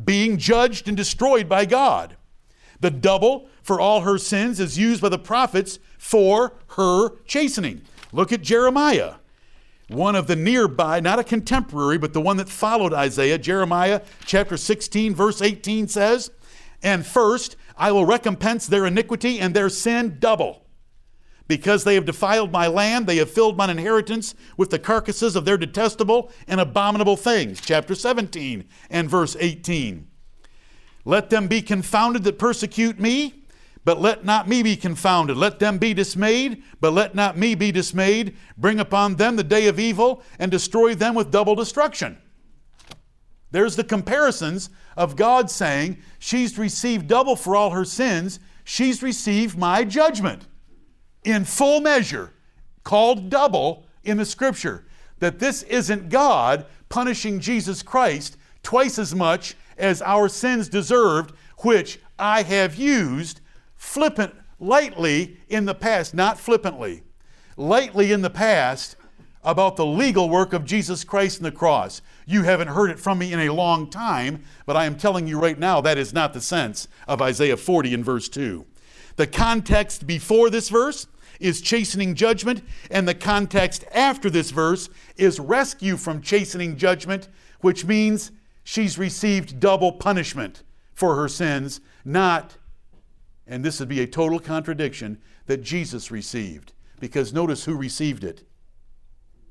being 0.05 0.37
judged 0.37 0.89
and 0.89 0.97
destroyed 0.97 1.49
by 1.49 1.65
God. 1.65 2.17
The 2.81 2.91
double 2.91 3.49
for 3.63 3.81
all 3.81 4.03
her 4.03 4.19
sins 4.19 4.59
is 4.59 4.79
used 4.79 5.01
by 5.01 5.09
the 5.09 5.19
prophets 5.19 5.79
for 5.99 6.55
her 6.71 7.11
chastening. 7.25 7.83
Look 8.13 8.33
at 8.33 8.43
Jeremiah 8.43 9.15
one 9.91 10.15
of 10.15 10.27
the 10.29 10.37
nearby, 10.37 11.01
not 11.01 11.19
a 11.19 11.25
contemporary, 11.25 11.99
but 11.99 12.13
the 12.13 12.21
one 12.21 12.37
that 12.37 12.49
followed 12.49 12.95
Isaiah, 12.95 13.39
Jeremiah 13.39 14.03
chapter 14.25 14.57
16, 14.57 15.15
verse 15.15 15.43
18 15.43 15.89
says, 15.89 16.31
And 16.83 17.05
first 17.05 17.57
I 17.77 17.91
will 17.93 18.07
recompense 18.07 18.67
their 18.67 18.87
iniquity 18.87 19.41
and 19.41 19.55
their 19.55 19.69
sin 19.69 20.17
double. 20.21 20.67
Because 21.49 21.83
they 21.83 21.97
have 21.97 22.05
defiled 22.05 22.53
my 22.53 22.69
land, 22.69 23.09
they 23.09 23.17
have 23.17 23.31
filled 23.31 23.57
mine 23.57 23.71
inheritance 23.71 24.37
with 24.57 24.71
the 24.71 24.79
carcasses 24.79 25.35
of 25.35 25.45
their 25.45 25.59
detestable 25.59 26.31
and 26.47 26.61
abominable 26.61 27.17
things. 27.17 27.61
Chapter 27.61 27.97
17 27.97 28.69
and 28.89 29.11
verse 29.11 29.37
18. 29.41 30.07
Let 31.05 31.31
them 31.31 31.49
be 31.49 31.63
confounded 31.63 32.23
that 32.23 32.39
persecute 32.39 33.01
me 33.01 33.40
but 33.85 34.01
let 34.01 34.25
not 34.25 34.49
me 34.49 34.63
be 34.63 34.77
confounded. 34.77 35.37
Let 35.37 35.59
them 35.59 35.79
be 35.79 35.95
dismayed, 35.95 36.63
but 36.81 36.93
let 36.93 37.15
not 37.15 37.39
me 37.39 37.55
be 37.55 37.73
dismayed. 37.73 38.37
Bring 38.59 38.79
upon 38.79 39.17
them 39.17 39.37
the 39.37 39.45
day 39.45 39.67
of 39.69 39.81
evil 39.81 40.23
and 40.39 40.51
destroy 40.51 40.95
them 40.95 41.15
with 41.15 41.31
double 41.31 41.55
destruction. 41.55 42.19
There's 43.51 43.77
the 43.77 43.85
comparisons 43.85 44.71
of 44.97 45.17
God 45.17 45.51
saying, 45.51 45.99
She's 46.19 46.59
received 46.59 47.09
double 47.09 47.37
for 47.37 47.57
all 47.57 47.71
her 47.71 47.85
sins. 47.85 48.39
She's 48.65 49.03
received 49.03 49.59
my 49.59 49.85
judgment 49.85 50.47
in 51.25 51.45
full 51.45 51.81
measure, 51.81 52.33
called 52.85 53.31
double 53.31 53.87
in 54.05 54.19
the 54.19 54.25
scripture. 54.25 54.85
That 55.19 55.39
this 55.39 55.63
isn't 55.65 56.11
God 56.11 56.67
punishing 56.89 57.41
Jesus 57.41 57.83
Christ 57.83 58.37
twice 58.63 58.99
as 58.99 59.15
much 59.15 59.55
as 59.79 60.03
our 60.03 60.29
sins 60.29 60.69
deserved, 60.69 61.35
which 61.59 61.99
I 62.19 62.43
have 62.43 62.77
used 62.77 63.40
flippant, 63.81 64.35
lightly 64.61 65.39
in 65.49 65.65
the 65.65 65.75
past, 65.75 66.13
not 66.13 66.39
flippantly, 66.39 67.03
lightly 67.57 68.13
in 68.13 68.21
the 68.21 68.29
past 68.29 68.95
about 69.43 69.77
the 69.77 69.87
legal 69.87 70.29
work 70.29 70.53
of 70.53 70.67
Jesus 70.67 71.03
Christ 71.03 71.39
and 71.39 71.47
the 71.47 71.51
cross. 71.51 72.03
You 72.27 72.43
haven't 72.43 72.69
heard 72.69 72.91
it 72.91 73.01
from 73.01 73.19
me 73.19 73.33
in 73.33 73.41
a 73.41 73.49
long 73.49 73.89
time, 73.89 74.45
but 74.67 74.77
I 74.77 74.85
am 74.85 74.99
telling 74.99 75.27
you 75.27 75.41
right 75.41 75.59
now 75.59 75.81
that 75.81 75.97
is 75.97 76.13
not 76.13 76.35
the 76.35 76.43
sense 76.43 76.89
of 77.09 77.23
Isaiah 77.23 77.57
40 77.57 77.95
in 77.95 78.05
verse 78.05 78.29
2. 78.29 78.67
The 79.17 79.27
context 79.27 80.07
before 80.07 80.51
this 80.51 80.69
verse 80.69 81.07
is 81.41 81.63
chastening 81.63 82.15
judgment, 82.15 82.63
and 82.91 83.09
the 83.09 83.15
context 83.15 83.87
after 83.95 84.29
this 84.29 84.51
verse 84.51 84.91
is 85.17 85.41
rescue 85.41 85.97
from 85.97 86.21
chastening 86.21 86.77
judgment, 86.77 87.29
which 87.63 87.87
means 87.87 88.31
she's 88.63 88.99
received 88.99 89.59
double 89.59 89.93
punishment 89.93 90.65
for 90.93 91.17
her 91.17 91.29
sins, 91.29 91.81
not 92.05 92.59
and 93.51 93.65
this 93.65 93.81
would 93.81 93.89
be 93.89 94.01
a 94.01 94.07
total 94.07 94.39
contradiction, 94.39 95.19
that 95.47 95.63
Jesus 95.63 96.11
received. 96.11 96.73
Because 97.01 97.35
notice 97.35 97.65
who 97.65 97.77
received 97.77 98.23
it. 98.23 98.45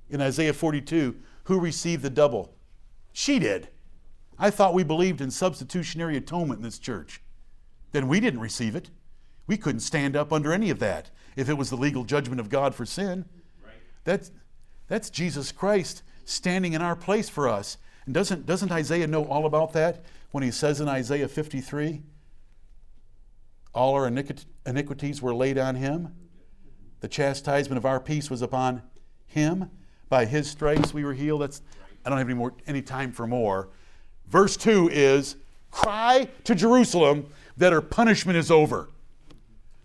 In 0.10 0.22
Isaiah 0.22 0.54
42, 0.54 1.18
who 1.44 1.60
received 1.60 2.02
the 2.02 2.10
double? 2.10 2.56
She 3.12 3.38
did. 3.38 3.68
I 4.40 4.50
thought 4.52 4.74
we 4.74 4.86
believed 4.86 5.20
in 5.20 5.30
substitutionary 5.30 6.16
atonement 6.16 6.60
in 6.60 6.64
this 6.64 6.80
church. 6.80 7.22
Then 7.92 8.08
we 8.08 8.22
didn't 8.22 8.40
receive 8.40 8.74
it. 8.74 8.90
We 9.48 9.58
couldn't 9.58 9.82
stand 9.82 10.16
up 10.16 10.32
under 10.32 10.54
any 10.54 10.70
of 10.70 10.80
that 10.80 11.12
if 11.36 11.50
it 11.50 11.56
was 11.56 11.70
the 11.70 11.76
legal 11.76 12.06
judgment 12.06 12.40
of 12.40 12.50
God 12.50 12.74
for 12.74 12.86
sin. 12.86 13.26
Right. 13.64 13.74
That's, 14.06 14.32
that's 14.88 15.10
Jesus 15.10 15.52
Christ 15.52 16.04
standing 16.24 16.72
in 16.72 16.82
our 16.82 16.96
place 16.96 17.28
for 17.28 17.50
us. 17.50 17.78
And 18.06 18.14
doesn't, 18.14 18.46
doesn't 18.46 18.72
Isaiah 18.72 19.08
know 19.08 19.26
all 19.26 19.46
about 19.46 19.74
that 19.74 20.06
when 20.32 20.44
he 20.44 20.52
says 20.52 20.80
in 20.80 20.88
Isaiah 20.88 21.28
53? 21.28 22.02
All 23.74 23.94
our 23.94 24.08
iniquities 24.08 25.22
were 25.22 25.36
laid 25.36 25.58
on 25.58 25.76
him. 25.76 26.16
The 27.02 27.08
chastisement 27.08 27.78
of 27.78 27.86
our 27.86 28.00
peace 28.00 28.30
was 28.30 28.42
upon 28.42 28.82
him. 29.28 29.70
By 30.10 30.26
his 30.26 30.50
stripes 30.50 30.94
we 30.94 31.04
were 31.04 31.14
healed. 31.14 31.42
That's 31.42 31.62
I 32.04 32.10
don't 32.10 32.18
have 32.18 32.28
any 32.28 32.36
more 32.36 32.54
any 32.66 32.82
time 32.82 33.12
for 33.12 33.28
more. 33.28 33.70
Verse 34.28 34.58
2 34.58 34.90
is 34.92 35.36
cry 35.72 36.28
to 36.46 36.56
Jerusalem 36.56 37.28
that 37.58 37.74
her 37.74 37.82
punishment 37.82 38.38
is 38.38 38.50
over. 38.50 38.90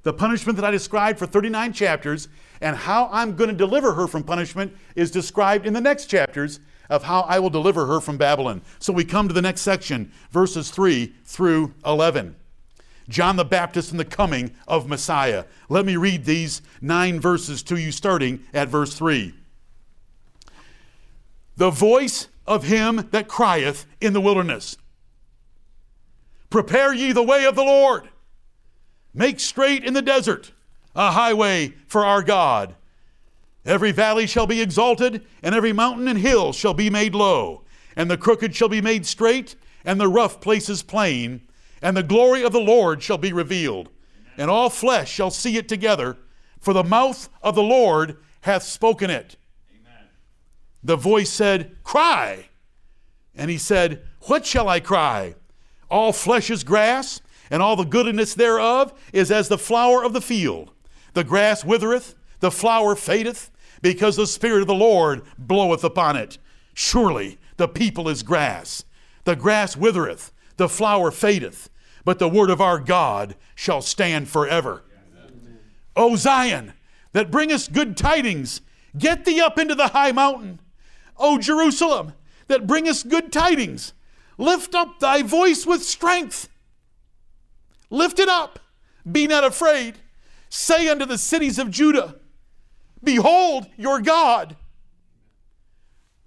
The 0.03 0.13
punishment 0.13 0.57
that 0.57 0.65
I 0.65 0.71
described 0.71 1.19
for 1.19 1.27
39 1.27 1.73
chapters 1.73 2.29
and 2.61 2.77
how 2.77 3.09
I'm 3.13 3.37
going 3.37 3.51
to 3.51 3.57
deliver 3.57 3.95
her 3.95 4.07
from 4.07 4.23
punishment 4.23 4.75
is 4.95 5.11
described 5.11 5.67
in 5.67 5.73
the 5.73 5.81
next 5.81 6.07
chapters 6.07 6.61
of 6.91 7.03
how 7.05 7.21
I 7.23 7.39
will 7.39 7.51
deliver 7.51 7.87
her 7.87 8.01
from 8.01 8.17
Babylon. 8.17 8.63
So 8.79 8.93
we 8.93 9.05
come 9.05 9.29
to 9.29 9.35
the 9.35 9.43
next 9.43 9.63
section, 9.63 10.13
verses 10.31 10.71
3 10.71 11.15
through 11.25 11.75
11. 11.85 12.37
John 13.09 13.37
the 13.37 13.45
Baptist 13.45 13.91
and 13.91 14.01
the 14.01 14.05
coming 14.05 14.53
of 14.67 14.89
Messiah. 14.89 15.45
Let 15.69 15.85
me 15.85 15.97
read 15.97 16.25
these 16.25 16.63
nine 16.81 17.21
verses 17.21 17.63
to 17.65 17.77
you, 17.77 17.93
starting 17.93 18.45
at 18.53 18.69
verse 18.69 18.95
3. 18.95 19.35
The 21.57 21.71
voice 21.71 22.29
of 22.47 22.65
him 22.65 23.09
that 23.11 23.29
crieth 23.29 23.87
in 24.01 24.13
the 24.13 24.21
wilderness 24.21 24.77
Prepare 26.51 26.95
ye 26.95 27.13
the 27.13 27.23
way 27.23 27.47
of 27.47 27.57
the 27.57 27.65
Lord, 27.65 28.09
make 29.13 29.41
straight 29.41 29.85
in 29.85 29.93
the 29.93 30.03
desert 30.03 30.53
a 30.95 31.11
highway 31.11 31.75
for 31.89 32.05
our 32.05 32.23
God. 32.23 32.75
Every 33.65 33.93
valley 33.93 34.27
shall 34.27 34.47
be 34.47 34.61
exalted, 34.61 35.25
and 35.43 35.55
every 35.55 35.73
mountain 35.73 36.07
and 36.07 36.19
hill 36.19 36.53
shall 36.53 36.75
be 36.75 36.91
made 36.91 37.15
low, 37.15 37.63
and 37.97 38.11
the 38.11 38.19
crooked 38.19 38.55
shall 38.55 38.69
be 38.69 38.83
made 38.83 39.07
straight, 39.07 39.57
and 39.85 40.01
the 40.01 40.09
rough 40.09 40.41
places 40.41 40.83
plain 40.83 41.41
and 41.85 41.95
the 41.95 42.03
glory 42.03 42.43
of 42.43 42.53
the 42.53 42.61
Lord 42.61 43.03
shall 43.03 43.19
be 43.19 43.35
revealed, 43.35 43.91
and 44.39 44.51
all 44.51 44.71
flesh 44.71 45.13
shall 45.13 45.31
see 45.31 45.59
it 45.59 45.69
together, 45.69 46.17
for 46.59 46.73
the 46.73 46.83
mouth 46.83 47.29
of 47.43 47.55
the 47.55 47.63
Lord 47.63 48.17
hath 48.41 48.63
spoken 48.63 49.11
it. 49.11 49.37
Amen. 49.71 50.09
The 50.83 50.97
voice 50.97 51.29
said, 51.29 51.77
Cry. 51.85 52.49
And 53.35 53.51
he 53.51 53.59
said, 53.59 54.03
What 54.23 54.47
shall 54.47 54.67
I 54.67 54.81
cry? 54.81 55.35
All 55.91 56.15
flesh 56.15 56.49
is 56.49 56.65
grass, 56.65 57.21
and 57.51 57.63
all 57.63 57.77
the 57.77 57.85
goodliness 57.85 58.33
thereof 58.33 58.95
is 59.13 59.31
as 59.31 59.49
the 59.49 59.59
flower 59.59 60.03
of 60.03 60.15
the 60.15 60.23
field. 60.23 60.71
The 61.13 61.23
grass 61.23 61.67
withereth, 61.67 62.15
the 62.41 62.51
flower 62.51 62.97
fadeth, 62.97 63.51
because 63.83 64.17
the 64.17 64.27
Spirit 64.27 64.63
of 64.63 64.69
the 64.69 64.75
Lord 64.75 65.21
bloweth 65.37 65.85
upon 65.85 66.17
it. 66.17 66.39
Surely 66.73 67.39
the 67.59 67.69
people 67.69 68.09
is 68.09 68.23
grass. 68.23 68.85
The 69.25 69.37
grass 69.37 69.77
withereth, 69.77 70.33
the 70.57 70.69
flower 70.71 71.11
fadeth, 71.11 71.69
but 72.05 72.19
the 72.19 72.29
word 72.29 72.51
of 72.51 72.61
our 72.61 72.79
God 72.79 73.35
shall 73.55 73.83
stand 73.83 74.29
forever. 74.29 74.83
O 75.97 76.17
Zion, 76.17 76.73
that 77.13 77.31
bringest 77.31 77.73
good 77.73 77.97
tidings, 77.97 78.61
get 78.97 79.25
thee 79.25 79.41
up 79.41 79.59
into 79.59 79.75
the 79.75 79.89
high 79.89 80.13
mountain. 80.13 80.61
O 81.17 81.39
Jerusalem, 81.39 82.13
that 82.49 82.67
bringest 82.67 83.09
good 83.09 83.33
tidings, 83.33 83.93
lift 84.37 84.75
up 84.75 84.99
thy 84.99 85.23
voice 85.23 85.67
with 85.67 85.83
strength. 85.83 86.49
Lift 87.91 88.19
it 88.19 88.29
up, 88.29 88.59
be 89.11 89.27
not 89.27 89.45
afraid. 89.45 89.95
Say 90.49 90.89
unto 90.89 91.05
the 91.05 91.19
cities 91.19 91.59
of 91.59 91.71
Judah, 91.71 92.17
Behold 93.03 93.67
your 93.77 94.01
God. 94.01 94.57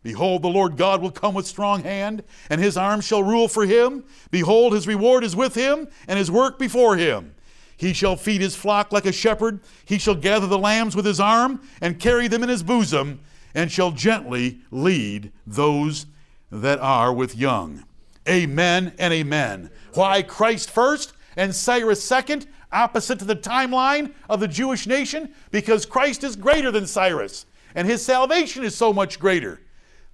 Behold, 0.08 0.42
the 0.42 0.48
Lord 0.48 0.78
God 0.78 1.02
will 1.02 1.12
come 1.12 1.34
with 1.34 1.46
strong 1.46 1.84
hand, 1.84 2.24
and 2.50 2.62
his 2.62 2.78
arm 2.78 3.02
shall 3.02 3.22
rule 3.22 3.50
for 3.50 3.66
him. 3.66 4.06
Behold, 4.32 4.72
his 4.72 4.88
reward 4.88 5.22
is 5.26 5.36
with 5.36 5.54
him, 5.54 5.90
and 6.08 6.18
his 6.18 6.32
work 6.32 6.58
before 6.58 6.96
him. 6.96 7.36
He 7.76 7.92
shall 7.92 8.16
feed 8.16 8.40
his 8.40 8.56
flock 8.56 8.94
like 8.94 9.06
a 9.06 9.12
shepherd. 9.12 9.60
He 9.84 9.98
shall 9.98 10.16
gather 10.16 10.48
the 10.48 10.58
lambs 10.58 10.96
with 10.96 11.06
his 11.06 11.20
arm, 11.20 11.60
and 11.82 12.00
carry 12.00 12.30
them 12.30 12.42
in 12.42 12.48
his 12.48 12.64
bosom, 12.64 13.20
and 13.54 13.70
shall 13.70 13.92
gently 13.92 14.60
lead 14.72 15.34
those 15.46 16.06
that 16.54 16.80
are 16.80 17.12
with 17.12 17.36
young. 17.36 17.84
Amen 18.30 18.94
and 18.98 19.14
amen. 19.14 19.70
Why 19.94 20.22
Christ 20.22 20.72
first 20.72 21.12
and 21.36 21.54
Cyrus 21.54 22.02
second, 22.02 22.48
opposite 22.72 23.20
to 23.20 23.26
the 23.26 23.36
timeline 23.36 24.14
of 24.30 24.40
the 24.40 24.48
Jewish 24.48 24.88
nation? 24.88 25.34
Because 25.52 25.86
Christ 25.86 26.24
is 26.24 26.38
greater 26.38 26.72
than 26.72 26.88
Cyrus, 26.88 27.46
and 27.76 27.86
his 27.86 28.02
salvation 28.02 28.64
is 28.64 28.74
so 28.74 28.94
much 28.94 29.20
greater. 29.20 29.60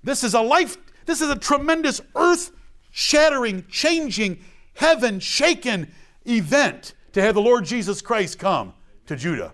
This 0.03 0.23
is 0.23 0.33
a 0.33 0.41
life, 0.41 0.77
this 1.05 1.21
is 1.21 1.29
a 1.29 1.35
tremendous 1.35 2.01
earth 2.15 2.51
shattering, 2.91 3.65
changing, 3.69 4.39
heaven 4.75 5.19
shaken 5.19 5.91
event 6.25 6.93
to 7.13 7.21
have 7.21 7.35
the 7.35 7.41
Lord 7.41 7.65
Jesus 7.65 8.01
Christ 8.01 8.39
come 8.39 8.73
to 9.05 9.15
Judah. 9.15 9.53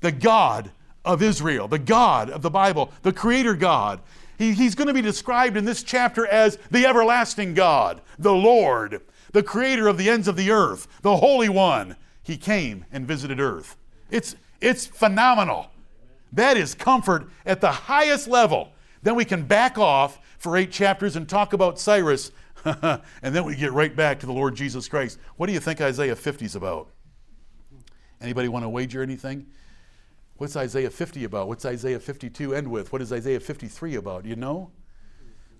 The 0.00 0.12
God 0.12 0.70
of 1.04 1.22
Israel, 1.22 1.68
the 1.68 1.78
God 1.78 2.30
of 2.30 2.42
the 2.42 2.50
Bible, 2.50 2.92
the 3.02 3.12
Creator 3.12 3.54
God. 3.54 4.00
He, 4.38 4.52
he's 4.52 4.74
going 4.74 4.88
to 4.88 4.94
be 4.94 5.02
described 5.02 5.56
in 5.56 5.64
this 5.64 5.82
chapter 5.82 6.26
as 6.26 6.58
the 6.70 6.86
everlasting 6.86 7.54
God, 7.54 8.00
the 8.18 8.32
Lord, 8.32 9.02
the 9.32 9.42
Creator 9.42 9.88
of 9.88 9.98
the 9.98 10.08
ends 10.08 10.28
of 10.28 10.36
the 10.36 10.50
earth, 10.50 10.88
the 11.02 11.16
Holy 11.16 11.48
One. 11.48 11.96
He 12.22 12.36
came 12.36 12.86
and 12.90 13.06
visited 13.06 13.38
earth. 13.38 13.76
It's, 14.10 14.34
it's 14.60 14.86
phenomenal. 14.86 15.70
That 16.32 16.56
is 16.56 16.74
comfort 16.74 17.28
at 17.46 17.60
the 17.60 17.70
highest 17.70 18.26
level. 18.26 18.72
Then 19.04 19.14
we 19.14 19.26
can 19.26 19.44
back 19.44 19.78
off 19.78 20.18
for 20.38 20.56
eight 20.56 20.72
chapters 20.72 21.14
and 21.14 21.28
talk 21.28 21.52
about 21.52 21.78
Cyrus, 21.78 22.32
and 22.64 23.02
then 23.22 23.44
we 23.44 23.54
get 23.54 23.72
right 23.72 23.94
back 23.94 24.18
to 24.20 24.26
the 24.26 24.32
Lord 24.32 24.56
Jesus 24.56 24.88
Christ. 24.88 25.18
What 25.36 25.46
do 25.46 25.52
you 25.52 25.60
think 25.60 25.80
Isaiah 25.82 26.16
50 26.16 26.46
is 26.46 26.56
about? 26.56 26.88
Anybody 28.20 28.48
want 28.48 28.64
to 28.64 28.68
wager 28.70 29.02
anything? 29.02 29.46
What's 30.38 30.56
Isaiah 30.56 30.88
50 30.88 31.24
about? 31.24 31.48
What's 31.48 31.66
Isaiah 31.66 32.00
52 32.00 32.54
end 32.54 32.66
with? 32.66 32.92
What 32.94 33.02
is 33.02 33.12
Isaiah 33.12 33.38
53 33.40 33.96
about? 33.96 34.24
You 34.24 34.36
know? 34.36 34.70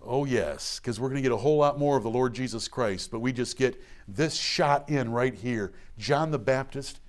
Oh, 0.01 0.25
yes, 0.25 0.81
because 0.81 0.99
we're 0.99 1.09
going 1.09 1.23
to 1.23 1.23
get 1.23 1.33
a 1.33 1.37
whole 1.37 1.59
lot 1.59 1.79
more 1.79 1.99
of 1.99 2.03
the 2.03 2.11
Lord 2.11 2.35
Jesus 2.35 2.67
Christ, 2.67 3.11
but 3.11 3.21
we 3.21 3.31
just 3.31 3.59
get 3.59 3.81
this 4.09 4.35
shot 4.35 4.89
in 4.89 5.11
right 5.13 5.35
here 5.35 5.73
John 5.99 6.31
the 6.31 6.39
Baptist 6.39 7.01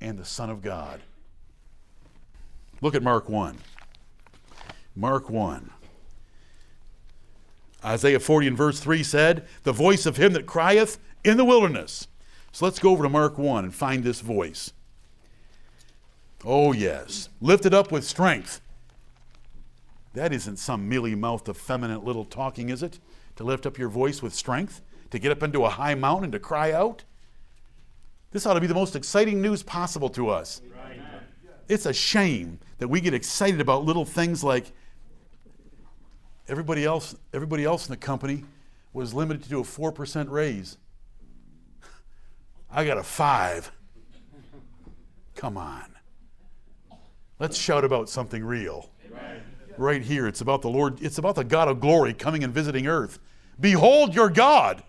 and 0.00 0.18
the 0.18 0.24
Son 0.24 0.48
of 0.48 0.62
God. 0.62 1.02
Look 2.80 2.94
at 2.94 3.02
Mark 3.02 3.28
1. 3.28 3.58
Mark 4.96 5.28
1. 5.28 5.70
Isaiah 7.84 8.20
40 8.20 8.48
and 8.48 8.56
verse 8.56 8.80
3 8.80 9.02
said, 9.02 9.46
The 9.64 9.72
voice 9.72 10.06
of 10.06 10.16
him 10.16 10.32
that 10.34 10.46
crieth 10.46 10.98
in 11.24 11.36
the 11.36 11.44
wilderness. 11.44 12.06
So 12.52 12.64
let's 12.64 12.78
go 12.78 12.90
over 12.90 13.02
to 13.02 13.08
Mark 13.08 13.38
1 13.38 13.64
and 13.64 13.74
find 13.74 14.04
this 14.04 14.20
voice. 14.20 14.72
Oh, 16.44 16.72
yes. 16.72 17.28
Lifted 17.40 17.72
up 17.72 17.90
with 17.90 18.04
strength. 18.04 18.60
That 20.14 20.32
isn't 20.32 20.58
some 20.58 20.88
mealy 20.88 21.14
mouthed, 21.14 21.48
effeminate 21.48 22.04
little 22.04 22.24
talking, 22.24 22.68
is 22.68 22.82
it? 22.82 22.98
To 23.36 23.44
lift 23.44 23.64
up 23.64 23.78
your 23.78 23.88
voice 23.88 24.22
with 24.22 24.34
strength? 24.34 24.82
To 25.10 25.18
get 25.18 25.32
up 25.32 25.42
into 25.42 25.64
a 25.64 25.70
high 25.70 25.94
mountain 25.94 26.24
and 26.24 26.32
to 26.32 26.38
cry 26.38 26.72
out? 26.72 27.04
This 28.32 28.46
ought 28.46 28.54
to 28.54 28.60
be 28.60 28.66
the 28.66 28.74
most 28.74 28.96
exciting 28.96 29.40
news 29.40 29.62
possible 29.62 30.08
to 30.10 30.28
us. 30.28 30.60
Right. 30.86 31.00
It's 31.68 31.86
a 31.86 31.92
shame 31.92 32.58
that 32.78 32.88
we 32.88 33.00
get 33.00 33.14
excited 33.14 33.60
about 33.60 33.84
little 33.84 34.04
things 34.04 34.42
like 34.42 34.72
Everybody 36.48 36.84
else, 36.84 37.14
everybody 37.32 37.64
else 37.64 37.86
in 37.86 37.92
the 37.92 37.96
company 37.96 38.44
was 38.92 39.14
limited 39.14 39.48
to 39.48 39.60
a 39.60 39.62
4% 39.62 40.30
raise. 40.30 40.76
I 42.70 42.84
got 42.84 42.98
a 42.98 43.02
5. 43.02 43.70
Come 45.36 45.56
on. 45.56 45.94
Let's 47.38 47.56
shout 47.56 47.84
about 47.84 48.08
something 48.08 48.44
real. 48.44 48.90
Right 49.78 50.02
here, 50.02 50.26
it's 50.26 50.42
about 50.42 50.62
the 50.62 50.68
Lord, 50.68 51.02
it's 51.02 51.18
about 51.18 51.34
the 51.34 51.44
God 51.44 51.66
of 51.68 51.80
glory 51.80 52.12
coming 52.12 52.44
and 52.44 52.52
visiting 52.52 52.86
earth. 52.86 53.18
Behold 53.58 54.14
your 54.14 54.28
God. 54.28 54.82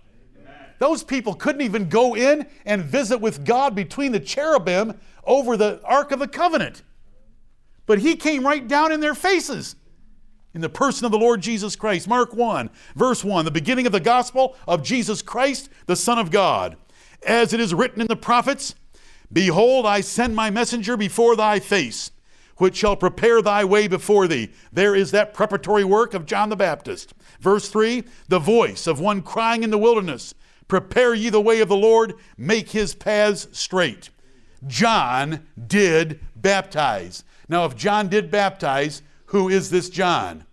Those 0.79 1.03
people 1.03 1.33
couldn't 1.33 1.61
even 1.61 1.87
go 1.87 2.15
in 2.15 2.45
and 2.65 2.83
visit 2.83 3.19
with 3.19 3.45
God 3.45 3.73
between 3.73 4.11
the 4.11 4.19
cherubim 4.19 4.99
over 5.23 5.55
the 5.55 5.79
Ark 5.83 6.11
of 6.11 6.19
the 6.19 6.27
Covenant. 6.27 6.81
But 7.85 7.99
he 7.99 8.15
came 8.15 8.45
right 8.45 8.67
down 8.67 8.91
in 8.91 8.99
their 8.99 9.15
faces 9.15 9.75
in 10.53 10.61
the 10.61 10.69
person 10.69 11.05
of 11.05 11.11
the 11.11 11.17
Lord 11.17 11.41
Jesus 11.41 11.75
Christ. 11.75 12.07
Mark 12.07 12.33
1, 12.33 12.69
verse 12.95 13.23
1, 13.23 13.45
the 13.45 13.51
beginning 13.51 13.85
of 13.85 13.91
the 13.91 13.99
gospel 13.99 14.55
of 14.67 14.83
Jesus 14.83 15.21
Christ, 15.21 15.69
the 15.87 15.95
Son 15.95 16.19
of 16.19 16.31
God. 16.31 16.77
As 17.25 17.53
it 17.53 17.59
is 17.59 17.73
written 17.73 18.01
in 18.01 18.07
the 18.07 18.15
prophets, 18.15 18.75
Behold, 19.31 19.85
I 19.85 20.01
send 20.01 20.35
my 20.35 20.51
messenger 20.51 20.95
before 20.95 21.35
thy 21.35 21.59
face, 21.59 22.11
which 22.57 22.75
shall 22.75 22.95
prepare 22.95 23.41
thy 23.41 23.65
way 23.65 23.87
before 23.87 24.27
thee. 24.27 24.51
There 24.71 24.95
is 24.95 25.11
that 25.11 25.33
preparatory 25.33 25.83
work 25.83 26.13
of 26.13 26.27
John 26.27 26.49
the 26.49 26.55
Baptist. 26.55 27.13
Verse 27.39 27.67
3 27.69 28.03
The 28.27 28.39
voice 28.39 28.85
of 28.85 28.99
one 28.99 29.23
crying 29.23 29.63
in 29.63 29.71
the 29.71 29.77
wilderness, 29.79 30.35
Prepare 30.67 31.15
ye 31.15 31.29
the 31.29 31.41
way 31.41 31.61
of 31.61 31.69
the 31.69 31.75
Lord, 31.75 32.13
make 32.37 32.69
his 32.69 32.93
paths 32.93 33.47
straight. 33.51 34.11
John 34.67 35.45
did 35.67 36.19
baptize. 36.35 37.23
Now, 37.49 37.65
if 37.65 37.75
John 37.75 38.07
did 38.07 38.31
baptize, 38.31 39.01
who 39.33 39.49
is 39.49 39.71
this 39.71 39.89
John? 39.89 40.45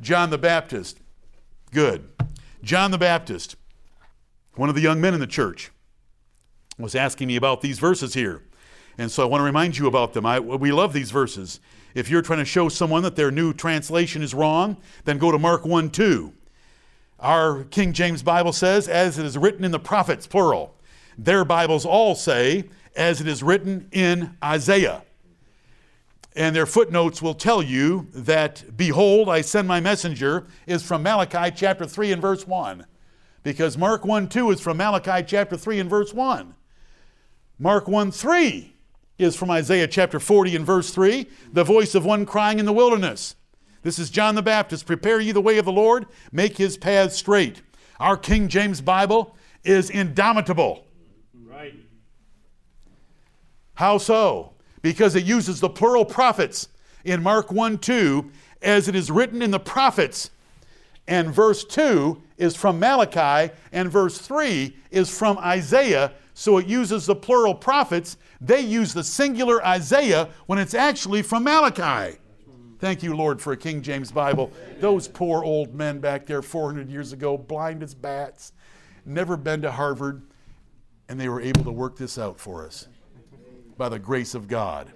John 0.00 0.30
the 0.30 0.36
Baptist. 0.36 0.98
Good. 1.72 2.10
John 2.64 2.90
the 2.90 2.98
Baptist, 2.98 3.54
one 4.56 4.68
of 4.68 4.74
the 4.74 4.80
young 4.80 5.00
men 5.00 5.14
in 5.14 5.20
the 5.20 5.28
church, 5.28 5.70
was 6.76 6.96
asking 6.96 7.28
me 7.28 7.36
about 7.36 7.60
these 7.60 7.78
verses 7.78 8.12
here. 8.12 8.42
And 8.98 9.12
so 9.12 9.22
I 9.22 9.26
want 9.26 9.42
to 9.42 9.44
remind 9.44 9.78
you 9.78 9.86
about 9.86 10.12
them. 10.12 10.26
I, 10.26 10.40
we 10.40 10.72
love 10.72 10.92
these 10.92 11.12
verses. 11.12 11.60
If 11.94 12.10
you're 12.10 12.20
trying 12.20 12.40
to 12.40 12.44
show 12.44 12.68
someone 12.68 13.04
that 13.04 13.14
their 13.14 13.30
new 13.30 13.52
translation 13.52 14.22
is 14.22 14.34
wrong, 14.34 14.76
then 15.04 15.18
go 15.18 15.30
to 15.30 15.38
Mark 15.38 15.64
1 15.64 15.90
2. 15.90 16.32
Our 17.20 17.62
King 17.62 17.92
James 17.92 18.24
Bible 18.24 18.52
says, 18.52 18.88
as 18.88 19.20
it 19.20 19.24
is 19.24 19.38
written 19.38 19.64
in 19.64 19.70
the 19.70 19.78
prophets, 19.78 20.26
plural. 20.26 20.74
Their 21.16 21.44
Bibles 21.44 21.86
all 21.86 22.16
say, 22.16 22.64
as 22.96 23.20
it 23.20 23.28
is 23.28 23.44
written 23.44 23.88
in 23.92 24.36
Isaiah. 24.42 25.04
And 26.36 26.54
their 26.54 26.66
footnotes 26.66 27.22
will 27.22 27.34
tell 27.34 27.62
you 27.62 28.08
that, 28.12 28.76
Behold, 28.76 29.28
I 29.28 29.40
send 29.40 29.68
my 29.68 29.80
messenger, 29.80 30.46
is 30.66 30.82
from 30.82 31.02
Malachi 31.02 31.54
chapter 31.54 31.86
3 31.86 32.12
and 32.12 32.22
verse 32.22 32.46
1. 32.46 32.86
Because 33.44 33.78
Mark 33.78 34.04
1 34.04 34.28
2 34.28 34.50
is 34.50 34.60
from 34.60 34.78
Malachi 34.78 35.24
chapter 35.26 35.56
3 35.56 35.80
and 35.80 35.90
verse 35.90 36.12
1. 36.12 36.54
Mark 37.58 37.86
1 37.86 38.10
3 38.10 38.74
is 39.18 39.36
from 39.36 39.50
Isaiah 39.50 39.86
chapter 39.86 40.18
40 40.18 40.56
and 40.56 40.66
verse 40.66 40.90
3, 40.90 41.26
the 41.52 41.62
voice 41.62 41.94
of 41.94 42.04
one 42.04 42.26
crying 42.26 42.58
in 42.58 42.66
the 42.66 42.72
wilderness. 42.72 43.36
This 43.82 43.98
is 43.98 44.10
John 44.10 44.34
the 44.34 44.42
Baptist. 44.42 44.86
Prepare 44.86 45.20
ye 45.20 45.30
the 45.30 45.40
way 45.40 45.58
of 45.58 45.66
the 45.66 45.72
Lord, 45.72 46.06
make 46.32 46.56
his 46.56 46.76
paths 46.76 47.16
straight. 47.16 47.62
Our 48.00 48.16
King 48.16 48.48
James 48.48 48.80
Bible 48.80 49.36
is 49.62 49.88
indomitable. 49.88 50.86
Right. 51.46 51.74
How 53.74 53.98
so? 53.98 54.53
Because 54.84 55.14
it 55.14 55.24
uses 55.24 55.60
the 55.60 55.70
plural 55.70 56.04
prophets 56.04 56.68
in 57.04 57.22
Mark 57.22 57.50
1 57.50 57.78
2, 57.78 58.30
as 58.60 58.86
it 58.86 58.94
is 58.94 59.10
written 59.10 59.40
in 59.40 59.50
the 59.50 59.58
prophets. 59.58 60.28
And 61.08 61.34
verse 61.34 61.64
2 61.64 62.20
is 62.36 62.54
from 62.54 62.78
Malachi, 62.78 63.50
and 63.72 63.90
verse 63.90 64.18
3 64.18 64.76
is 64.90 65.08
from 65.08 65.38
Isaiah. 65.38 66.12
So 66.34 66.58
it 66.58 66.66
uses 66.66 67.06
the 67.06 67.14
plural 67.16 67.54
prophets. 67.54 68.18
They 68.42 68.60
use 68.60 68.92
the 68.92 69.02
singular 69.02 69.64
Isaiah 69.64 70.28
when 70.44 70.58
it's 70.58 70.74
actually 70.74 71.22
from 71.22 71.44
Malachi. 71.44 72.18
Thank 72.78 73.02
you, 73.02 73.16
Lord, 73.16 73.40
for 73.40 73.54
a 73.54 73.56
King 73.56 73.80
James 73.80 74.12
Bible. 74.12 74.52
Those 74.80 75.08
poor 75.08 75.42
old 75.42 75.74
men 75.74 75.98
back 75.98 76.26
there 76.26 76.42
400 76.42 76.90
years 76.90 77.14
ago, 77.14 77.38
blind 77.38 77.82
as 77.82 77.94
bats, 77.94 78.52
never 79.06 79.38
been 79.38 79.62
to 79.62 79.72
Harvard, 79.72 80.20
and 81.08 81.18
they 81.18 81.30
were 81.30 81.40
able 81.40 81.64
to 81.64 81.72
work 81.72 81.96
this 81.96 82.18
out 82.18 82.38
for 82.38 82.66
us 82.66 82.86
by 83.76 83.88
the 83.88 83.98
grace 83.98 84.34
of 84.34 84.48
God. 84.48 84.92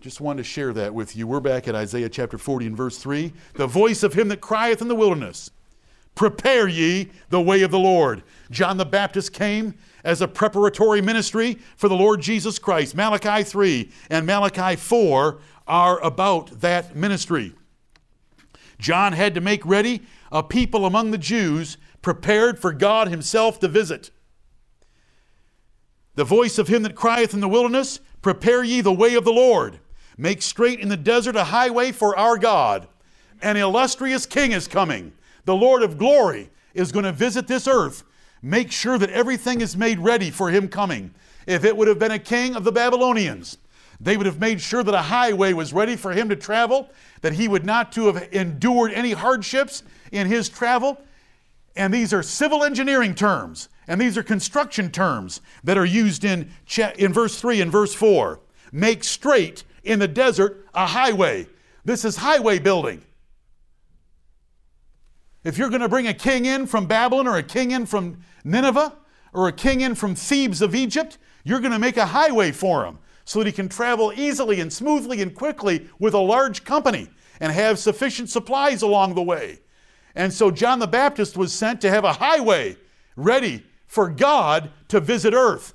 Just 0.00 0.20
wanted 0.20 0.38
to 0.38 0.48
share 0.48 0.72
that 0.72 0.92
with 0.92 1.14
you. 1.14 1.28
We're 1.28 1.40
back 1.40 1.68
at 1.68 1.76
Isaiah 1.76 2.08
chapter 2.08 2.36
40 2.36 2.66
and 2.66 2.76
verse 2.76 2.98
3. 2.98 3.32
The 3.54 3.68
voice 3.68 4.02
of 4.02 4.14
him 4.14 4.28
that 4.28 4.40
crieth 4.40 4.82
in 4.82 4.88
the 4.88 4.96
wilderness, 4.96 5.50
Prepare 6.14 6.68
ye 6.68 7.10
the 7.30 7.40
way 7.40 7.62
of 7.62 7.70
the 7.70 7.78
Lord. 7.78 8.22
John 8.50 8.76
the 8.76 8.84
Baptist 8.84 9.32
came 9.32 9.74
as 10.04 10.20
a 10.20 10.28
preparatory 10.28 11.00
ministry 11.00 11.58
for 11.76 11.88
the 11.88 11.94
Lord 11.94 12.20
Jesus 12.20 12.58
Christ. 12.58 12.96
Malachi 12.96 13.44
3 13.44 13.90
and 14.10 14.26
Malachi 14.26 14.76
4 14.76 15.38
are 15.66 16.00
about 16.00 16.60
that 16.60 16.96
ministry. 16.96 17.54
John 18.78 19.12
had 19.12 19.34
to 19.34 19.40
make 19.40 19.64
ready 19.64 20.02
a 20.32 20.42
people 20.42 20.84
among 20.84 21.12
the 21.12 21.18
Jews 21.18 21.76
prepared 22.02 22.58
for 22.58 22.72
God 22.72 23.08
Himself 23.08 23.60
to 23.60 23.68
visit. 23.68 24.10
The 26.14 26.24
voice 26.24 26.58
of 26.58 26.68
him 26.68 26.82
that 26.82 26.94
crieth 26.94 27.34
in 27.34 27.40
the 27.40 27.48
wilderness, 27.48 28.00
Prepare 28.20 28.62
ye 28.62 28.80
the 28.80 28.92
way 28.92 29.14
of 29.14 29.24
the 29.24 29.32
Lord. 29.32 29.80
Make 30.16 30.42
straight 30.42 30.80
in 30.80 30.88
the 30.88 30.96
desert 30.96 31.36
a 31.36 31.44
highway 31.44 31.90
for 31.90 32.16
our 32.16 32.38
God. 32.38 32.86
An 33.40 33.56
illustrious 33.56 34.26
king 34.26 34.52
is 34.52 34.68
coming. 34.68 35.12
The 35.44 35.54
Lord 35.54 35.82
of 35.82 35.98
glory 35.98 36.50
is 36.74 36.92
going 36.92 37.04
to 37.04 37.12
visit 37.12 37.48
this 37.48 37.66
earth. 37.66 38.04
Make 38.42 38.70
sure 38.70 38.98
that 38.98 39.10
everything 39.10 39.60
is 39.60 39.76
made 39.76 39.98
ready 39.98 40.30
for 40.30 40.50
him 40.50 40.68
coming. 40.68 41.14
If 41.46 41.64
it 41.64 41.76
would 41.76 41.88
have 41.88 41.98
been 41.98 42.12
a 42.12 42.18
king 42.18 42.54
of 42.54 42.64
the 42.64 42.72
Babylonians, 42.72 43.58
they 44.00 44.16
would 44.16 44.26
have 44.26 44.40
made 44.40 44.60
sure 44.60 44.82
that 44.82 44.94
a 44.94 45.02
highway 45.02 45.52
was 45.52 45.72
ready 45.72 45.96
for 45.96 46.12
him 46.12 46.28
to 46.28 46.36
travel, 46.36 46.90
that 47.20 47.34
he 47.34 47.48
would 47.48 47.64
not 47.64 47.92
to 47.92 48.06
have 48.06 48.28
endured 48.32 48.92
any 48.92 49.12
hardships 49.12 49.82
in 50.10 50.26
his 50.26 50.48
travel. 50.48 51.00
And 51.76 51.94
these 51.94 52.12
are 52.12 52.22
civil 52.22 52.64
engineering 52.64 53.14
terms, 53.14 53.68
and 53.88 54.00
these 54.00 54.16
are 54.16 54.22
construction 54.22 54.90
terms 54.90 55.40
that 55.64 55.76
are 55.76 55.84
used 55.84 56.24
in, 56.24 56.50
in 56.96 57.12
verse 57.12 57.40
3 57.40 57.60
and 57.60 57.72
verse 57.72 57.94
4. 57.94 58.40
Make 58.70 59.04
straight 59.04 59.64
in 59.82 59.98
the 59.98 60.08
desert 60.08 60.66
a 60.74 60.86
highway. 60.86 61.46
This 61.84 62.04
is 62.04 62.16
highway 62.16 62.58
building. 62.58 63.02
If 65.44 65.58
you're 65.58 65.70
going 65.70 65.80
to 65.80 65.88
bring 65.88 66.06
a 66.06 66.14
king 66.14 66.46
in 66.46 66.66
from 66.66 66.86
Babylon 66.86 67.26
or 67.26 67.36
a 67.36 67.42
king 67.42 67.72
in 67.72 67.86
from 67.86 68.22
Nineveh 68.44 68.96
or 69.32 69.48
a 69.48 69.52
king 69.52 69.80
in 69.80 69.94
from 69.96 70.14
Thebes 70.14 70.62
of 70.62 70.74
Egypt, 70.74 71.18
you're 71.42 71.60
going 71.60 71.72
to 71.72 71.78
make 71.78 71.96
a 71.96 72.06
highway 72.06 72.52
for 72.52 72.84
him 72.84 72.98
so 73.24 73.40
that 73.40 73.46
he 73.46 73.52
can 73.52 73.68
travel 73.68 74.12
easily 74.14 74.60
and 74.60 74.72
smoothly 74.72 75.20
and 75.20 75.34
quickly 75.34 75.88
with 75.98 76.14
a 76.14 76.18
large 76.18 76.64
company 76.64 77.08
and 77.40 77.52
have 77.52 77.78
sufficient 77.78 78.30
supplies 78.30 78.82
along 78.82 79.14
the 79.14 79.22
way. 79.22 79.58
And 80.14 80.32
so 80.32 80.50
John 80.50 80.78
the 80.78 80.86
Baptist 80.86 81.36
was 81.36 81.52
sent 81.52 81.80
to 81.80 81.90
have 81.90 82.04
a 82.04 82.12
highway 82.12 82.76
ready 83.16 83.64
for 83.92 84.08
God 84.08 84.70
to 84.88 85.00
visit 85.00 85.34
earth. 85.34 85.74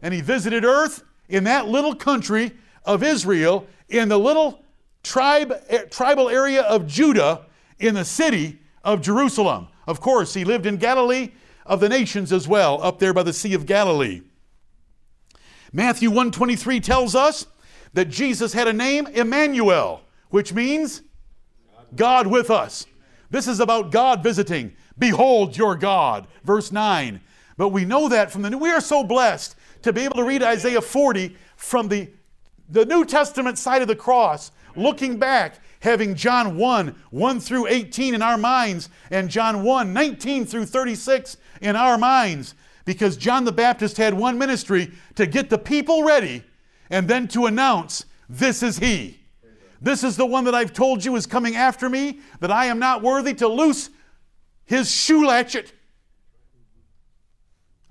And 0.00 0.14
he 0.14 0.22
visited 0.22 0.64
earth 0.64 1.04
in 1.28 1.44
that 1.44 1.68
little 1.68 1.94
country 1.94 2.52
of 2.86 3.02
Israel, 3.02 3.66
in 3.90 4.08
the 4.08 4.18
little 4.18 4.64
tribe, 5.02 5.52
eh, 5.68 5.82
tribal 5.90 6.30
area 6.30 6.62
of 6.62 6.86
Judah, 6.86 7.44
in 7.78 7.94
the 7.94 8.06
city 8.06 8.58
of 8.82 9.02
Jerusalem. 9.02 9.68
Of 9.86 10.00
course, 10.00 10.32
he 10.32 10.44
lived 10.44 10.64
in 10.64 10.78
Galilee 10.78 11.32
of 11.66 11.80
the 11.80 11.90
nations 11.90 12.32
as 12.32 12.48
well, 12.48 12.82
up 12.82 12.98
there 12.98 13.12
by 13.12 13.22
the 13.22 13.34
Sea 13.34 13.52
of 13.52 13.66
Galilee. 13.66 14.22
Matthew 15.74 16.08
123 16.08 16.80
tells 16.80 17.14
us 17.14 17.46
that 17.92 18.06
Jesus 18.06 18.54
had 18.54 18.66
a 18.66 18.72
name, 18.72 19.06
Emmanuel, 19.08 20.00
which 20.30 20.54
means 20.54 21.02
God 21.94 22.28
with 22.28 22.50
us. 22.50 22.86
This 23.28 23.46
is 23.46 23.60
about 23.60 23.90
God 23.90 24.22
visiting. 24.22 24.74
Behold 24.98 25.58
your 25.58 25.76
God. 25.76 26.26
Verse 26.44 26.72
9. 26.72 27.20
But 27.56 27.68
we 27.68 27.84
know 27.84 28.08
that 28.08 28.30
from 28.30 28.42
the 28.42 28.50
New. 28.50 28.58
We 28.58 28.70
are 28.70 28.80
so 28.80 29.04
blessed 29.04 29.56
to 29.82 29.92
be 29.92 30.02
able 30.02 30.16
to 30.16 30.24
read 30.24 30.42
Isaiah 30.42 30.80
40 30.80 31.36
from 31.56 31.88
the, 31.88 32.10
the 32.68 32.86
New 32.86 33.04
Testament 33.04 33.58
side 33.58 33.82
of 33.82 33.88
the 33.88 33.96
cross, 33.96 34.52
looking 34.76 35.18
back 35.18 35.60
having 35.80 36.14
John 36.14 36.56
1, 36.56 36.94
1 37.10 37.40
through 37.40 37.66
18 37.66 38.14
in 38.14 38.22
our 38.22 38.38
minds, 38.38 38.88
and 39.10 39.28
John 39.28 39.64
1, 39.64 39.92
19 39.92 40.46
through 40.46 40.66
36 40.66 41.36
in 41.60 41.74
our 41.74 41.98
minds, 41.98 42.54
because 42.84 43.16
John 43.16 43.44
the 43.44 43.52
Baptist 43.52 43.96
had 43.96 44.14
one 44.14 44.38
ministry 44.38 44.92
to 45.16 45.26
get 45.26 45.50
the 45.50 45.58
people 45.58 46.04
ready 46.04 46.44
and 46.88 47.08
then 47.08 47.26
to 47.28 47.46
announce, 47.46 48.04
This 48.28 48.62
is 48.62 48.78
He. 48.78 49.18
This 49.80 50.04
is 50.04 50.16
the 50.16 50.26
one 50.26 50.44
that 50.44 50.54
I've 50.54 50.72
told 50.72 51.04
you 51.04 51.16
is 51.16 51.26
coming 51.26 51.56
after 51.56 51.88
me, 51.88 52.20
that 52.38 52.52
I 52.52 52.66
am 52.66 52.78
not 52.78 53.02
worthy 53.02 53.34
to 53.34 53.48
loose 53.48 53.90
his 54.64 54.90
shoe 54.90 55.26
latchet. 55.26 55.72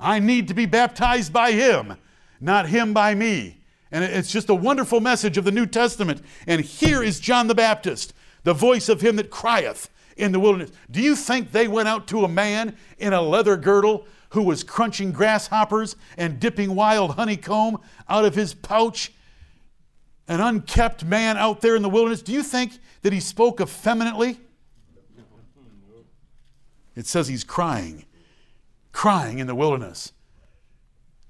I 0.01 0.19
need 0.19 0.47
to 0.47 0.53
be 0.53 0.65
baptized 0.65 1.31
by 1.31 1.51
him, 1.51 1.95
not 2.41 2.67
him 2.67 2.93
by 2.93 3.15
me. 3.15 3.61
And 3.91 4.03
it's 4.03 4.31
just 4.31 4.49
a 4.49 4.55
wonderful 4.55 4.99
message 4.99 5.37
of 5.37 5.45
the 5.45 5.51
New 5.51 5.65
Testament. 5.65 6.21
And 6.47 6.61
here 6.61 7.03
is 7.03 7.19
John 7.19 7.47
the 7.47 7.55
Baptist, 7.55 8.13
the 8.43 8.53
voice 8.53 8.89
of 8.89 9.01
him 9.01 9.17
that 9.17 9.29
crieth 9.29 9.89
in 10.17 10.31
the 10.31 10.39
wilderness. 10.39 10.71
Do 10.89 11.01
you 11.01 11.15
think 11.15 11.51
they 11.51 11.67
went 11.67 11.87
out 11.87 12.07
to 12.07 12.23
a 12.23 12.27
man 12.27 12.75
in 12.97 13.13
a 13.13 13.21
leather 13.21 13.57
girdle 13.57 14.05
who 14.29 14.43
was 14.43 14.63
crunching 14.63 15.11
grasshoppers 15.11 15.95
and 16.17 16.39
dipping 16.39 16.73
wild 16.73 17.15
honeycomb 17.15 17.77
out 18.09 18.25
of 18.25 18.33
his 18.33 18.53
pouch? 18.53 19.11
An 20.27 20.39
unkept 20.39 21.03
man 21.03 21.37
out 21.37 21.59
there 21.61 21.75
in 21.75 21.81
the 21.81 21.89
wilderness. 21.89 22.21
Do 22.21 22.31
you 22.31 22.43
think 22.43 22.79
that 23.01 23.11
he 23.11 23.19
spoke 23.19 23.59
effeminately? 23.59 24.39
It 26.95 27.05
says 27.07 27.27
he's 27.27 27.43
crying, 27.43 28.05
crying 28.91 29.39
in 29.39 29.47
the 29.47 29.55
wilderness. 29.55 30.13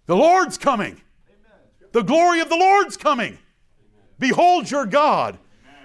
The 0.05 0.15
Lord's 0.15 0.57
coming. 0.57 1.01
The 1.91 2.03
glory 2.03 2.39
of 2.39 2.49
the 2.49 2.57
Lord's 2.57 2.97
coming. 2.97 3.37
Behold 4.19 4.69
your 4.69 4.85
God. 4.85 5.37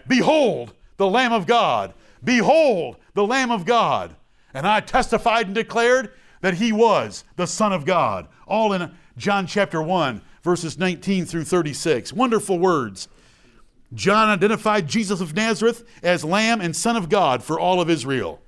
Behold 0.06 0.74
the 0.96 1.08
Lamb 1.08 1.32
of 1.32 1.46
God. 1.46 1.94
Behold 2.22 2.96
the 3.14 3.26
Lamb 3.26 3.50
of 3.50 3.64
God. 3.64 4.14
And 4.54 4.66
I 4.66 4.80
testified 4.80 5.46
and 5.46 5.54
declared 5.54 6.12
that 6.40 6.54
he 6.54 6.72
was 6.72 7.24
the 7.36 7.46
Son 7.46 7.72
of 7.72 7.84
God. 7.84 8.28
All 8.46 8.72
in 8.72 8.92
John 9.16 9.46
chapter 9.46 9.82
1, 9.82 10.22
verses 10.42 10.78
19 10.78 11.26
through 11.26 11.44
36. 11.44 12.12
Wonderful 12.12 12.58
words. 12.58 13.08
John 13.94 14.28
identified 14.28 14.86
Jesus 14.86 15.20
of 15.20 15.34
Nazareth 15.34 15.84
as 16.02 16.24
Lamb 16.24 16.60
and 16.60 16.74
Son 16.74 16.96
of 16.96 17.08
God 17.08 17.42
for 17.42 17.58
all 17.58 17.80
of 17.80 17.88
Israel. 17.88 18.40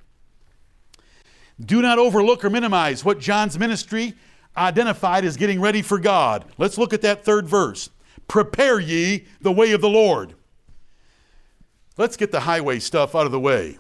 Do 1.65 1.83
not 1.83 1.99
overlook 1.99 2.45
or 2.45 2.51
minimize 2.51 3.05
what 3.05 3.19
John's 3.19 3.59
ministry 3.59 4.15
identified 4.57 5.25
as 5.25 5.37
getting 5.37 5.61
ready 5.61 5.83
for 5.83 5.99
God. 5.99 6.45
Let's 6.57 6.79
look 6.79 6.93
at 6.93 7.03
that 7.03 7.25
third 7.25 7.49
verse. 7.49 7.91
Prepare 8.27 8.81
ye 8.81 9.27
the 9.41 9.53
way 9.53 9.73
of 9.73 9.81
the 9.81 9.89
Lord. 9.89 10.35
Let's 11.97 12.17
get 12.17 12.31
the 12.31 12.41
highway 12.41 12.79
stuff 12.79 13.15
out 13.15 13.27
of 13.27 13.33
the 13.33 13.41
way. 13.41 13.79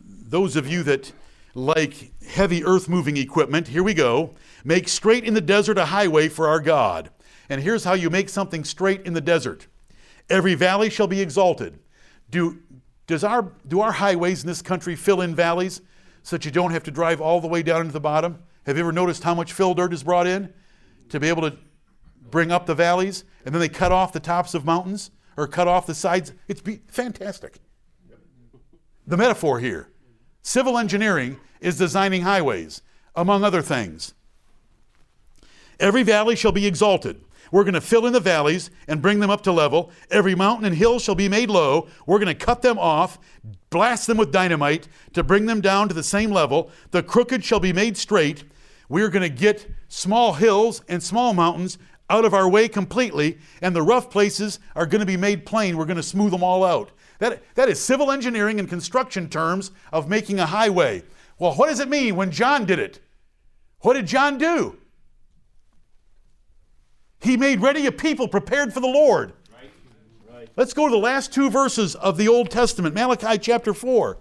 Those 0.00 0.56
of 0.56 0.66
you 0.66 0.82
that 0.82 1.12
like 1.54 2.12
heavy 2.26 2.64
earth 2.64 2.88
moving 2.88 3.16
equipment, 3.16 3.68
here 3.68 3.82
we 3.82 3.94
go. 3.94 4.34
Make 4.64 4.88
straight 4.88 5.24
in 5.24 5.34
the 5.34 5.40
desert 5.40 5.78
a 5.78 5.86
highway 5.86 6.28
for 6.28 6.48
our 6.48 6.60
God. 6.60 7.10
And 7.48 7.62
here's 7.62 7.84
how 7.84 7.94
you 7.94 8.10
make 8.10 8.28
something 8.28 8.64
straight 8.64 9.02
in 9.02 9.14
the 9.14 9.20
desert 9.20 9.66
every 10.30 10.54
valley 10.54 10.90
shall 10.90 11.06
be 11.06 11.20
exalted. 11.20 11.78
Do, 12.30 12.58
does 13.06 13.22
our, 13.22 13.52
do 13.68 13.80
our 13.80 13.92
highways 13.92 14.42
in 14.42 14.48
this 14.48 14.62
country 14.62 14.96
fill 14.96 15.20
in 15.20 15.34
valleys 15.34 15.82
so 16.24 16.36
that 16.36 16.44
you 16.44 16.50
don't 16.50 16.72
have 16.72 16.82
to 16.82 16.90
drive 16.90 17.20
all 17.20 17.40
the 17.40 17.46
way 17.46 17.62
down 17.62 17.82
into 17.82 17.92
the 17.92 18.00
bottom? 18.00 18.42
Have 18.66 18.76
you 18.76 18.82
ever 18.82 18.92
noticed 18.92 19.22
how 19.22 19.34
much 19.34 19.52
fill 19.52 19.74
dirt 19.74 19.92
is 19.92 20.02
brought 20.02 20.26
in 20.26 20.52
to 21.10 21.20
be 21.20 21.28
able 21.28 21.42
to 21.42 21.56
bring 22.34 22.50
up 22.50 22.66
the 22.66 22.74
valleys, 22.74 23.24
and 23.44 23.54
then 23.54 23.60
they 23.60 23.68
cut 23.68 23.92
off 23.92 24.12
the 24.12 24.18
tops 24.18 24.54
of 24.54 24.64
mountains 24.64 25.12
or 25.36 25.46
cut 25.46 25.68
off 25.68 25.86
the 25.86 25.94
sides. 25.94 26.32
It's 26.48 26.60
be- 26.60 26.80
fantastic. 26.88 27.60
The 29.06 29.16
metaphor 29.16 29.60
here 29.60 29.90
civil 30.42 30.76
engineering 30.76 31.38
is 31.60 31.78
designing 31.78 32.22
highways, 32.22 32.82
among 33.14 33.44
other 33.44 33.62
things. 33.62 34.14
Every 35.78 36.02
valley 36.02 36.36
shall 36.36 36.52
be 36.52 36.66
exalted. 36.66 37.20
We're 37.52 37.64
going 37.64 37.74
to 37.74 37.80
fill 37.80 38.06
in 38.06 38.12
the 38.12 38.20
valleys 38.20 38.70
and 38.88 39.00
bring 39.00 39.20
them 39.20 39.30
up 39.30 39.42
to 39.42 39.52
level. 39.52 39.92
Every 40.10 40.34
mountain 40.34 40.66
and 40.66 40.74
hill 40.74 40.98
shall 40.98 41.14
be 41.14 41.28
made 41.28 41.50
low. 41.50 41.88
We're 42.06 42.18
going 42.18 42.36
to 42.36 42.44
cut 42.46 42.62
them 42.62 42.78
off, 42.78 43.18
blast 43.74 44.06
them 44.06 44.18
with 44.18 44.30
dynamite 44.30 44.86
to 45.12 45.24
bring 45.24 45.46
them 45.46 45.60
down 45.60 45.88
to 45.88 45.94
the 45.94 46.02
same 46.02 46.30
level. 46.30 46.70
The 46.92 47.02
crooked 47.02 47.44
shall 47.44 47.58
be 47.58 47.72
made 47.72 47.96
straight. 47.96 48.44
We're 48.88 49.08
going 49.08 49.28
to 49.28 49.28
get 49.28 49.68
small 49.88 50.34
hills 50.34 50.80
and 50.88 51.02
small 51.02 51.34
mountains 51.34 51.76
out 52.08 52.24
of 52.24 52.32
our 52.32 52.48
way 52.48 52.68
completely, 52.68 53.38
and 53.60 53.74
the 53.74 53.82
rough 53.82 54.10
places 54.10 54.60
are 54.76 54.86
going 54.86 55.00
to 55.00 55.06
be 55.06 55.16
made 55.16 55.44
plain. 55.44 55.76
We're 55.76 55.86
going 55.86 55.96
to 55.96 56.04
smooth 56.04 56.30
them 56.30 56.44
all 56.44 56.62
out. 56.62 56.92
That, 57.18 57.42
that 57.56 57.68
is 57.68 57.82
civil 57.82 58.12
engineering 58.12 58.60
and 58.60 58.68
construction 58.68 59.28
terms 59.28 59.72
of 59.92 60.08
making 60.08 60.38
a 60.38 60.46
highway. 60.46 61.02
Well, 61.40 61.54
what 61.54 61.68
does 61.68 61.80
it 61.80 61.88
mean 61.88 62.14
when 62.14 62.30
John 62.30 62.66
did 62.66 62.78
it? 62.78 63.00
What 63.80 63.94
did 63.94 64.06
John 64.06 64.38
do? 64.38 64.78
He 67.20 67.36
made 67.36 67.60
ready 67.60 67.86
a 67.86 67.92
people 67.92 68.28
prepared 68.28 68.72
for 68.72 68.78
the 68.78 68.86
Lord. 68.86 69.32
Let's 70.56 70.72
go 70.72 70.86
to 70.86 70.92
the 70.92 70.98
last 70.98 71.32
two 71.32 71.50
verses 71.50 71.96
of 71.96 72.16
the 72.16 72.28
Old 72.28 72.50
Testament, 72.50 72.94
Malachi 72.94 73.38
chapter 73.38 73.74
4. 73.74 74.18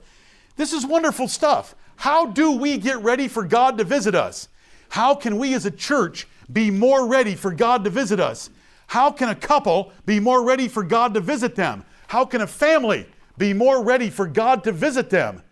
This 0.55 0.73
is 0.73 0.85
wonderful 0.85 1.27
stuff. 1.27 1.75
How 1.97 2.25
do 2.25 2.51
we 2.51 2.77
get 2.77 3.01
ready 3.03 3.27
for 3.27 3.43
God 3.43 3.77
to 3.77 3.83
visit 3.83 4.15
us? 4.15 4.47
How 4.89 5.13
can 5.13 5.37
we 5.37 5.53
as 5.53 5.65
a 5.65 5.71
church 5.71 6.27
be 6.51 6.71
more 6.71 7.07
ready 7.07 7.35
for 7.35 7.53
God 7.53 7.83
to 7.83 7.91
visit 7.91 8.19
us? 8.19 8.49
How 8.87 9.11
can 9.11 9.29
a 9.29 9.35
couple 9.35 9.93
be 10.05 10.19
more 10.19 10.43
ready 10.43 10.67
for 10.67 10.83
God 10.83 11.13
to 11.13 11.19
visit 11.19 11.55
them? 11.55 11.85
How 12.07 12.25
can 12.25 12.41
a 12.41 12.47
family 12.47 13.07
be 13.37 13.53
more 13.53 13.83
ready 13.83 14.09
for 14.09 14.27
God 14.27 14.63
to 14.63 14.71
visit 14.71 15.11
them? 15.11 15.43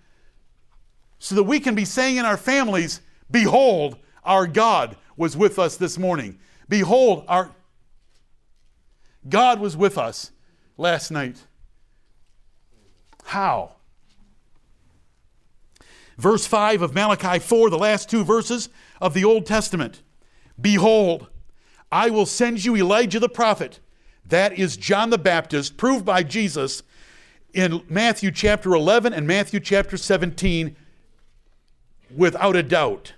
So 1.20 1.36
that 1.36 1.44
we 1.44 1.60
can 1.60 1.76
be 1.76 1.86
saying 1.86 2.18
in 2.18 2.26
our 2.26 2.38
families, 2.38 3.02
Behold, 3.30 3.98
our 4.24 4.48
God 4.48 4.98
was 5.16 5.38
with 5.38 5.60
us 5.60 5.78
this 5.78 5.98
morning. 5.98 6.40
Behold, 6.68 7.24
our 7.28 7.52
God 9.30 9.60
was 9.60 9.78
with 9.78 9.98
us 9.98 10.32
last 10.78 11.12
night. 11.12 11.46
How? 13.26 13.74
Verse 16.18 16.46
5 16.46 16.82
of 16.82 16.94
Malachi 16.94 17.40
4, 17.40 17.70
the 17.70 17.78
last 17.78 18.10
two 18.10 18.24
verses 18.24 18.70
of 19.00 19.14
the 19.14 19.24
Old 19.24 19.46
Testament. 19.46 20.02
Behold, 20.60 21.28
I 21.92 22.10
will 22.10 22.26
send 22.26 22.64
you 22.64 22.76
Elijah 22.76 23.20
the 23.20 23.30
prophet. 23.30 23.80
That 24.26 24.58
is 24.58 24.78
John 24.78 25.10
the 25.10 25.18
Baptist, 25.18 25.78
proved 25.78 26.06
by 26.06 26.24
Jesus 26.24 26.84
in 27.54 27.84
Matthew 27.90 28.32
chapter 28.32 28.74
11 28.74 29.14
and 29.14 29.28
Matthew 29.28 29.60
chapter 29.60 29.98
17 29.98 30.76
without 32.16 32.56
a 32.56 32.64
doubt. 32.64 33.14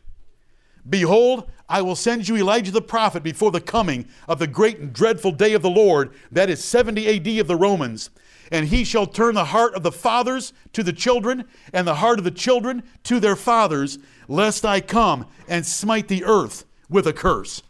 Behold, 0.89 1.49
I 1.69 1.81
will 1.81 1.95
send 1.95 2.27
you 2.27 2.36
Elijah 2.36 2.71
the 2.71 2.81
prophet 2.81 3.23
before 3.23 3.51
the 3.51 3.61
coming 3.61 4.05
of 4.27 4.39
the 4.39 4.47
great 4.47 4.79
and 4.79 4.93
dreadful 4.93 5.31
day 5.31 5.53
of 5.53 5.61
the 5.61 5.69
Lord, 5.69 6.13
that 6.31 6.49
is 6.49 6.63
70 6.63 7.07
AD 7.07 7.39
of 7.39 7.47
the 7.47 7.55
Romans. 7.55 8.09
And 8.51 8.67
he 8.67 8.84
shall 8.84 9.07
turn 9.07 9.36
the 9.36 9.45
heart 9.45 9.73
of 9.73 9.84
the 9.84 9.91
fathers 9.91 10.53
to 10.73 10.84
the 10.84 10.93
children, 10.93 11.45
and 11.71 11.88
the 11.88 11.95
heart 11.95 12.19
of 12.19 12.25
the 12.25 12.31
children 12.31 12.84
to 13.03 13.19
their 13.19 13.36
fathers, 13.36 13.97
lest 14.27 14.65
I 14.65 14.81
come 14.81 15.25
and 15.47 15.65
smite 15.65 16.09
the 16.09 16.25
earth 16.25 16.65
with 16.89 17.07
a 17.07 17.13
curse. 17.13 17.63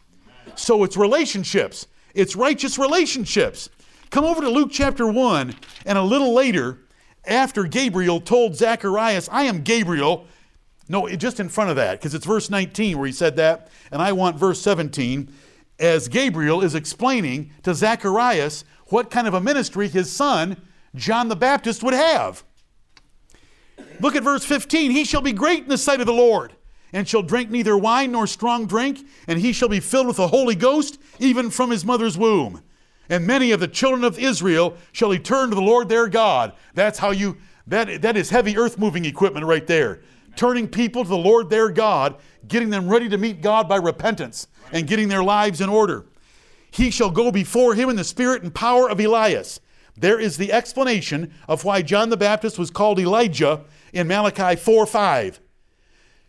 So 0.56 0.84
it's 0.84 0.96
relationships, 0.96 1.86
it's 2.14 2.36
righteous 2.36 2.78
relationships. 2.78 3.70
Come 4.10 4.24
over 4.24 4.40
to 4.42 4.50
Luke 4.50 4.70
chapter 4.72 5.06
1, 5.06 5.54
and 5.86 5.98
a 5.98 6.02
little 6.02 6.34
later, 6.34 6.80
after 7.26 7.64
Gabriel 7.64 8.20
told 8.20 8.54
Zacharias, 8.54 9.28
I 9.32 9.44
am 9.44 9.62
Gabriel, 9.62 10.26
no, 10.88 11.08
just 11.08 11.40
in 11.40 11.48
front 11.48 11.70
of 11.70 11.76
that, 11.76 11.98
because 11.98 12.14
it's 12.14 12.26
verse 12.26 12.50
19 12.50 12.98
where 12.98 13.06
he 13.06 13.12
said 13.12 13.36
that, 13.36 13.68
and 13.90 14.02
I 14.02 14.12
want 14.12 14.36
verse 14.36 14.60
17, 14.60 15.32
as 15.78 16.08
Gabriel 16.08 16.62
is 16.62 16.74
explaining 16.74 17.50
to 17.62 17.74
Zacharias 17.74 18.64
what 18.86 19.10
kind 19.10 19.26
of 19.26 19.34
a 19.34 19.40
ministry 19.40 19.88
his 19.88 20.12
son, 20.12 20.60
John 20.94 21.28
the 21.28 21.36
Baptist, 21.36 21.82
would 21.82 21.94
have. 21.94 22.44
Look 23.98 24.14
at 24.14 24.22
verse 24.22 24.44
15. 24.44 24.90
He 24.90 25.04
shall 25.04 25.22
be 25.22 25.32
great 25.32 25.62
in 25.62 25.68
the 25.68 25.78
sight 25.78 26.00
of 26.00 26.06
the 26.06 26.12
Lord, 26.12 26.54
and 26.92 27.08
shall 27.08 27.22
drink 27.22 27.50
neither 27.50 27.76
wine 27.76 28.12
nor 28.12 28.26
strong 28.26 28.66
drink, 28.66 29.00
and 29.26 29.38
he 29.38 29.52
shall 29.52 29.68
be 29.68 29.80
filled 29.80 30.06
with 30.06 30.16
the 30.16 30.28
Holy 30.28 30.54
Ghost, 30.54 31.00
even 31.18 31.50
from 31.50 31.70
his 31.70 31.84
mother's 31.84 32.18
womb. 32.18 32.62
And 33.08 33.26
many 33.26 33.52
of 33.52 33.60
the 33.60 33.68
children 33.68 34.04
of 34.04 34.18
Israel 34.18 34.76
shall 34.92 35.10
he 35.10 35.18
turn 35.18 35.48
to 35.48 35.54
the 35.54 35.62
Lord 35.62 35.88
their 35.88 36.08
God. 36.08 36.52
That's 36.74 36.98
how 36.98 37.10
you, 37.10 37.38
that, 37.66 38.02
that 38.02 38.16
is 38.16 38.30
heavy 38.30 38.56
earth 38.56 38.78
moving 38.78 39.04
equipment 39.04 39.46
right 39.46 39.66
there 39.66 40.02
turning 40.36 40.68
people 40.68 41.04
to 41.04 41.08
the 41.08 41.16
Lord 41.16 41.50
their 41.50 41.70
God, 41.70 42.16
getting 42.46 42.70
them 42.70 42.88
ready 42.88 43.08
to 43.08 43.18
meet 43.18 43.40
God 43.40 43.68
by 43.68 43.76
repentance 43.76 44.46
and 44.72 44.86
getting 44.86 45.08
their 45.08 45.22
lives 45.22 45.60
in 45.60 45.68
order. 45.68 46.06
He 46.70 46.90
shall 46.90 47.10
go 47.10 47.30
before 47.30 47.74
him 47.74 47.88
in 47.88 47.96
the 47.96 48.04
spirit 48.04 48.42
and 48.42 48.54
power 48.54 48.88
of 48.88 48.98
Elias. 48.98 49.60
There 49.96 50.18
is 50.18 50.36
the 50.36 50.52
explanation 50.52 51.32
of 51.46 51.64
why 51.64 51.82
John 51.82 52.08
the 52.10 52.16
Baptist 52.16 52.58
was 52.58 52.70
called 52.70 52.98
Elijah 52.98 53.62
in 53.92 54.08
Malachi 54.08 54.56
4 54.56 54.86
5. 54.86 55.40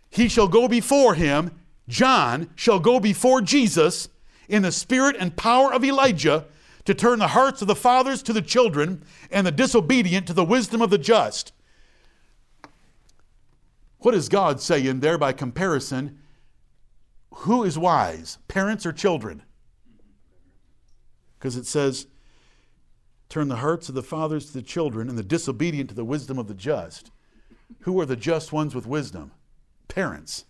He 0.10 0.30
shall 0.30 0.48
go 0.48 0.68
before 0.68 1.16
him, 1.16 1.52
John 1.88 2.50
shall 2.56 2.80
go 2.80 3.00
before 3.00 3.42
Jesus 3.42 4.08
in 4.48 4.62
the 4.62 4.72
spirit 4.72 5.16
and 5.20 5.36
power 5.36 5.74
of 5.74 5.84
Elijah 5.84 6.46
to 6.86 6.94
turn 6.94 7.20
the 7.20 7.30
hearts 7.30 7.62
of 7.62 7.68
the 7.68 7.76
fathers 7.76 8.22
to 8.24 8.34
the 8.34 8.42
children 8.42 9.04
and 9.32 9.46
the 9.46 9.52
disobedient 9.52 10.28
to 10.28 10.34
the 10.34 10.46
wisdom 10.46 10.82
of 10.82 10.92
the 10.92 10.98
just 11.00 11.52
what 14.06 14.14
does 14.14 14.30
God 14.30 14.62
say 14.62 14.86
in 14.86 15.00
there 15.00 15.18
by 15.18 15.34
comparison? 15.34 16.20
Who 17.38 17.64
is 17.64 17.76
wise, 17.76 18.38
parents 18.48 18.86
or 18.86 18.92
children? 18.92 19.42
Because 21.40 21.58
it 21.58 21.66
says, 21.66 22.06
Turn 23.30 23.48
the 23.48 23.56
hearts 23.56 23.90
of 23.90 23.96
the 23.96 24.04
fathers 24.04 24.46
to 24.46 24.54
the 24.54 24.62
children 24.62 25.10
and 25.10 25.18
the 25.18 25.24
disobedient 25.24 25.90
to 25.90 25.96
the 25.96 26.06
wisdom 26.06 26.38
of 26.38 26.48
the 26.48 26.54
just. 26.54 27.10
Who 27.80 28.00
are 28.00 28.06
the 28.06 28.16
just 28.16 28.54
ones 28.54 28.76
with 28.76 28.86
wisdom? 28.86 29.32
Parents. 29.88 30.46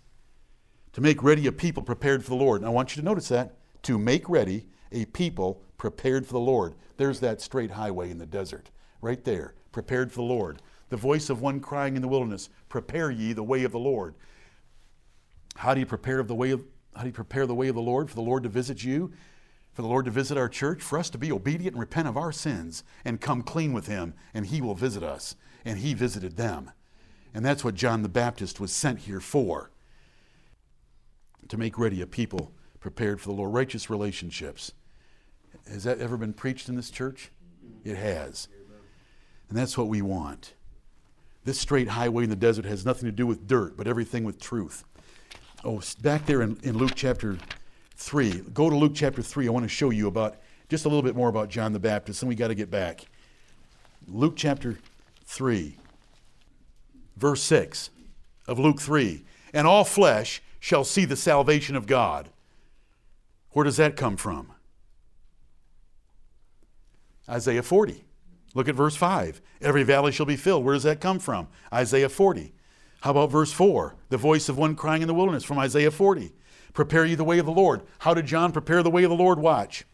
To 0.91 0.99
make 0.99 1.23
ready 1.23 1.47
a 1.47 1.53
people 1.53 1.81
prepared 1.81 2.25
for 2.25 2.31
the 2.31 2.35
Lord. 2.35 2.59
And 2.59 2.67
I 2.67 2.73
want 2.73 2.93
you 2.93 3.01
to 3.01 3.05
notice 3.05 3.29
that. 3.29 3.55
To 3.83 3.97
make 3.97 4.27
ready 4.27 4.67
a 4.91 5.05
people 5.05 5.61
prepared 5.77 6.25
for 6.27 6.33
the 6.33 6.39
Lord. 6.39 6.75
There's 6.97 7.21
that 7.21 7.39
straight 7.39 7.71
highway 7.71 8.11
in 8.11 8.17
the 8.17 8.25
desert, 8.25 8.69
right 8.99 9.23
there, 9.23 9.53
prepared 9.71 10.11
for 10.11 10.17
the 10.17 10.23
Lord 10.23 10.61
the 10.89 10.97
voice 10.97 11.29
of 11.29 11.41
one 11.41 11.59
crying 11.59 11.95
in 11.95 12.01
the 12.01 12.07
wilderness, 12.07 12.49
prepare 12.69 13.11
ye 13.11 13.33
the 13.33 13.43
way 13.43 13.63
of 13.63 13.71
the 13.71 13.79
Lord. 13.79 14.15
How 15.55 15.73
do 15.73 15.79
you 15.79 15.85
prepare 15.85 16.21
the 16.23 16.35
way 16.35 16.51
of 16.51 16.61
how 16.95 17.01
do 17.01 17.07
you 17.07 17.13
prepare 17.13 17.45
the 17.45 17.55
way 17.55 17.67
of 17.67 17.75
the 17.75 17.81
Lord 17.81 18.09
for 18.09 18.15
the 18.15 18.21
Lord 18.21 18.43
to 18.43 18.49
visit 18.49 18.83
you? 18.83 19.11
For 19.73 19.81
the 19.81 19.87
Lord 19.89 20.05
to 20.05 20.11
visit 20.11 20.37
our 20.37 20.47
church, 20.47 20.81
for 20.81 20.97
us 20.97 21.09
to 21.09 21.17
be 21.17 21.29
obedient 21.29 21.73
and 21.73 21.81
repent 21.81 22.07
of 22.07 22.15
our 22.15 22.31
sins 22.31 22.85
and 23.03 23.19
come 23.19 23.41
clean 23.41 23.73
with 23.73 23.87
Him, 23.87 24.13
and 24.33 24.45
He 24.45 24.61
will 24.61 24.75
visit 24.75 25.03
us. 25.03 25.35
And 25.65 25.79
He 25.79 25.93
visited 25.93 26.37
them. 26.37 26.71
And 27.33 27.43
that's 27.43 27.65
what 27.65 27.75
John 27.75 28.01
the 28.01 28.07
Baptist 28.07 28.61
was 28.61 28.71
sent 28.71 28.99
here 28.99 29.19
for 29.19 29.71
to 31.49 31.57
make 31.57 31.77
ready 31.77 32.01
a 32.01 32.07
people 32.07 32.53
prepared 32.79 33.19
for 33.19 33.27
the 33.27 33.35
Lord. 33.35 33.53
Righteous 33.53 33.89
relationships. 33.89 34.71
Has 35.69 35.83
that 35.83 35.99
ever 35.99 36.15
been 36.15 36.33
preached 36.33 36.69
in 36.69 36.75
this 36.75 36.89
church? 36.89 37.31
It 37.83 37.97
has. 37.97 38.47
And 39.49 39.57
that's 39.57 39.77
what 39.77 39.87
we 39.87 40.01
want. 40.01 40.53
This 41.45 41.59
straight 41.59 41.87
highway 41.87 42.23
in 42.23 42.31
the 42.31 42.35
desert 42.35 42.65
has 42.65 42.85
nothing 42.85 43.05
to 43.05 43.11
do 43.11 43.27
with 43.27 43.47
dirt, 43.47 43.77
but 43.77 43.87
everything 43.87 44.23
with 44.23 44.41
truth. 44.41 44.83
Oh, 45.63 45.81
back 46.01 46.25
there 46.25 46.41
in, 46.41 46.57
in 46.63 46.75
Luke 46.75 46.93
chapter 46.95 47.37
3. 47.97 48.41
Go 48.53 48.69
to 48.69 48.75
Luke 48.75 48.93
chapter 48.95 49.21
3. 49.21 49.47
I 49.47 49.51
want 49.51 49.63
to 49.63 49.69
show 49.69 49.91
you 49.91 50.07
about 50.07 50.37
just 50.69 50.85
a 50.85 50.89
little 50.89 51.03
bit 51.03 51.15
more 51.15 51.29
about 51.29 51.49
John 51.49 51.71
the 51.71 51.79
Baptist, 51.79 52.23
and 52.23 52.29
we 52.29 52.35
got 52.35 52.47
to 52.47 52.55
get 52.55 52.71
back. 52.71 53.05
Luke 54.07 54.33
chapter 54.35 54.79
3, 55.25 55.77
verse 57.15 57.41
6 57.43 57.91
of 58.47 58.57
Luke 58.57 58.79
3. 58.79 59.23
And 59.53 59.67
all 59.67 59.83
flesh 59.83 60.41
shall 60.59 60.83
see 60.83 61.05
the 61.05 61.15
salvation 61.15 61.75
of 61.75 61.85
God. 61.85 62.29
Where 63.51 63.63
does 63.63 63.77
that 63.77 63.95
come 63.95 64.17
from? 64.17 64.51
Isaiah 67.29 67.63
40. 67.63 68.04
Look 68.55 68.67
at 68.67 68.73
verse 68.73 68.95
5. 68.95 69.41
Every 69.61 69.83
valley 69.83 70.11
shall 70.11 70.25
be 70.25 70.35
filled. 70.35 70.65
Where 70.65 70.73
does 70.73 70.83
that 70.83 70.99
come 70.99 71.19
from? 71.19 71.47
Isaiah 71.71 72.09
40. 72.09 72.53
How 73.01 73.11
about 73.11 73.29
verse 73.29 73.51
4? 73.51 73.95
The 74.09 74.17
voice 74.17 74.49
of 74.49 74.57
one 74.57 74.75
crying 74.75 75.03
in 75.03 75.07
the 75.07 75.13
wilderness 75.13 75.43
from 75.43 75.59
Isaiah 75.59 75.91
40. 75.91 76.33
Prepare 76.73 77.05
ye 77.05 77.15
the 77.15 77.23
way 77.23 77.37
of 77.37 77.45
the 77.45 77.51
Lord. 77.51 77.81
How 77.99 78.15
did 78.15 78.25
John 78.25 78.51
prepare 78.51 78.81
the 78.81 78.89
way 78.89 79.03
of 79.03 79.11
the 79.11 79.15
Lord? 79.15 79.37
Watch. 79.37 79.85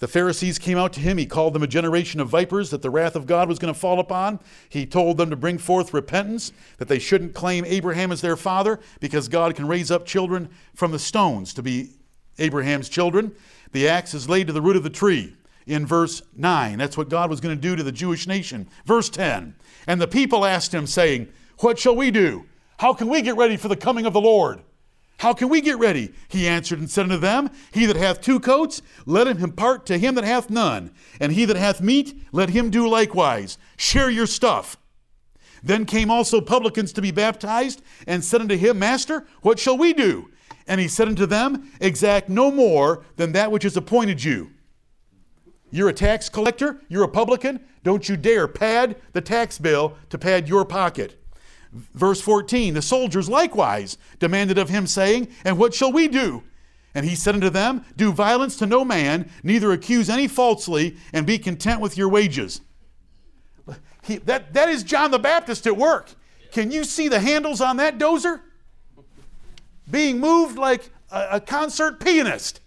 The 0.00 0.08
Pharisees 0.08 0.58
came 0.58 0.78
out 0.78 0.92
to 0.94 1.00
him. 1.00 1.18
He 1.18 1.26
called 1.26 1.54
them 1.54 1.62
a 1.62 1.68
generation 1.68 2.20
of 2.20 2.28
vipers, 2.28 2.70
that 2.70 2.82
the 2.82 2.90
wrath 2.90 3.16
of 3.16 3.26
God 3.26 3.48
was 3.48 3.58
going 3.58 3.72
to 3.72 3.78
fall 3.78 4.00
upon. 4.00 4.40
He 4.68 4.86
told 4.86 5.16
them 5.16 5.30
to 5.30 5.36
bring 5.36 5.58
forth 5.58 5.94
repentance, 5.94 6.52
that 6.78 6.88
they 6.88 6.98
shouldn't 6.98 7.34
claim 7.34 7.64
Abraham 7.64 8.12
as 8.12 8.20
their 8.20 8.36
father, 8.36 8.78
because 9.00 9.28
God 9.28 9.56
can 9.56 9.66
raise 9.66 9.90
up 9.90 10.06
children 10.06 10.50
from 10.74 10.92
the 10.92 10.98
stones 10.98 11.52
to 11.54 11.62
be 11.62 11.98
Abraham's 12.38 12.88
children, 12.88 13.34
the 13.72 13.88
axe 13.88 14.14
is 14.14 14.28
laid 14.28 14.46
to 14.46 14.52
the 14.52 14.62
root 14.62 14.76
of 14.76 14.82
the 14.82 14.90
tree. 14.90 15.34
In 15.68 15.84
verse 15.84 16.22
9, 16.34 16.78
that's 16.78 16.96
what 16.96 17.10
God 17.10 17.28
was 17.28 17.40
going 17.40 17.54
to 17.54 17.60
do 17.60 17.76
to 17.76 17.82
the 17.82 17.92
Jewish 17.92 18.26
nation. 18.26 18.68
Verse 18.86 19.10
10, 19.10 19.54
and 19.86 20.00
the 20.00 20.08
people 20.08 20.46
asked 20.46 20.72
him, 20.72 20.86
saying, 20.86 21.28
What 21.58 21.78
shall 21.78 21.94
we 21.94 22.10
do? 22.10 22.46
How 22.78 22.94
can 22.94 23.06
we 23.08 23.20
get 23.20 23.36
ready 23.36 23.58
for 23.58 23.68
the 23.68 23.76
coming 23.76 24.06
of 24.06 24.14
the 24.14 24.20
Lord? 24.20 24.62
How 25.18 25.34
can 25.34 25.50
we 25.50 25.60
get 25.60 25.78
ready? 25.78 26.14
He 26.28 26.48
answered 26.48 26.78
and 26.78 26.90
said 26.90 27.02
unto 27.02 27.18
them, 27.18 27.50
He 27.70 27.84
that 27.84 27.96
hath 27.96 28.22
two 28.22 28.40
coats, 28.40 28.80
let 29.04 29.26
him 29.26 29.44
impart 29.44 29.84
to 29.86 29.98
him 29.98 30.14
that 30.14 30.24
hath 30.24 30.48
none. 30.48 30.90
And 31.20 31.32
he 31.32 31.44
that 31.44 31.56
hath 31.56 31.82
meat, 31.82 32.18
let 32.32 32.50
him 32.50 32.70
do 32.70 32.88
likewise. 32.88 33.58
Share 33.76 34.08
your 34.08 34.26
stuff. 34.26 34.78
Then 35.62 35.84
came 35.84 36.10
also 36.10 36.40
publicans 36.40 36.94
to 36.94 37.02
be 37.02 37.10
baptized, 37.10 37.82
and 38.06 38.24
said 38.24 38.40
unto 38.40 38.56
him, 38.56 38.78
Master, 38.78 39.26
what 39.42 39.58
shall 39.58 39.76
we 39.76 39.92
do? 39.92 40.30
And 40.66 40.80
he 40.80 40.88
said 40.88 41.08
unto 41.08 41.26
them, 41.26 41.72
Exact 41.78 42.30
no 42.30 42.50
more 42.50 43.04
than 43.16 43.32
that 43.32 43.52
which 43.52 43.66
is 43.66 43.76
appointed 43.76 44.24
you. 44.24 44.52
You're 45.70 45.88
a 45.88 45.94
tax 45.94 46.28
collector, 46.28 46.80
you're 46.88 47.04
a 47.04 47.08
publican, 47.08 47.60
don't 47.82 48.08
you 48.08 48.16
dare 48.16 48.48
pad 48.48 48.96
the 49.12 49.20
tax 49.20 49.58
bill 49.58 49.96
to 50.10 50.18
pad 50.18 50.48
your 50.48 50.64
pocket. 50.64 51.22
Verse 51.72 52.20
14 52.20 52.74
The 52.74 52.82
soldiers 52.82 53.28
likewise 53.28 53.98
demanded 54.18 54.58
of 54.58 54.68
him, 54.68 54.86
saying, 54.86 55.28
And 55.44 55.58
what 55.58 55.74
shall 55.74 55.92
we 55.92 56.08
do? 56.08 56.42
And 56.94 57.04
he 57.04 57.14
said 57.14 57.34
unto 57.34 57.50
them, 57.50 57.84
Do 57.96 58.12
violence 58.12 58.56
to 58.56 58.66
no 58.66 58.84
man, 58.84 59.30
neither 59.42 59.72
accuse 59.72 60.08
any 60.08 60.26
falsely, 60.26 60.96
and 61.12 61.26
be 61.26 61.38
content 61.38 61.80
with 61.80 61.96
your 61.96 62.08
wages. 62.08 62.62
He, 64.02 64.16
that, 64.18 64.54
that 64.54 64.70
is 64.70 64.82
John 64.82 65.10
the 65.10 65.18
Baptist 65.18 65.66
at 65.66 65.76
work. 65.76 66.14
Can 66.50 66.70
you 66.70 66.84
see 66.84 67.08
the 67.08 67.20
handles 67.20 67.60
on 67.60 67.76
that 67.76 67.98
dozer? 67.98 68.40
Being 69.90 70.18
moved 70.18 70.56
like 70.56 70.90
a, 71.10 71.28
a 71.32 71.40
concert 71.40 72.00
pianist. 72.00 72.60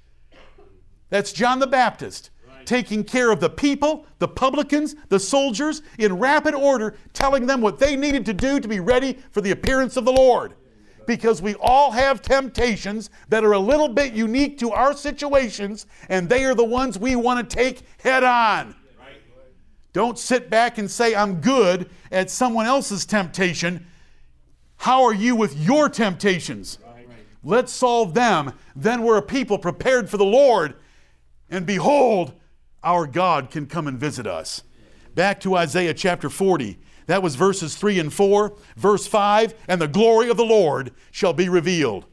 That's 1.09 1.33
John 1.33 1.59
the 1.59 1.67
Baptist 1.67 2.29
taking 2.65 3.03
care 3.03 3.31
of 3.31 3.39
the 3.39 3.49
people, 3.49 4.05
the 4.19 4.27
publicans, 4.27 4.95
the 5.09 5.19
soldiers 5.19 5.81
in 5.97 6.17
rapid 6.17 6.53
order, 6.53 6.95
telling 7.13 7.45
them 7.45 7.61
what 7.61 7.79
they 7.79 7.95
needed 7.95 8.25
to 8.25 8.33
do 8.33 8.59
to 8.59 8.67
be 8.67 8.79
ready 8.79 9.17
for 9.31 9.41
the 9.41 9.51
appearance 9.51 9.97
of 9.97 10.05
the 10.05 10.11
Lord. 10.11 10.53
Because 11.07 11.41
we 11.41 11.55
all 11.55 11.91
have 11.91 12.21
temptations 12.21 13.09
that 13.29 13.43
are 13.43 13.53
a 13.53 13.59
little 13.59 13.89
bit 13.89 14.13
unique 14.13 14.57
to 14.59 14.71
our 14.71 14.93
situations, 14.93 15.85
and 16.09 16.29
they 16.29 16.45
are 16.45 16.55
the 16.55 16.63
ones 16.63 16.99
we 16.99 17.15
want 17.15 17.49
to 17.49 17.55
take 17.55 17.81
head 18.01 18.23
on. 18.23 18.75
Don't 19.93 20.17
sit 20.17 20.49
back 20.49 20.77
and 20.77 20.89
say, 20.89 21.15
I'm 21.15 21.41
good 21.41 21.89
at 22.11 22.29
someone 22.29 22.65
else's 22.65 23.05
temptation. 23.05 23.85
How 24.77 25.03
are 25.03 25.13
you 25.13 25.35
with 25.35 25.57
your 25.57 25.89
temptations? 25.89 26.79
Let's 27.43 27.73
solve 27.73 28.13
them. 28.13 28.53
Then 28.75 29.03
we're 29.03 29.17
a 29.17 29.21
people 29.21 29.57
prepared 29.57 30.09
for 30.09 30.17
the 30.17 30.25
Lord. 30.25 30.75
And 31.49 31.65
behold, 31.65 32.33
our 32.83 33.07
God 33.07 33.51
can 33.51 33.65
come 33.65 33.87
and 33.87 33.99
visit 33.99 34.27
us. 34.27 34.63
Back 35.15 35.39
to 35.41 35.55
Isaiah 35.55 35.93
chapter 35.93 36.29
40. 36.29 36.79
That 37.07 37.23
was 37.23 37.35
verses 37.35 37.75
3 37.75 37.99
and 37.99 38.13
4. 38.13 38.55
Verse 38.77 39.07
5 39.07 39.53
And 39.67 39.81
the 39.81 39.87
glory 39.87 40.29
of 40.29 40.37
the 40.37 40.45
Lord 40.45 40.91
shall 41.11 41.33
be 41.33 41.49
revealed, 41.49 42.05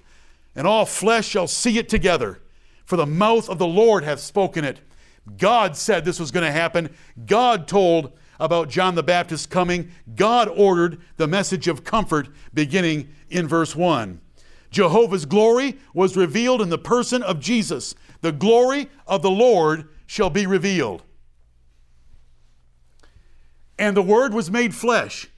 and 0.54 0.66
all 0.66 0.86
flesh 0.86 1.26
shall 1.28 1.46
see 1.46 1.78
it 1.78 1.88
together. 1.88 2.40
For 2.84 2.96
the 2.96 3.06
mouth 3.06 3.48
of 3.48 3.58
the 3.58 3.66
Lord 3.66 4.02
hath 4.02 4.20
spoken 4.20 4.64
it. 4.64 4.80
God 5.36 5.76
said 5.76 6.04
this 6.04 6.18
was 6.18 6.30
going 6.30 6.46
to 6.46 6.52
happen. 6.52 6.90
God 7.26 7.68
told 7.68 8.12
about 8.40 8.70
John 8.70 8.94
the 8.94 9.02
Baptist 9.02 9.50
coming. 9.50 9.90
God 10.14 10.48
ordered 10.48 11.00
the 11.16 11.28
message 11.28 11.68
of 11.68 11.84
comfort 11.84 12.28
beginning 12.54 13.08
in 13.28 13.46
verse 13.46 13.76
1. 13.76 14.20
Jehovah's 14.70 15.26
glory 15.26 15.78
was 15.94 16.16
revealed 16.16 16.62
in 16.62 16.68
the 16.68 16.78
person 16.78 17.22
of 17.22 17.40
Jesus. 17.40 17.94
The 18.20 18.32
glory 18.32 18.88
of 19.06 19.22
the 19.22 19.30
Lord 19.30 19.88
shall 20.08 20.30
be 20.30 20.46
revealed. 20.46 21.02
And 23.78 23.96
the 23.96 24.02
Word 24.02 24.34
was 24.34 24.50
made 24.50 24.74
flesh 24.74 25.28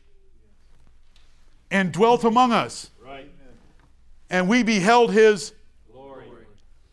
and 1.71 1.93
dwelt 1.93 2.25
among 2.25 2.53
us. 2.53 2.91
Right. 3.05 3.31
And 4.31 4.49
we 4.49 4.63
beheld 4.63 5.13
His 5.13 5.53
glory. 5.93 6.27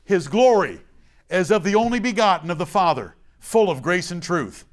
His 0.04 0.28
glory 0.28 0.82
as 1.30 1.52
of 1.52 1.64
the 1.64 1.76
only 1.76 2.00
begotten 2.00 2.50
of 2.50 2.58
the 2.58 2.66
Father, 2.66 3.16
full 3.40 3.70
of 3.70 3.84
grace 3.84 4.10
and 4.10 4.24
truth. 4.24 4.66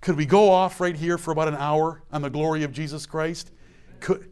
Could 0.00 0.16
we 0.16 0.24
go 0.24 0.50
off 0.50 0.80
right 0.80 0.96
here 0.96 1.18
for 1.18 1.30
about 1.30 1.46
an 1.46 1.56
hour 1.56 2.02
on 2.10 2.22
the 2.22 2.30
glory 2.30 2.64
of 2.64 2.72
Jesus 2.72 3.04
Christ? 3.04 3.52
Could, 4.00 4.30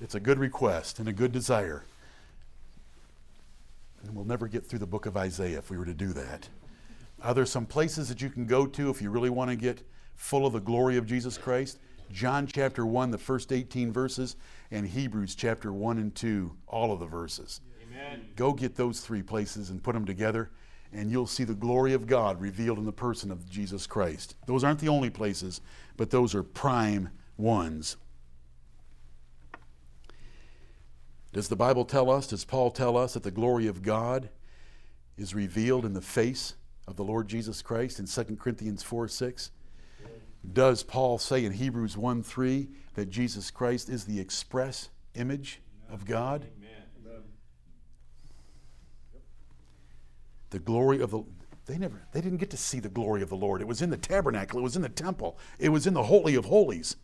It's 0.00 0.14
a 0.14 0.20
good 0.20 0.38
request 0.38 0.98
and 0.98 1.08
a 1.08 1.12
good 1.12 1.32
desire. 1.32 1.84
And 4.02 4.14
we'll 4.14 4.24
never 4.24 4.48
get 4.48 4.66
through 4.66 4.78
the 4.78 4.86
book 4.86 5.04
of 5.04 5.16
Isaiah 5.16 5.58
if 5.58 5.70
we 5.70 5.76
were 5.76 5.84
to 5.84 5.94
do 5.94 6.12
that. 6.14 6.48
Are 7.22 7.34
there 7.34 7.44
some 7.44 7.66
places 7.66 8.08
that 8.08 8.22
you 8.22 8.30
can 8.30 8.46
go 8.46 8.66
to 8.66 8.88
if 8.88 9.02
you 9.02 9.10
really 9.10 9.28
want 9.28 9.50
to 9.50 9.56
get 9.56 9.82
full 10.16 10.46
of 10.46 10.54
the 10.54 10.60
glory 10.60 10.96
of 10.96 11.06
Jesus 11.06 11.36
Christ? 11.36 11.78
John 12.10 12.46
chapter 12.46 12.86
1, 12.86 13.10
the 13.10 13.18
first 13.18 13.52
18 13.52 13.92
verses, 13.92 14.36
and 14.70 14.86
Hebrews 14.86 15.34
chapter 15.34 15.72
1 15.72 15.98
and 15.98 16.14
2, 16.14 16.50
all 16.66 16.92
of 16.92 17.00
the 17.00 17.06
verses. 17.06 17.60
Amen. 17.82 18.26
Go 18.36 18.52
get 18.52 18.74
those 18.74 19.00
three 19.00 19.22
places 19.22 19.68
and 19.68 19.82
put 19.82 19.92
them 19.92 20.06
together, 20.06 20.50
and 20.92 21.10
you'll 21.10 21.26
see 21.26 21.44
the 21.44 21.54
glory 21.54 21.92
of 21.92 22.06
God 22.06 22.40
revealed 22.40 22.78
in 22.78 22.86
the 22.86 22.92
person 22.92 23.30
of 23.30 23.48
Jesus 23.50 23.86
Christ. 23.86 24.34
Those 24.46 24.64
aren't 24.64 24.80
the 24.80 24.88
only 24.88 25.10
places, 25.10 25.60
but 25.96 26.10
those 26.10 26.34
are 26.34 26.42
prime 26.42 27.10
ones. 27.36 27.96
Does 31.32 31.48
the 31.48 31.56
Bible 31.56 31.84
tell 31.84 32.10
us, 32.10 32.26
does 32.26 32.44
Paul 32.44 32.70
tell 32.70 32.96
us 32.96 33.14
that 33.14 33.22
the 33.22 33.30
glory 33.30 33.66
of 33.66 33.82
God 33.82 34.30
is 35.16 35.34
revealed 35.34 35.84
in 35.84 35.92
the 35.92 36.00
face 36.00 36.54
of 36.88 36.96
the 36.96 37.04
Lord 37.04 37.28
Jesus 37.28 37.62
Christ 37.62 38.00
in 38.00 38.06
2 38.06 38.36
Corinthians 38.36 38.82
4 38.82 39.06
6? 39.06 39.50
Does 40.52 40.82
Paul 40.82 41.18
say 41.18 41.44
in 41.44 41.52
Hebrews 41.52 41.96
1 41.96 42.22
3 42.22 42.68
that 42.94 43.10
Jesus 43.10 43.50
Christ 43.50 43.88
is 43.88 44.04
the 44.04 44.18
express 44.18 44.88
image 45.14 45.60
of 45.90 46.04
God? 46.04 46.46
The 50.50 50.58
glory 50.58 51.00
of 51.00 51.10
the 51.10 51.22
they 51.66 51.78
never 51.78 52.02
they 52.12 52.20
didn't 52.20 52.38
get 52.38 52.50
to 52.50 52.56
see 52.56 52.80
the 52.80 52.88
glory 52.88 53.22
of 53.22 53.28
the 53.28 53.36
Lord. 53.36 53.60
It 53.60 53.68
was 53.68 53.82
in 53.82 53.90
the 53.90 53.96
tabernacle, 53.96 54.58
it 54.58 54.62
was 54.62 54.74
in 54.74 54.82
the 54.82 54.88
temple, 54.88 55.38
it 55.60 55.68
was 55.68 55.86
in 55.86 55.94
the 55.94 56.02
holy 56.02 56.34
of 56.34 56.46
holies. 56.46 56.96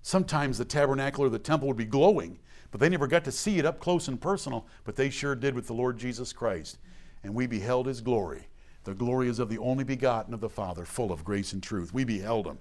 Sometimes 0.00 0.56
the 0.56 0.64
tabernacle 0.64 1.24
or 1.24 1.28
the 1.28 1.38
temple 1.38 1.68
would 1.68 1.76
be 1.76 1.84
glowing, 1.84 2.38
but 2.70 2.80
they 2.80 2.88
never 2.88 3.06
got 3.06 3.24
to 3.24 3.32
see 3.32 3.58
it 3.58 3.64
up 3.64 3.80
close 3.80 4.08
and 4.08 4.20
personal, 4.20 4.66
but 4.84 4.96
they 4.96 5.10
sure 5.10 5.34
did 5.34 5.54
with 5.54 5.66
the 5.66 5.72
Lord 5.72 5.98
Jesus 5.98 6.32
Christ. 6.32 6.78
And 7.22 7.34
we 7.34 7.46
beheld 7.46 7.86
his 7.86 8.00
glory. 8.00 8.48
The 8.84 8.94
glory 8.94 9.28
is 9.28 9.38
of 9.38 9.48
the 9.48 9.58
only 9.58 9.84
begotten 9.84 10.32
of 10.34 10.40
the 10.40 10.48
Father, 10.48 10.84
full 10.84 11.12
of 11.12 11.24
grace 11.24 11.52
and 11.52 11.62
truth. 11.62 11.92
We 11.92 12.04
beheld 12.04 12.46
him. 12.46 12.58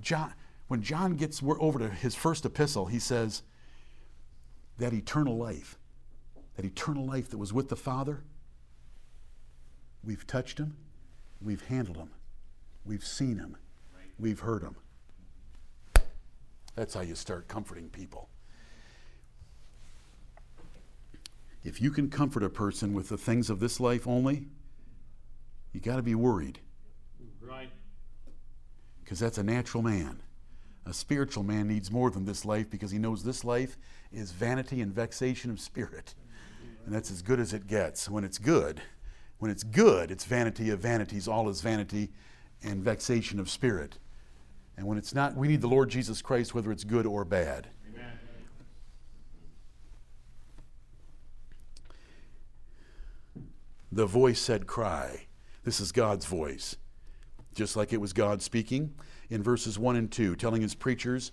John, 0.00 0.32
when 0.68 0.82
John 0.82 1.16
gets 1.16 1.42
over 1.42 1.78
to 1.78 1.88
his 1.88 2.14
first 2.14 2.44
epistle, 2.44 2.86
he 2.86 2.98
says, 2.98 3.42
that 4.78 4.92
eternal 4.92 5.36
life, 5.36 5.78
that 6.56 6.64
eternal 6.64 7.04
life 7.04 7.30
that 7.30 7.38
was 7.38 7.52
with 7.52 7.68
the 7.68 7.76
Father, 7.76 8.22
we've 10.02 10.26
touched 10.26 10.58
him, 10.58 10.76
we've 11.42 11.64
handled 11.66 11.96
him, 11.96 12.10
we've 12.84 13.04
seen 13.04 13.38
him, 13.38 13.56
we've 14.18 14.40
heard 14.40 14.62
him. 14.62 14.76
That's 16.76 16.94
how 16.94 17.02
you 17.02 17.14
start 17.14 17.46
comforting 17.46 17.90
people. 17.90 18.28
If 21.62 21.80
you 21.80 21.90
can 21.90 22.08
comfort 22.08 22.42
a 22.42 22.48
person 22.48 22.94
with 22.94 23.08
the 23.08 23.18
things 23.18 23.50
of 23.50 23.60
this 23.60 23.80
life 23.80 24.06
only, 24.06 24.46
you 25.72 25.80
got 25.80 25.96
to 25.96 26.02
be 26.02 26.14
worried. 26.14 26.60
Right. 27.40 27.70
Because 29.02 29.18
that's 29.18 29.38
a 29.38 29.42
natural 29.42 29.82
man. 29.82 30.22
A 30.86 30.94
spiritual 30.94 31.42
man 31.42 31.68
needs 31.68 31.90
more 31.90 32.10
than 32.10 32.24
this 32.24 32.44
life 32.44 32.70
because 32.70 32.90
he 32.90 32.98
knows 32.98 33.22
this 33.22 33.44
life 33.44 33.76
is 34.12 34.32
vanity 34.32 34.80
and 34.80 34.92
vexation 34.92 35.50
of 35.50 35.60
spirit. 35.60 36.14
And 36.86 36.94
that's 36.94 37.10
as 37.10 37.20
good 37.20 37.38
as 37.38 37.52
it 37.52 37.66
gets. 37.66 38.08
When 38.08 38.24
it's 38.24 38.38
good, 38.38 38.80
when 39.38 39.50
it's 39.50 39.62
good, 39.62 40.10
it's 40.10 40.24
vanity 40.24 40.70
of 40.70 40.80
vanities, 40.80 41.28
all 41.28 41.48
is 41.48 41.60
vanity 41.60 42.10
and 42.62 42.82
vexation 42.82 43.38
of 43.38 43.50
spirit. 43.50 43.98
And 44.76 44.86
when 44.86 44.96
it's 44.96 45.14
not, 45.14 45.36
we 45.36 45.48
need 45.48 45.60
the 45.60 45.68
Lord 45.68 45.90
Jesus 45.90 46.22
Christ, 46.22 46.54
whether 46.54 46.72
it's 46.72 46.84
good 46.84 47.04
or 47.04 47.24
bad. 47.24 47.68
The 53.92 54.06
voice 54.06 54.40
said, 54.40 54.66
Cry. 54.66 55.26
This 55.64 55.80
is 55.80 55.92
God's 55.92 56.26
voice. 56.26 56.76
Just 57.54 57.76
like 57.76 57.92
it 57.92 58.00
was 58.00 58.12
God 58.12 58.40
speaking 58.42 58.94
in 59.28 59.42
verses 59.42 59.78
1 59.78 59.96
and 59.96 60.10
2, 60.10 60.36
telling 60.36 60.62
his 60.62 60.74
preachers 60.74 61.32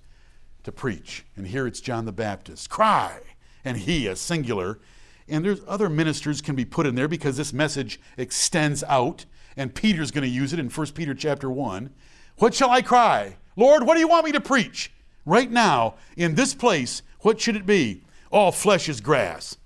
to 0.64 0.72
preach. 0.72 1.26
And 1.36 1.48
here 1.48 1.68
it's 1.68 1.80
John 1.80 2.06
the 2.06 2.12
Baptist. 2.12 2.70
Cry. 2.70 3.22
And 3.64 3.78
he, 3.78 4.08
a 4.08 4.16
singular. 4.16 4.80
And 5.28 5.46
there's 5.46 5.62
other 5.68 5.90
ministers 5.90 6.42
can 6.42 6.56
be 6.56 6.66
put 6.66 6.86
in 6.86 6.96
there 6.96 7.08
because 7.08 7.38
this 7.38 7.54
message 7.54 8.00
extends 8.18 8.84
out. 8.84 9.26
And 9.56 9.74
Peter's 9.74 10.12
going 10.12 10.24
to 10.24 10.30
use 10.30 10.54
it 10.54 10.60
in 10.60 10.70
1 10.70 10.88
Peter 10.88 11.14
chapter 11.14 11.50
1. 11.50 11.92
What 12.38 12.54
shall 12.54 12.70
I 12.70 12.82
cry? 12.82 13.38
Lord, 13.56 13.86
what 13.86 13.96
do 13.96 14.00
you 14.00 14.08
want 14.08 14.26
me 14.26 14.32
to 14.32 14.42
preach? 14.42 14.92
Right 15.26 15.52
now, 15.52 15.96
in 16.16 16.36
this 16.36 16.54
place, 16.54 17.02
what 17.22 17.40
should 17.40 17.56
it 17.56 17.66
be? 17.66 18.04
All 18.32 18.52
flesh 18.52 18.88
is 18.90 19.02
grass. 19.02 19.58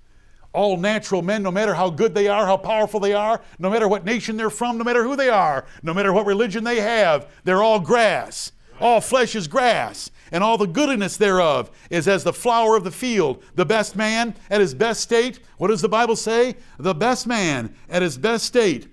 All 0.54 0.78
natural 0.78 1.22
men, 1.22 1.44
no 1.44 1.52
matter 1.52 1.74
how 1.74 1.90
good 1.90 2.14
they 2.14 2.28
are, 2.28 2.46
how 2.46 2.58
powerful 2.58 3.00
they 3.00 3.14
are, 3.14 3.42
no 3.58 3.70
matter 3.70 3.88
what 3.88 4.04
nation 4.04 4.36
they're 4.36 4.50
from, 4.50 4.78
no 4.78 4.84
matter 4.84 5.04
who 5.04 5.16
they 5.16 5.30
are, 5.30 5.66
no 5.82 5.94
matter 5.94 6.12
what 6.12 6.26
religion 6.26 6.64
they 6.64 6.82
have, 6.82 7.32
they're 7.44 7.64
all 7.64 7.80
grass. 7.80 8.52
All 8.82 9.00
flesh 9.00 9.36
is 9.36 9.48
grass, 9.48 10.10
and 10.32 10.44
all 10.44 10.58
the 10.58 10.66
goodness 10.66 11.16
thereof 11.16 11.70
is 11.90 12.08
as 12.08 12.24
the 12.24 12.34
flower 12.34 12.76
of 12.76 12.84
the 12.84 12.92
field. 12.92 13.44
The 13.56 13.66
best 13.66 13.96
man 13.96 14.36
at 14.50 14.60
his 14.60 14.74
best 14.74 15.02
state, 15.02 15.40
what 15.58 15.68
does 15.68 15.82
the 15.82 15.90
Bible 15.90 16.16
say? 16.16 16.56
The 16.80 16.96
best 16.96 17.28
man 17.28 17.76
at 17.88 18.02
his 18.02 18.18
best 18.18 18.46
state 18.46 18.88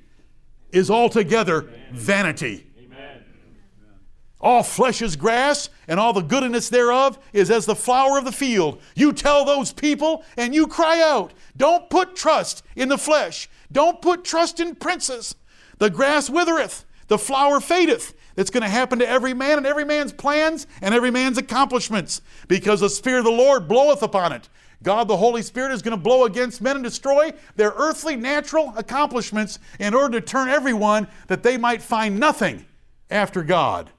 is 0.71 0.91
altogether 0.91 1.71
vanity. 1.91 2.68
All 4.41 4.63
flesh 4.63 5.03
is 5.03 5.17
grass, 5.17 5.69
and 5.89 5.99
all 5.99 6.13
the 6.13 6.21
goodness 6.21 6.69
thereof 6.69 7.19
is 7.33 7.51
as 7.51 7.67
the 7.67 7.75
flower 7.75 8.19
of 8.19 8.25
the 8.25 8.33
field. 8.33 8.81
You 8.95 9.13
tell 9.13 9.45
those 9.45 9.73
people, 9.73 10.25
and 10.37 10.55
you 10.55 10.69
cry 10.69 11.01
out, 11.01 11.35
Don't 11.57 11.91
put 11.91 12.15
trust 12.15 12.63
in 12.77 12.89
the 12.89 12.99
flesh. 12.99 13.49
Don't 13.73 14.01
put 14.01 14.25
trust 14.25 14.61
in 14.61 14.77
princes. 14.77 15.35
The 15.79 15.91
grass 15.91 16.31
withereth, 16.31 16.85
the 17.09 17.19
flower 17.19 17.61
fadeth. 17.61 18.15
It's 18.37 18.51
going 18.51 18.63
to 18.63 18.69
happen 18.69 19.01
to 19.01 19.09
every 19.09 19.35
man 19.35 19.59
and 19.59 19.67
every 19.67 19.85
man's 19.85 20.13
plans 20.13 20.69
and 20.81 20.95
every 20.95 21.11
man's 21.11 21.39
accomplishments, 21.39 22.23
because 22.47 22.79
the 22.79 22.91
Spirit 22.91 23.21
of 23.21 23.25
the 23.25 23.31
Lord 23.33 23.67
bloweth 23.67 24.05
upon 24.05 24.33
it. 24.33 24.49
God 24.85 25.09
the 25.09 25.17
Holy 25.17 25.43
Spirit 25.43 25.73
is 25.73 25.83
going 25.83 25.97
to 25.97 26.03
blow 26.03 26.25
against 26.25 26.61
men 26.61 26.77
and 26.77 26.85
destroy 26.85 27.33
their 27.57 27.73
earthly 27.77 28.15
natural 28.15 28.73
accomplishments 28.77 29.59
in 29.81 29.93
order 29.93 30.21
to 30.21 30.25
turn 30.25 30.49
everyone 30.49 31.09
that 31.27 31.43
they 31.43 31.57
might 31.57 31.83
find 31.83 32.21
nothing 32.21 32.65
after 33.11 33.43
God 33.43 33.91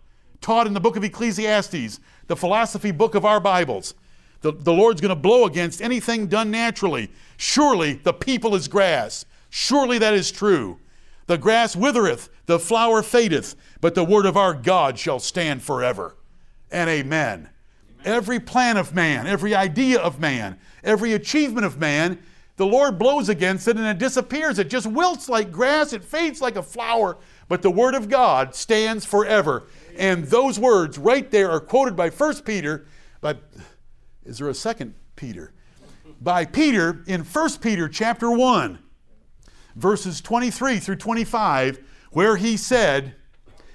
taught 0.41 0.67
in 0.67 0.73
the 0.73 0.79
book 0.79 0.95
of 0.95 1.03
Ecclesiastes, 1.03 1.99
the 2.27 2.35
philosophy 2.35 2.91
book 2.91 3.15
of 3.15 3.25
our 3.25 3.39
Bibles. 3.39 3.93
The, 4.41 4.53
the 4.53 4.73
Lord's 4.73 5.01
going 5.01 5.09
to 5.09 5.15
blow 5.15 5.45
against 5.45 5.81
anything 5.81 6.27
done 6.27 6.49
naturally. 6.49 7.11
Surely 7.37 7.93
the 7.93 8.13
people 8.13 8.55
is 8.55 8.67
grass. 8.67 9.25
Surely 9.49 9.97
that 9.97 10.13
is 10.13 10.31
true. 10.31 10.79
The 11.27 11.37
grass 11.37 11.75
withereth, 11.75 12.29
the 12.45 12.59
flower 12.59 13.03
fadeth, 13.03 13.55
but 13.81 13.95
the 13.95 14.03
word 14.03 14.25
of 14.25 14.37
our 14.37 14.53
God 14.53 14.97
shall 14.97 15.19
stand 15.19 15.61
forever. 15.61 16.15
And 16.71 16.89
amen. 16.89 17.49
amen. 17.99 18.15
Every 18.15 18.39
plan 18.39 18.77
of 18.77 18.95
man, 18.95 19.27
every 19.27 19.53
idea 19.53 19.99
of 19.99 20.19
man, 20.19 20.57
every 20.83 21.13
achievement 21.13 21.65
of 21.65 21.77
man, 21.77 22.19
the 22.55 22.65
Lord 22.65 22.97
blows 22.97 23.29
against 23.29 23.67
it 23.67 23.77
and 23.77 23.85
it 23.85 23.99
disappears. 23.99 24.59
It 24.59 24.69
just 24.69 24.87
wilts 24.87 25.29
like 25.29 25.51
grass, 25.51 25.93
it 25.93 26.03
fades 26.03 26.41
like 26.41 26.55
a 26.55 26.63
flower, 26.63 27.17
but 27.49 27.63
the 27.63 27.71
word 27.71 27.95
of 27.95 28.07
God 28.07 28.55
stands 28.55 29.03
forever. 29.03 29.67
And 29.97 30.23
those 30.25 30.57
words 30.57 30.97
right 30.97 31.29
there 31.29 31.51
are 31.51 31.59
quoted 31.59 31.95
by 31.97 32.11
First 32.11 32.45
Peter, 32.45 32.85
by 33.19 33.35
is 34.23 34.37
there 34.37 34.47
a 34.47 34.53
second 34.53 34.93
Peter? 35.15 35.51
By 36.21 36.45
Peter 36.45 37.03
in 37.07 37.23
First 37.23 37.61
Peter 37.61 37.89
chapter 37.89 38.31
1, 38.31 38.79
verses 39.75 40.21
23 40.21 40.79
through 40.79 40.97
25, 40.97 41.79
where 42.11 42.37
he 42.37 42.55
said, 42.55 43.15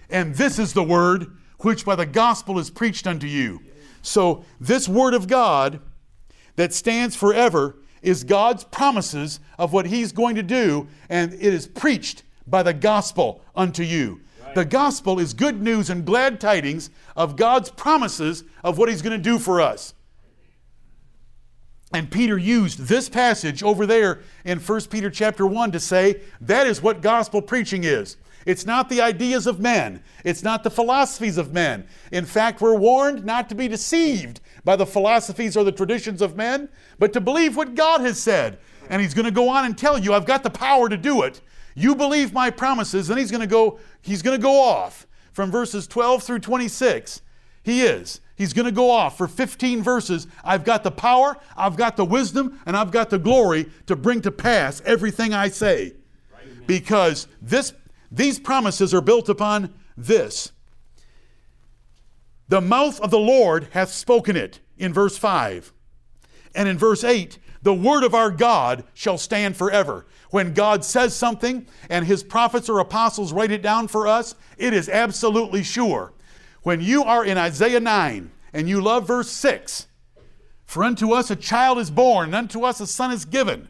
And 0.09 0.35
this 0.37 0.59
is 0.59 0.73
the 0.73 0.85
word 0.85 1.37
which 1.59 1.85
by 1.85 1.97
the 1.97 2.07
gospel 2.07 2.59
is 2.59 2.71
preached 2.71 3.07
unto 3.07 3.27
you. 3.27 3.61
So 4.03 4.45
this 4.61 4.89
word 4.89 5.15
of 5.15 5.27
God 5.27 5.81
that 6.57 6.73
stands 6.73 7.17
forever 7.17 7.77
is 8.03 8.23
God's 8.23 8.63
promises 8.65 9.41
of 9.59 9.73
what 9.73 9.87
he's 9.87 10.13
going 10.13 10.37
to 10.37 10.43
do, 10.43 10.87
and 11.09 11.33
it 11.33 11.43
is 11.43 11.67
preached 11.67 12.23
by 12.47 12.63
the 12.63 12.75
gospel 12.75 13.43
unto 13.55 13.83
you. 13.83 14.21
The 14.55 14.65
gospel 14.65 15.19
is 15.19 15.35
good 15.35 15.61
news 15.61 15.91
and 15.91 16.05
glad 16.05 16.41
tidings 16.41 16.91
of 17.17 17.37
God's 17.37 17.71
promises 17.71 18.45
of 18.63 18.79
what 18.79 18.89
He's 18.89 19.03
going 19.03 19.17
to 19.17 19.23
do 19.23 19.39
for 19.39 19.61
us. 19.61 19.95
And 21.93 22.11
Peter 22.11 22.37
used 22.37 22.81
this 22.81 23.09
passage 23.09 23.63
over 23.63 23.87
there 23.87 24.21
in 24.45 24.59
1 24.59 24.81
Peter 24.91 25.11
chapter 25.11 25.47
1 25.47 25.73
to 25.73 25.81
say 25.81 26.21
that 26.41 26.67
is 26.67 26.83
what 26.83 27.03
gospel 27.03 27.41
preaching 27.41 27.85
is. 27.85 28.17
It's 28.47 28.67
not 28.67 28.89
the 28.89 29.01
ideas 29.01 29.47
of 29.47 29.61
men. 29.61 30.03
It's 30.25 30.43
not 30.43 30.65
the 30.65 30.71
philosophies 30.71 31.39
of 31.39 31.53
men. 31.53 31.87
In 32.13 32.27
fact, 32.27 32.61
we're 32.61 32.75
warned 32.75 33.25
not 33.25 33.49
to 33.49 33.55
be 33.55 33.69
deceived 33.69 34.41
by 34.65 34.77
the 34.77 34.87
philosophies 34.87 35.57
or 35.57 35.65
the 35.65 35.73
traditions 35.73 36.21
of 36.21 36.37
men, 36.37 36.69
but 36.99 37.13
to 37.13 37.21
believe 37.21 37.57
what 37.57 37.75
God 37.75 38.01
has 38.01 38.19
said. 38.19 38.59
And 38.91 39.01
he's 39.01 39.15
going 39.15 39.25
to 39.25 39.31
go 39.31 39.49
on 39.49 39.65
and 39.65 39.79
tell 39.79 39.99
you, 39.99 40.13
I've 40.13 40.27
got 40.27 40.43
the 40.43 40.51
power 40.51 40.89
to 40.89 40.97
do 40.97 41.23
it. 41.23 41.41
You 41.75 41.95
believe 41.95 42.33
my 42.33 42.51
promises, 42.51 43.09
then 43.09 43.19
he's 43.19 43.31
going 43.31 43.41
to 43.41 43.47
go 43.47 43.79
he's 44.03 44.23
going 44.23 44.39
to 44.39 44.43
go 44.43 44.61
off 44.61 45.07
from 45.33 45.51
verses 45.51 45.87
12 45.87 46.23
through 46.23 46.39
26. 46.41 47.21
He 47.63 47.83
is. 47.83 48.21
He's 48.37 48.53
going 48.53 48.67
to 48.67 48.73
go 48.73 48.91
off 48.91 49.17
for 49.17 49.27
15 49.27 49.83
verses. 49.83 50.27
I've 50.45 50.65
got 50.65 50.83
the 50.83 50.91
power, 50.91 51.37
I've 51.57 51.77
got 51.77 51.97
the 51.97 52.05
wisdom, 52.05 52.61
and 52.67 52.77
I've 52.77 52.91
got 52.91 53.11
the 53.11 53.19
glory 53.19 53.67
to 53.87 53.97
bring 53.97 54.21
to 54.23 54.31
pass 54.31 54.83
everything 54.85 55.33
I 55.33 55.49
say. 55.49 55.95
Because 56.67 57.27
this 57.41 57.73
these 58.11 58.39
promises 58.39 58.95
are 58.95 59.01
built 59.01 59.29
upon 59.29 59.75
this. 59.97 60.53
The 62.49 62.61
mouth 62.61 63.01
of 63.01 63.11
the 63.11 63.19
Lord 63.19 63.69
hath 63.73 63.91
spoken 63.91 64.37
it 64.37 64.61
in 64.79 64.93
verse 64.93 65.17
5. 65.17 65.73
And 66.55 66.69
in 66.69 66.79
verse 66.79 67.03
8, 67.03 67.39
the 67.63 67.75
word 67.75 68.05
of 68.05 68.15
our 68.15 68.31
God 68.31 68.85
shall 68.93 69.19
stand 69.19 69.57
forever. 69.57 70.07
When 70.35 70.53
God 70.53 70.85
says 70.85 71.15
something 71.15 71.65
and 71.89 72.05
his 72.05 72.25
prophets 72.25 72.69
or 72.69 72.81
apostles 72.81 73.33
write 73.33 73.53
it 73.53 73.63
down 73.63 73.87
for 73.87 74.09
us, 74.09 74.35
it 74.59 74.73
is 74.75 74.89
absolutely 74.89 75.63
sure. 75.63 76.13
When 76.65 76.81
you 76.81 77.05
are 77.05 77.25
in 77.25 77.39
Isaiah 77.39 77.79
9 77.79 78.33
and 78.53 78.69
you 78.69 78.81
love 78.81 79.07
verse 79.07 79.31
6, 79.31 79.87
for 80.67 80.83
unto 80.83 81.13
us 81.13 81.31
a 81.31 81.37
child 81.37 81.79
is 81.79 81.89
born, 81.89 82.31
and 82.31 82.35
unto 82.35 82.65
us 82.65 82.81
a 82.81 82.87
son 82.89 83.13
is 83.13 83.25
given, 83.25 83.69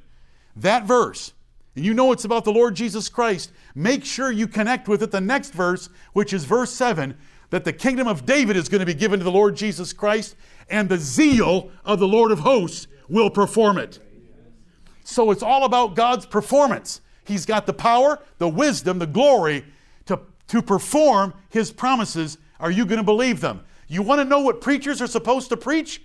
that 0.57 0.85
verse, 0.85 1.35
and 1.77 1.85
you 1.85 1.93
know 1.93 2.12
it's 2.12 2.25
about 2.25 2.45
the 2.45 2.51
Lord 2.51 2.75
Jesus 2.75 3.11
Christ, 3.11 3.53
make 3.75 4.03
sure 4.03 4.33
you 4.33 4.49
connect 4.49 4.89
with 4.89 5.03
it 5.03 5.11
the 5.11 5.21
next 5.21 5.53
verse, 5.53 5.91
which 6.15 6.33
is 6.33 6.47
verse 6.47 6.71
7, 6.71 7.15
that 7.51 7.65
the 7.65 7.75
kingdom 7.75 8.09
of 8.09 8.25
David 8.25 8.57
is 8.57 8.71
going 8.71 8.81
to 8.81 8.87
be 8.87 8.95
given 8.95 9.21
to 9.21 9.25
the 9.25 9.31
Lord 9.31 9.55
Jesus 9.55 9.93
Christ, 9.93 10.35
and 10.71 10.89
the 10.89 10.97
zeal 10.97 11.71
of 11.85 11.99
the 11.99 12.09
Lord 12.09 12.33
of 12.33 12.39
hosts 12.39 12.87
will 13.07 13.29
perform 13.29 13.77
it. 13.77 13.99
So 15.05 15.30
it's 15.30 15.42
all 15.42 15.64
about 15.64 15.94
God's 15.94 16.26
performance. 16.26 17.00
He's 17.24 17.46
got 17.46 17.66
the 17.66 17.72
power, 17.72 18.20
the 18.38 18.48
wisdom, 18.48 18.98
the 18.98 19.07
glory 19.07 19.64
to, 20.07 20.20
to 20.48 20.62
perform 20.62 21.34
His 21.50 21.70
promises. 21.70 22.38
Are 22.59 22.70
you 22.70 22.84
going 22.84 22.98
to 22.98 23.05
believe 23.05 23.40
them? 23.40 23.62
You 23.86 24.02
want 24.02 24.20
to 24.20 24.24
know 24.24 24.40
what 24.40 24.61
preachers 24.61 25.00
are 25.00 25.07
supposed 25.07 25.50
to 25.50 25.57
preach? 25.57 26.02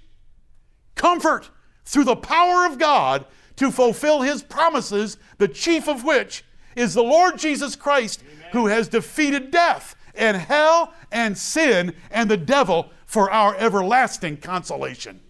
Comfort 0.95 1.49
through 1.85 2.03
the 2.03 2.15
power 2.15 2.65
of 2.65 2.77
God 2.77 3.25
to 3.55 3.71
fulfill 3.71 4.21
His 4.21 4.43
promises, 4.43 5.17
the 5.37 5.47
chief 5.47 5.87
of 5.87 6.03
which 6.03 6.43
is 6.75 6.93
the 6.93 7.03
Lord 7.03 7.37
Jesus 7.37 7.75
Christ, 7.75 8.21
Amen. 8.21 8.49
who 8.51 8.67
has 8.67 8.87
defeated 8.87 9.51
death 9.51 9.95
and 10.13 10.37
hell 10.37 10.93
and 11.11 11.37
sin 11.37 11.93
and 12.11 12.29
the 12.29 12.37
devil 12.37 12.91
for 13.05 13.31
our 13.31 13.55
everlasting 13.55 14.37
consolation 14.37 15.21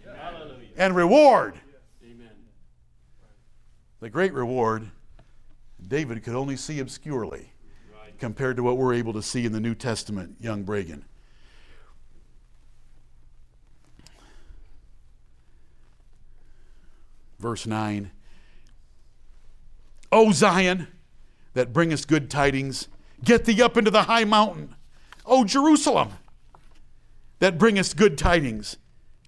and 0.76 0.96
reward. 0.96 1.54
The 4.00 4.08
great 4.08 4.32
reward, 4.32 4.90
David 5.86 6.22
could 6.22 6.34
only 6.34 6.56
see 6.56 6.80
obscurely 6.80 7.52
right. 7.92 8.18
compared 8.18 8.56
to 8.56 8.62
what 8.62 8.78
we're 8.78 8.94
able 8.94 9.12
to 9.12 9.22
see 9.22 9.44
in 9.44 9.52
the 9.52 9.60
New 9.60 9.74
Testament, 9.74 10.36
young 10.40 10.64
Bragan. 10.64 11.02
Verse 17.38 17.66
9 17.66 18.10
O 20.12 20.32
Zion, 20.32 20.88
that 21.52 21.72
bringest 21.72 22.08
good 22.08 22.30
tidings, 22.30 22.88
get 23.22 23.44
thee 23.44 23.62
up 23.62 23.76
into 23.76 23.90
the 23.90 24.04
high 24.04 24.24
mountain. 24.24 24.74
O 25.26 25.44
Jerusalem, 25.44 26.12
that 27.38 27.58
bringest 27.58 27.96
good 27.96 28.16
tidings. 28.16 28.78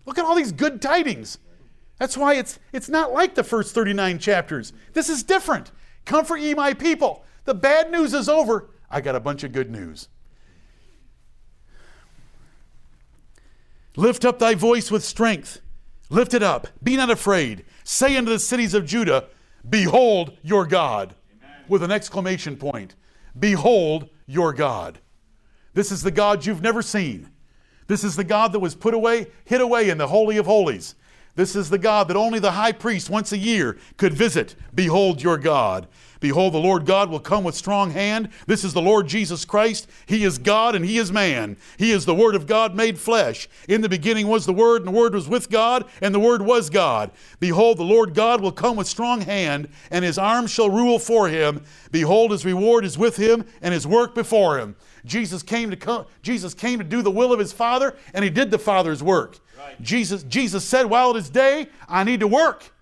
Look 0.06 0.18
at 0.18 0.24
all 0.24 0.34
these 0.34 0.50
good 0.50 0.82
tidings. 0.82 1.38
That's 2.02 2.16
why 2.16 2.34
it's, 2.34 2.58
it's 2.72 2.88
not 2.88 3.12
like 3.12 3.36
the 3.36 3.44
first 3.44 3.76
39 3.76 4.18
chapters. 4.18 4.72
This 4.92 5.08
is 5.08 5.22
different. 5.22 5.70
Comfort 6.04 6.38
ye 6.38 6.52
my 6.52 6.74
people. 6.74 7.24
The 7.44 7.54
bad 7.54 7.92
news 7.92 8.12
is 8.12 8.28
over. 8.28 8.70
I 8.90 9.00
got 9.00 9.14
a 9.14 9.20
bunch 9.20 9.44
of 9.44 9.52
good 9.52 9.70
news. 9.70 10.08
Lift 13.94 14.24
up 14.24 14.40
thy 14.40 14.56
voice 14.56 14.90
with 14.90 15.04
strength. 15.04 15.60
Lift 16.10 16.34
it 16.34 16.42
up. 16.42 16.66
Be 16.82 16.96
not 16.96 17.08
afraid. 17.08 17.64
Say 17.84 18.16
unto 18.16 18.32
the 18.32 18.40
cities 18.40 18.74
of 18.74 18.84
Judah, 18.84 19.28
Behold 19.70 20.36
your 20.42 20.66
God. 20.66 21.14
Amen. 21.40 21.56
With 21.68 21.84
an 21.84 21.92
exclamation 21.92 22.56
point. 22.56 22.96
Behold 23.38 24.08
your 24.26 24.52
God. 24.52 24.98
This 25.74 25.92
is 25.92 26.02
the 26.02 26.10
God 26.10 26.44
you've 26.46 26.62
never 26.62 26.82
seen. 26.82 27.30
This 27.86 28.02
is 28.02 28.16
the 28.16 28.24
God 28.24 28.50
that 28.54 28.58
was 28.58 28.74
put 28.74 28.92
away, 28.92 29.28
hid 29.44 29.60
away 29.60 29.88
in 29.88 29.98
the 29.98 30.08
Holy 30.08 30.36
of 30.36 30.46
Holies. 30.46 30.96
This 31.34 31.56
is 31.56 31.70
the 31.70 31.78
God 31.78 32.08
that 32.08 32.16
only 32.16 32.38
the 32.38 32.52
high 32.52 32.72
priest 32.72 33.08
once 33.08 33.32
a 33.32 33.38
year 33.38 33.78
could 33.96 34.12
visit. 34.12 34.54
Behold 34.74 35.22
your 35.22 35.38
God. 35.38 35.88
Behold, 36.20 36.54
the 36.54 36.58
Lord 36.58 36.86
God 36.86 37.10
will 37.10 37.18
come 37.18 37.42
with 37.42 37.56
strong 37.56 37.90
hand. 37.90 38.28
This 38.46 38.62
is 38.62 38.72
the 38.72 38.80
Lord 38.80 39.08
Jesus 39.08 39.44
Christ. 39.44 39.88
He 40.06 40.22
is 40.22 40.38
God 40.38 40.76
and 40.76 40.84
He 40.84 40.98
is 40.98 41.10
man. 41.10 41.56
He 41.78 41.90
is 41.90 42.04
the 42.04 42.14
Word 42.14 42.36
of 42.36 42.46
God 42.46 42.76
made 42.76 42.96
flesh. 42.96 43.48
In 43.66 43.80
the 43.80 43.88
beginning 43.88 44.28
was 44.28 44.46
the 44.46 44.52
Word, 44.52 44.82
and 44.82 44.86
the 44.86 44.98
Word 44.98 45.14
was 45.14 45.28
with 45.28 45.50
God, 45.50 45.84
and 46.00 46.14
the 46.14 46.20
Word 46.20 46.42
was 46.42 46.70
God. 46.70 47.10
Behold, 47.40 47.78
the 47.78 47.82
Lord 47.82 48.14
God 48.14 48.40
will 48.40 48.52
come 48.52 48.76
with 48.76 48.86
strong 48.86 49.22
hand, 49.22 49.68
and 49.90 50.04
His 50.04 50.16
arm 50.16 50.46
shall 50.46 50.70
rule 50.70 51.00
for 51.00 51.28
Him. 51.28 51.64
Behold, 51.90 52.30
His 52.30 52.44
reward 52.44 52.84
is 52.84 52.96
with 52.96 53.16
Him, 53.16 53.44
and 53.60 53.74
His 53.74 53.86
work 53.86 54.14
before 54.14 54.58
Him. 54.60 54.76
Jesus 55.04 55.42
came 55.42 55.70
to 55.70 55.76
come, 55.76 56.06
Jesus 56.22 56.54
came 56.54 56.78
to 56.78 56.84
do 56.84 57.02
the 57.02 57.10
will 57.10 57.32
of 57.32 57.38
His 57.38 57.52
Father, 57.52 57.96
and 58.14 58.24
He 58.24 58.30
did 58.30 58.50
the 58.50 58.58
Father's 58.58 59.02
work. 59.02 59.38
Right. 59.58 59.80
Jesus, 59.80 60.22
Jesus 60.24 60.64
said, 60.64 60.86
While 60.86 61.12
it 61.12 61.16
is 61.16 61.30
day, 61.30 61.68
I 61.88 62.04
need 62.04 62.20
to 62.20 62.28
work. 62.28 62.72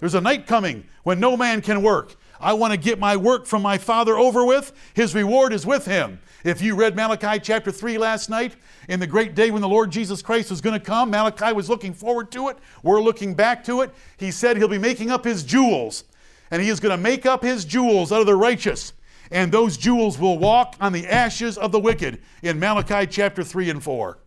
There's 0.00 0.14
a 0.14 0.20
night 0.20 0.46
coming 0.46 0.86
when 1.04 1.20
no 1.20 1.36
man 1.36 1.62
can 1.62 1.82
work. 1.82 2.16
I 2.40 2.52
want 2.52 2.72
to 2.72 2.78
get 2.78 2.98
my 2.98 3.16
work 3.16 3.46
from 3.46 3.62
my 3.62 3.78
Father 3.78 4.16
over 4.18 4.44
with. 4.44 4.72
His 4.94 5.14
reward 5.14 5.52
is 5.52 5.64
with 5.64 5.86
him. 5.86 6.20
If 6.44 6.60
you 6.60 6.74
read 6.74 6.94
Malachi 6.94 7.40
chapter 7.40 7.72
3 7.72 7.98
last 7.98 8.30
night, 8.30 8.56
in 8.88 9.00
the 9.00 9.06
great 9.06 9.34
day 9.34 9.50
when 9.50 9.62
the 9.62 9.68
Lord 9.68 9.90
Jesus 9.90 10.22
Christ 10.22 10.50
was 10.50 10.60
going 10.60 10.78
to 10.78 10.84
come, 10.84 11.10
Malachi 11.10 11.52
was 11.52 11.68
looking 11.68 11.92
forward 11.92 12.30
to 12.32 12.48
it. 12.48 12.58
We're 12.82 13.00
looking 13.00 13.34
back 13.34 13.64
to 13.64 13.80
it. 13.80 13.90
He 14.16 14.30
said 14.30 14.56
he'll 14.56 14.68
be 14.68 14.78
making 14.78 15.10
up 15.10 15.24
his 15.24 15.42
jewels, 15.42 16.04
and 16.50 16.62
he 16.62 16.68
is 16.68 16.78
going 16.78 16.96
to 16.96 17.02
make 17.02 17.26
up 17.26 17.42
his 17.42 17.64
jewels 17.64 18.12
out 18.12 18.20
of 18.20 18.26
the 18.26 18.36
righteous, 18.36 18.92
and 19.30 19.50
those 19.50 19.76
jewels 19.76 20.18
will 20.18 20.38
walk 20.38 20.76
on 20.80 20.92
the 20.92 21.06
ashes 21.06 21.58
of 21.58 21.72
the 21.72 21.80
wicked 21.80 22.20
in 22.42 22.58
Malachi 22.58 23.06
chapter 23.06 23.42
3 23.42 23.70
and 23.70 23.82
4. 23.82 24.18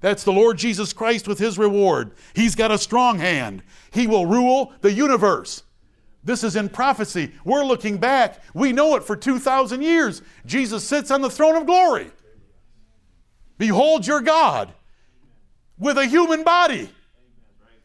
That's 0.00 0.24
the 0.24 0.32
Lord 0.32 0.56
Jesus 0.56 0.92
Christ 0.92 1.28
with 1.28 1.38
his 1.38 1.58
reward. 1.58 2.12
He's 2.34 2.54
got 2.54 2.70
a 2.70 2.78
strong 2.78 3.18
hand. 3.18 3.62
He 3.92 4.06
will 4.06 4.26
rule 4.26 4.72
the 4.80 4.92
universe. 4.92 5.62
This 6.24 6.44
is 6.44 6.56
in 6.56 6.68
prophecy. 6.68 7.32
We're 7.44 7.64
looking 7.64 7.98
back. 7.98 8.42
We 8.54 8.72
know 8.72 8.96
it 8.96 9.04
for 9.04 9.16
2,000 9.16 9.82
years. 9.82 10.22
Jesus 10.46 10.84
sits 10.84 11.10
on 11.10 11.20
the 11.20 11.30
throne 11.30 11.56
of 11.56 11.66
glory. 11.66 12.10
Behold 13.58 14.06
your 14.06 14.20
God 14.20 14.72
with 15.78 15.98
a 15.98 16.06
human 16.06 16.44
body. 16.44 16.90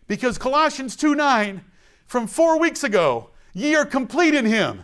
Because 0.07 0.37
Colossians 0.37 0.95
2 0.95 1.15
9, 1.15 1.63
from 2.05 2.27
four 2.27 2.59
weeks 2.59 2.83
ago, 2.83 3.31
ye 3.53 3.75
are 3.75 3.85
complete 3.85 4.35
in 4.35 4.45
him. 4.45 4.83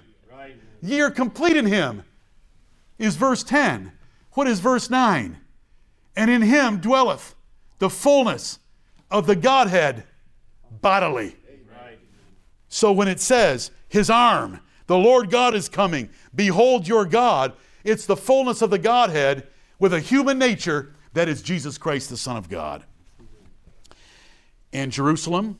Ye 0.81 1.01
are 1.01 1.11
complete 1.11 1.55
in 1.55 1.65
him, 1.65 2.03
is 2.97 3.15
verse 3.15 3.43
10. 3.43 3.91
What 4.33 4.47
is 4.47 4.59
verse 4.59 4.89
9? 4.89 5.37
And 6.15 6.31
in 6.31 6.41
him 6.41 6.77
dwelleth 6.77 7.35
the 7.79 7.89
fullness 7.89 8.59
of 9.09 9.27
the 9.27 9.35
Godhead 9.35 10.05
bodily. 10.81 11.35
So 12.69 12.91
when 12.93 13.09
it 13.09 13.19
says, 13.19 13.69
His 13.89 14.09
arm, 14.09 14.61
the 14.87 14.97
Lord 14.97 15.29
God 15.29 15.53
is 15.55 15.67
coming, 15.67 16.09
behold 16.33 16.87
your 16.87 17.05
God, 17.05 17.53
it's 17.83 18.05
the 18.05 18.15
fullness 18.15 18.61
of 18.61 18.69
the 18.69 18.79
Godhead 18.79 19.47
with 19.77 19.93
a 19.93 19.99
human 19.99 20.39
nature 20.39 20.93
that 21.13 21.27
is 21.27 21.41
Jesus 21.41 21.77
Christ, 21.77 22.09
the 22.09 22.17
Son 22.17 22.37
of 22.37 22.47
God. 22.47 22.85
And 24.71 24.91
Jerusalem 24.91 25.59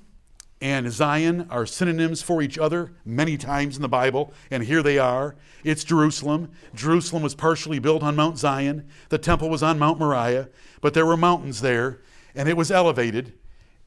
and 0.62 0.92
Zion 0.92 1.48
are 1.50 1.66
synonyms 1.66 2.22
for 2.22 2.42
each 2.42 2.60
other 2.60 2.94
many 3.04 3.36
times 3.36 3.76
in 3.76 3.82
the 3.82 3.90
Bible, 3.90 4.32
and 4.52 4.64
here 4.64 4.84
they 4.84 5.00
are. 5.00 5.36
It's 5.64 5.84
Jerusalem. 5.84 6.52
Jerusalem 6.76 7.24
was 7.24 7.34
partially 7.34 7.80
built 7.80 8.04
on 8.04 8.16
Mount 8.16 8.38
Zion, 8.38 8.88
the 9.10 9.18
temple 9.18 9.50
was 9.50 9.64
on 9.64 9.80
Mount 9.80 10.00
Moriah, 10.00 10.50
but 10.80 10.94
there 10.94 11.06
were 11.06 11.18
mountains 11.18 11.62
there, 11.62 12.02
and 12.36 12.48
it 12.48 12.56
was 12.56 12.70
elevated. 12.70 13.34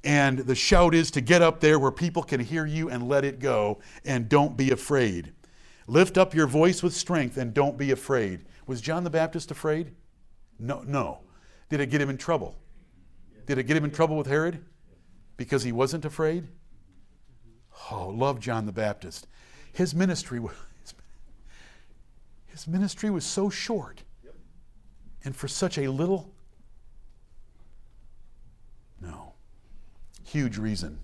And 0.02 0.40
the 0.40 0.54
shout 0.54 0.94
is 0.94 1.10
to 1.12 1.20
get 1.20 1.40
up 1.40 1.60
there 1.60 1.78
where 1.78 1.92
people 1.92 2.22
can 2.22 2.40
hear 2.40 2.66
you 2.66 2.90
and 2.90 3.08
let 3.08 3.24
it 3.24 3.38
go 3.38 3.78
and 4.04 4.28
don't 4.28 4.56
be 4.56 4.70
afraid. 4.70 5.32
Lift 5.86 6.18
up 6.18 6.34
your 6.34 6.46
voice 6.46 6.82
with 6.82 6.92
strength 6.92 7.36
and 7.36 7.54
don't 7.54 7.78
be 7.78 7.90
afraid. 7.90 8.44
Was 8.66 8.80
John 8.80 9.04
the 9.04 9.10
Baptist 9.10 9.50
afraid? 9.50 9.92
No, 10.58 10.82
no. 10.82 11.20
Did 11.70 11.80
it 11.80 11.90
get 11.90 12.02
him 12.02 12.10
in 12.10 12.18
trouble? 12.18 12.56
Did 13.46 13.58
it 13.58 13.64
get 13.64 13.76
him 13.76 13.84
in 13.84 13.90
trouble 13.90 14.16
with 14.16 14.26
Herod? 14.26 14.62
Because 15.36 15.62
he 15.62 15.72
wasn't 15.72 16.04
afraid? 16.04 16.48
Oh, 17.90 18.08
love 18.08 18.40
John 18.40 18.66
the 18.66 18.72
Baptist. 18.72 19.26
His 19.72 19.94
ministry 19.94 20.40
was 20.40 20.52
his 22.46 22.68
ministry 22.68 23.10
was 23.10 23.24
so 23.24 23.50
short. 23.50 24.02
And 25.24 25.34
for 25.34 25.48
such 25.48 25.76
a 25.78 25.88
little 25.88 26.30
no 29.00 29.32
huge 30.24 30.58
reason 30.58 30.98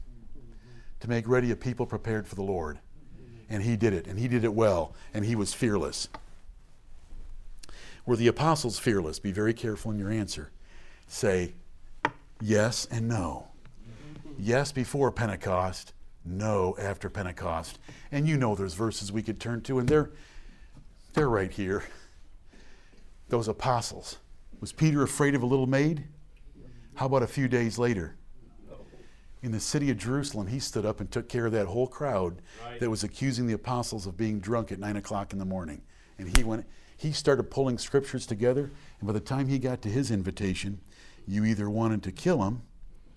to 1.00 1.08
make 1.08 1.26
ready 1.26 1.50
a 1.50 1.56
people 1.56 1.86
prepared 1.86 2.26
for 2.26 2.34
the 2.34 2.42
Lord. 2.42 2.78
And 3.48 3.62
he 3.62 3.76
did 3.76 3.92
it, 3.92 4.06
and 4.06 4.18
he 4.18 4.28
did 4.28 4.44
it 4.44 4.54
well, 4.54 4.94
and 5.12 5.24
he 5.24 5.34
was 5.34 5.52
fearless. 5.52 6.08
Were 8.06 8.16
the 8.16 8.28
apostles 8.28 8.78
fearless? 8.78 9.18
Be 9.18 9.32
very 9.32 9.54
careful 9.54 9.90
in 9.90 9.98
your 9.98 10.10
answer. 10.10 10.50
Say 11.08 11.54
yes 12.40 12.86
and 12.90 13.08
no. 13.08 13.48
Yes 14.38 14.72
before 14.72 15.10
Pentecost, 15.10 15.92
no 16.30 16.76
after 16.78 17.10
Pentecost. 17.10 17.78
And 18.12 18.28
you 18.28 18.36
know 18.36 18.54
there's 18.54 18.74
verses 18.74 19.12
we 19.12 19.22
could 19.22 19.40
turn 19.40 19.60
to, 19.62 19.78
and 19.78 19.88
they're, 19.88 20.10
they're 21.14 21.28
right 21.28 21.50
here. 21.50 21.84
Those 23.28 23.48
apostles. 23.48 24.18
Was 24.60 24.72
Peter 24.72 25.02
afraid 25.02 25.34
of 25.34 25.42
a 25.42 25.46
little 25.46 25.66
maid? 25.66 26.04
How 26.94 27.06
about 27.06 27.22
a 27.22 27.28
few 27.28 27.48
days 27.48 27.78
later? 27.78 28.16
in 29.42 29.52
the 29.52 29.60
city 29.60 29.90
of 29.90 29.96
Jerusalem, 29.96 30.48
he 30.48 30.58
stood 30.58 30.84
up 30.84 31.00
and 31.00 31.10
took 31.10 31.28
care 31.28 31.46
of 31.46 31.52
that 31.52 31.66
whole 31.66 31.86
crowd 31.86 32.42
right. 32.64 32.78
that 32.78 32.90
was 32.90 33.04
accusing 33.04 33.46
the 33.46 33.54
apostles 33.54 34.06
of 34.06 34.16
being 34.16 34.38
drunk 34.38 34.70
at 34.70 34.78
nine 34.78 34.96
o'clock 34.96 35.32
in 35.32 35.38
the 35.38 35.44
morning. 35.44 35.80
And 36.18 36.36
he 36.36 36.44
went, 36.44 36.66
he 36.96 37.12
started 37.12 37.44
pulling 37.44 37.78
scriptures 37.78 38.26
together, 38.26 38.70
and 38.98 39.06
by 39.06 39.12
the 39.12 39.20
time 39.20 39.48
he 39.48 39.58
got 39.58 39.80
to 39.82 39.88
his 39.88 40.10
invitation, 40.10 40.80
you 41.26 41.44
either 41.44 41.70
wanted 41.70 42.02
to 42.02 42.12
kill 42.12 42.42
him 42.42 42.62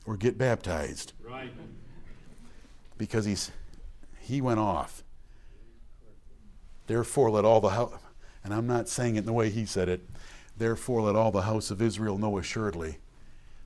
or 0.05 0.15
get 0.15 0.37
baptized. 0.37 1.13
Right. 1.21 1.51
Because 2.97 3.25
he's 3.25 3.51
he 4.19 4.41
went 4.41 4.59
off. 4.59 5.03
Therefore 6.87 7.31
let 7.31 7.45
all 7.45 7.61
the 7.61 7.69
house 7.69 7.93
and 8.43 8.53
I'm 8.53 8.67
not 8.67 8.89
saying 8.89 9.15
it 9.15 9.19
in 9.19 9.25
the 9.25 9.33
way 9.33 9.49
he 9.49 9.65
said 9.65 9.87
it, 9.87 10.01
therefore 10.57 11.01
let 11.03 11.15
all 11.15 11.31
the 11.31 11.43
house 11.43 11.71
of 11.71 11.81
Israel 11.81 12.17
know 12.17 12.37
assuredly 12.37 12.97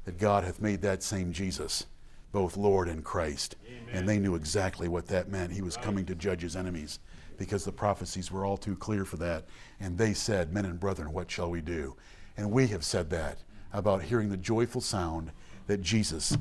that 0.06 0.20
God 0.20 0.44
hath 0.44 0.62
made 0.62 0.82
that 0.82 1.04
same 1.04 1.34
Jesus 1.34 1.86
both 2.32 2.58
Lord 2.58 2.88
and 2.88 3.04
Christ. 3.04 3.56
Amen. 3.66 3.82
And 3.94 4.08
they 4.08 4.20
knew 4.20 4.36
exactly 4.36 4.88
what 4.88 5.08
that 5.08 5.30
meant. 5.30 5.52
He 5.52 5.62
was 5.62 5.78
coming 5.78 6.06
to 6.06 6.16
judge 6.16 6.42
his 6.42 6.56
enemies 6.56 7.00
because 7.38 7.66
the 7.66 7.72
prophecies 7.72 8.32
were 8.32 8.46
all 8.46 8.58
too 8.58 8.76
clear 8.76 9.06
for 9.06 9.18
that. 9.18 9.46
And 9.80 9.98
they 9.98 10.14
said, 10.14 10.54
Men 10.54 10.66
and 10.66 10.80
brethren, 10.80 11.12
what 11.14 11.32
shall 11.32 11.50
we 11.50 11.62
do? 11.62 11.96
And 12.36 12.52
we 12.52 12.68
have 12.68 12.84
said 12.84 13.10
that 13.10 13.40
about 13.74 14.04
hearing 14.04 14.30
the 14.30 14.38
joyful 14.38 14.82
sound 14.82 15.32
that 15.68 15.82
Jesus 15.82 16.38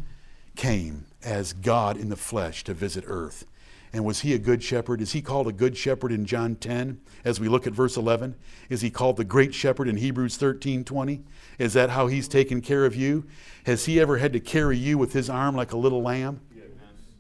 came 0.56 1.06
as 1.22 1.52
God 1.52 1.96
in 1.96 2.08
the 2.08 2.16
flesh 2.16 2.64
to 2.64 2.74
visit 2.74 3.04
earth. 3.06 3.46
And 3.92 4.04
was 4.04 4.20
he 4.20 4.34
a 4.34 4.38
good 4.38 4.62
shepherd? 4.62 5.00
Is 5.00 5.12
he 5.12 5.22
called 5.22 5.48
a 5.48 5.52
good 5.52 5.76
shepherd 5.76 6.12
in 6.12 6.26
John 6.26 6.56
10 6.56 7.00
as 7.24 7.40
we 7.40 7.48
look 7.48 7.66
at 7.66 7.72
verse 7.72 7.96
11? 7.96 8.34
Is 8.68 8.80
he 8.80 8.90
called 8.90 9.16
the 9.16 9.24
great 9.24 9.54
shepherd 9.54 9.88
in 9.88 9.96
Hebrews 9.96 10.36
13 10.36 10.84
20? 10.84 11.22
Is 11.58 11.72
that 11.72 11.90
how 11.90 12.06
he's 12.06 12.28
taken 12.28 12.60
care 12.60 12.84
of 12.84 12.94
you? 12.94 13.24
Has 13.64 13.86
he 13.86 14.00
ever 14.00 14.18
had 14.18 14.32
to 14.34 14.40
carry 14.40 14.76
you 14.76 14.98
with 14.98 15.12
his 15.12 15.30
arm 15.30 15.56
like 15.56 15.72
a 15.72 15.78
little 15.78 16.02
lamb 16.02 16.40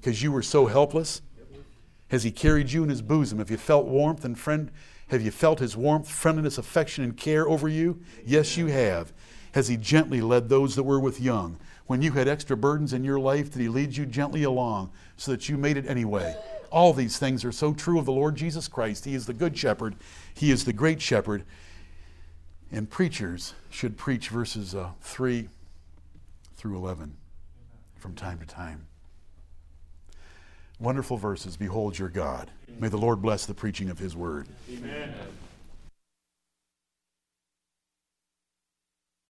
because 0.00 0.22
you 0.22 0.32
were 0.32 0.42
so 0.42 0.66
helpless? 0.66 1.22
Has 2.08 2.22
he 2.22 2.30
carried 2.30 2.70
you 2.70 2.82
in 2.82 2.88
his 2.88 3.02
bosom? 3.02 3.38
Have 3.38 3.50
you 3.50 3.56
felt 3.56 3.86
warmth 3.86 4.24
and 4.24 4.38
friend? 4.38 4.70
Have 5.08 5.22
you 5.22 5.30
felt 5.30 5.60
his 5.60 5.76
warmth, 5.76 6.08
friendliness, 6.08 6.58
affection, 6.58 7.04
and 7.04 7.16
care 7.16 7.48
over 7.48 7.68
you? 7.68 8.00
Yes, 8.24 8.56
you 8.56 8.66
have. 8.66 9.12
Has 9.52 9.68
he 9.68 9.76
gently 9.76 10.20
led 10.20 10.48
those 10.48 10.76
that 10.76 10.82
were 10.82 11.00
with 11.00 11.20
young? 11.20 11.58
When 11.86 12.02
you 12.02 12.12
had 12.12 12.26
extra 12.26 12.56
burdens 12.56 12.92
in 12.92 13.04
your 13.04 13.20
life, 13.20 13.52
did 13.52 13.60
he 13.60 13.68
lead 13.68 13.96
you 13.96 14.06
gently 14.06 14.42
along 14.42 14.90
so 15.16 15.30
that 15.30 15.48
you 15.48 15.56
made 15.56 15.76
it 15.76 15.86
anyway? 15.86 16.36
All 16.70 16.92
these 16.92 17.18
things 17.18 17.44
are 17.44 17.52
so 17.52 17.72
true 17.72 17.98
of 17.98 18.06
the 18.06 18.12
Lord 18.12 18.34
Jesus 18.34 18.66
Christ. 18.66 19.04
He 19.04 19.14
is 19.14 19.26
the 19.26 19.32
good 19.32 19.56
shepherd, 19.56 19.94
He 20.34 20.50
is 20.50 20.64
the 20.64 20.72
great 20.72 21.00
shepherd. 21.00 21.44
And 22.72 22.90
preachers 22.90 23.54
should 23.70 23.96
preach 23.96 24.28
verses 24.28 24.74
uh, 24.74 24.90
3 25.00 25.48
through 26.56 26.76
11 26.76 27.16
from 27.94 28.14
time 28.14 28.40
to 28.40 28.46
time. 28.46 28.86
Wonderful 30.80 31.16
verses. 31.16 31.56
Behold 31.56 31.98
your 31.98 32.08
God. 32.08 32.50
May 32.80 32.88
the 32.88 32.98
Lord 32.98 33.22
bless 33.22 33.46
the 33.46 33.54
preaching 33.54 33.88
of 33.88 33.98
His 33.98 34.16
word. 34.16 34.48
Amen. 34.70 35.14